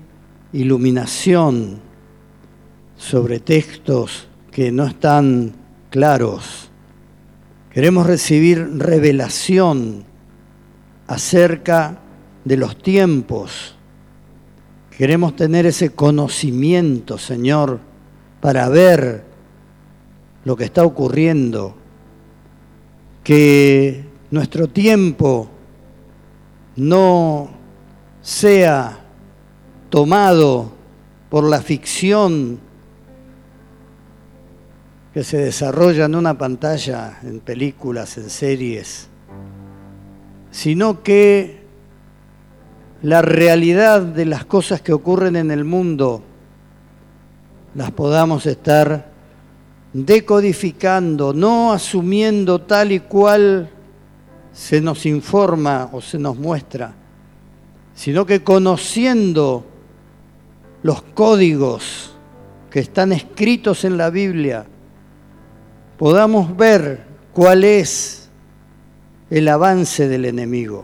iluminación 0.52 1.80
sobre 2.98 3.40
textos 3.40 4.28
que 4.50 4.72
no 4.72 4.88
están 4.88 5.54
claros. 5.92 6.72
Queremos 7.74 8.06
recibir 8.06 8.78
revelación 8.78 10.06
acerca 11.08 12.00
de 12.46 12.58
los 12.58 12.82
tiempos 12.82 13.76
Queremos 14.98 15.36
tener 15.36 15.66
ese 15.66 15.94
conocimiento, 15.94 17.18
Señor, 17.18 17.80
para 18.40 18.70
ver 18.70 19.24
lo 20.46 20.56
que 20.56 20.66
está 20.66 20.84
ocurriendo. 20.84 21.76
Que 23.24 24.06
nuestro 24.30 24.68
tiempo 24.68 25.50
no 26.76 27.50
sea 28.22 29.04
tomado 29.90 30.72
por 31.32 31.44
la 31.46 31.60
ficción 31.62 32.60
que 35.14 35.24
se 35.24 35.38
desarrolla 35.38 36.06
en 36.06 36.16
una 36.16 36.38
pantalla, 36.38 37.20
en 37.22 37.40
películas, 37.40 38.18
en 38.18 38.32
series, 38.32 39.08
sino 40.50 41.04
que 41.04 41.62
la 43.04 43.22
realidad 43.22 44.02
de 44.02 44.26
las 44.26 44.46
cosas 44.46 44.82
que 44.82 44.92
ocurren 44.92 45.36
en 45.36 45.52
el 45.52 45.66
mundo 45.66 46.24
las 47.76 47.92
podamos 47.92 48.48
estar 48.48 49.12
decodificando, 49.94 51.34
no 51.34 51.74
asumiendo 51.74 52.62
tal 52.62 52.92
y 52.92 53.02
cual 53.02 53.70
se 54.52 54.82
nos 54.82 55.06
informa 55.06 55.90
o 55.92 56.02
se 56.02 56.18
nos 56.18 56.38
muestra, 56.38 56.94
sino 57.94 58.26
que 58.26 58.44
conociendo 58.44 59.66
los 60.82 61.04
códigos 61.04 62.16
que 62.72 62.80
están 62.80 63.12
escritos 63.12 63.86
en 63.86 63.98
la 63.98 64.10
Biblia, 64.10 64.66
podamos 66.04 66.58
ver 66.58 67.00
cuál 67.32 67.64
es 67.64 68.28
el 69.30 69.48
avance 69.48 70.10
del 70.10 70.26
enemigo. 70.26 70.84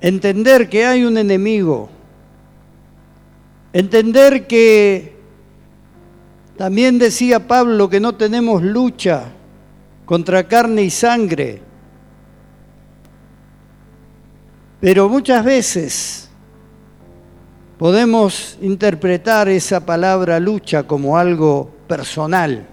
Entender 0.00 0.70
que 0.70 0.86
hay 0.86 1.04
un 1.04 1.18
enemigo, 1.18 1.90
entender 3.74 4.46
que 4.46 5.18
también 6.56 6.98
decía 6.98 7.46
Pablo 7.46 7.90
que 7.90 8.00
no 8.00 8.14
tenemos 8.14 8.62
lucha 8.62 9.24
contra 10.06 10.48
carne 10.48 10.80
y 10.84 10.88
sangre, 10.88 11.60
pero 14.80 15.10
muchas 15.10 15.44
veces 15.44 16.30
podemos 17.76 18.56
interpretar 18.62 19.46
esa 19.46 19.84
palabra 19.84 20.40
lucha 20.40 20.84
como 20.84 21.18
algo 21.18 21.75
personal, 21.86 22.66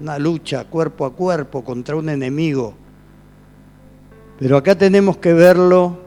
una 0.00 0.18
lucha 0.18 0.64
cuerpo 0.64 1.04
a 1.04 1.12
cuerpo 1.12 1.62
contra 1.62 1.96
un 1.96 2.08
enemigo. 2.08 2.74
Pero 4.38 4.56
acá 4.56 4.76
tenemos 4.76 5.18
que 5.18 5.34
verlo 5.34 5.98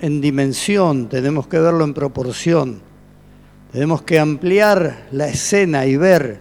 en 0.00 0.20
dimensión, 0.20 1.08
tenemos 1.08 1.46
que 1.46 1.58
verlo 1.58 1.84
en 1.84 1.94
proporción. 1.94 2.80
Tenemos 3.72 4.02
que 4.02 4.18
ampliar 4.18 5.08
la 5.12 5.28
escena 5.28 5.86
y 5.86 5.96
ver 5.96 6.40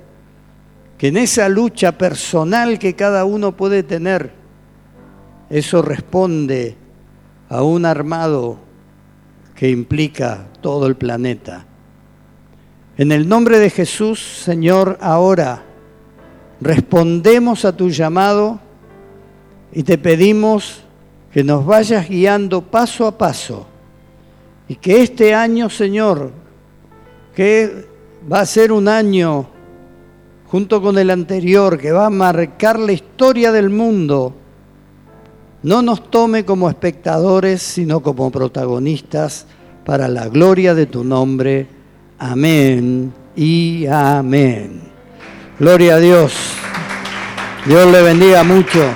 que 0.98 1.08
en 1.08 1.18
esa 1.18 1.48
lucha 1.50 1.98
personal 1.98 2.78
que 2.78 2.96
cada 2.96 3.26
uno 3.26 3.56
puede 3.56 3.84
tener, 3.84 4.34
eso 5.50 5.82
responde 5.82 6.76
a 7.50 7.64
un 7.64 7.86
armado 7.86 8.60
que 9.56 9.70
implica 9.70 10.48
todo 10.62 10.88
el 10.88 10.96
planeta. 10.96 11.66
En 13.02 13.12
el 13.12 13.28
nombre 13.28 13.58
de 13.58 13.72
Jesús, 13.72 14.44
Señor, 14.46 15.00
ahora 15.02 15.64
respondemos 16.60 17.66
a 17.66 17.76
tu 17.76 17.90
llamado 17.90 18.60
y 19.74 19.82
te 19.82 19.98
pedimos 19.98 20.84
que 21.34 21.44
nos 21.44 21.66
vayas 21.66 22.08
guiando 22.08 22.62
paso 22.62 23.08
a 23.08 23.18
paso 23.18 23.66
y 24.68 24.76
que 24.76 25.02
este 25.02 25.34
año, 25.34 25.68
Señor, 25.68 26.30
que 27.34 27.88
va 28.32 28.42
a 28.42 28.46
ser 28.46 28.72
un 28.72 28.88
año 28.88 29.48
junto 30.46 30.80
con 30.80 31.00
el 31.00 31.10
anterior, 31.10 31.80
que 31.80 31.92
va 31.92 32.06
a 32.06 32.12
marcar 32.12 32.78
la 32.78 32.92
historia 32.92 33.52
del 33.52 33.72
mundo, 33.72 34.36
no 35.64 35.82
nos 35.82 36.12
tome 36.12 36.46
como 36.46 36.70
espectadores, 36.70 37.64
sino 37.64 38.02
como 38.02 38.30
protagonistas 38.30 39.48
para 39.86 40.08
la 40.08 40.28
gloria 40.28 40.76
de 40.76 40.86
tu 40.86 41.04
nombre. 41.04 41.81
Amén 42.24 43.12
y 43.36 43.88
amén. 43.88 44.80
Gloria 45.58 45.96
a 45.96 45.98
Dios. 45.98 46.34
Dios 47.66 47.92
le 47.92 48.04
bendiga 48.04 48.44
mucho. 48.44 48.94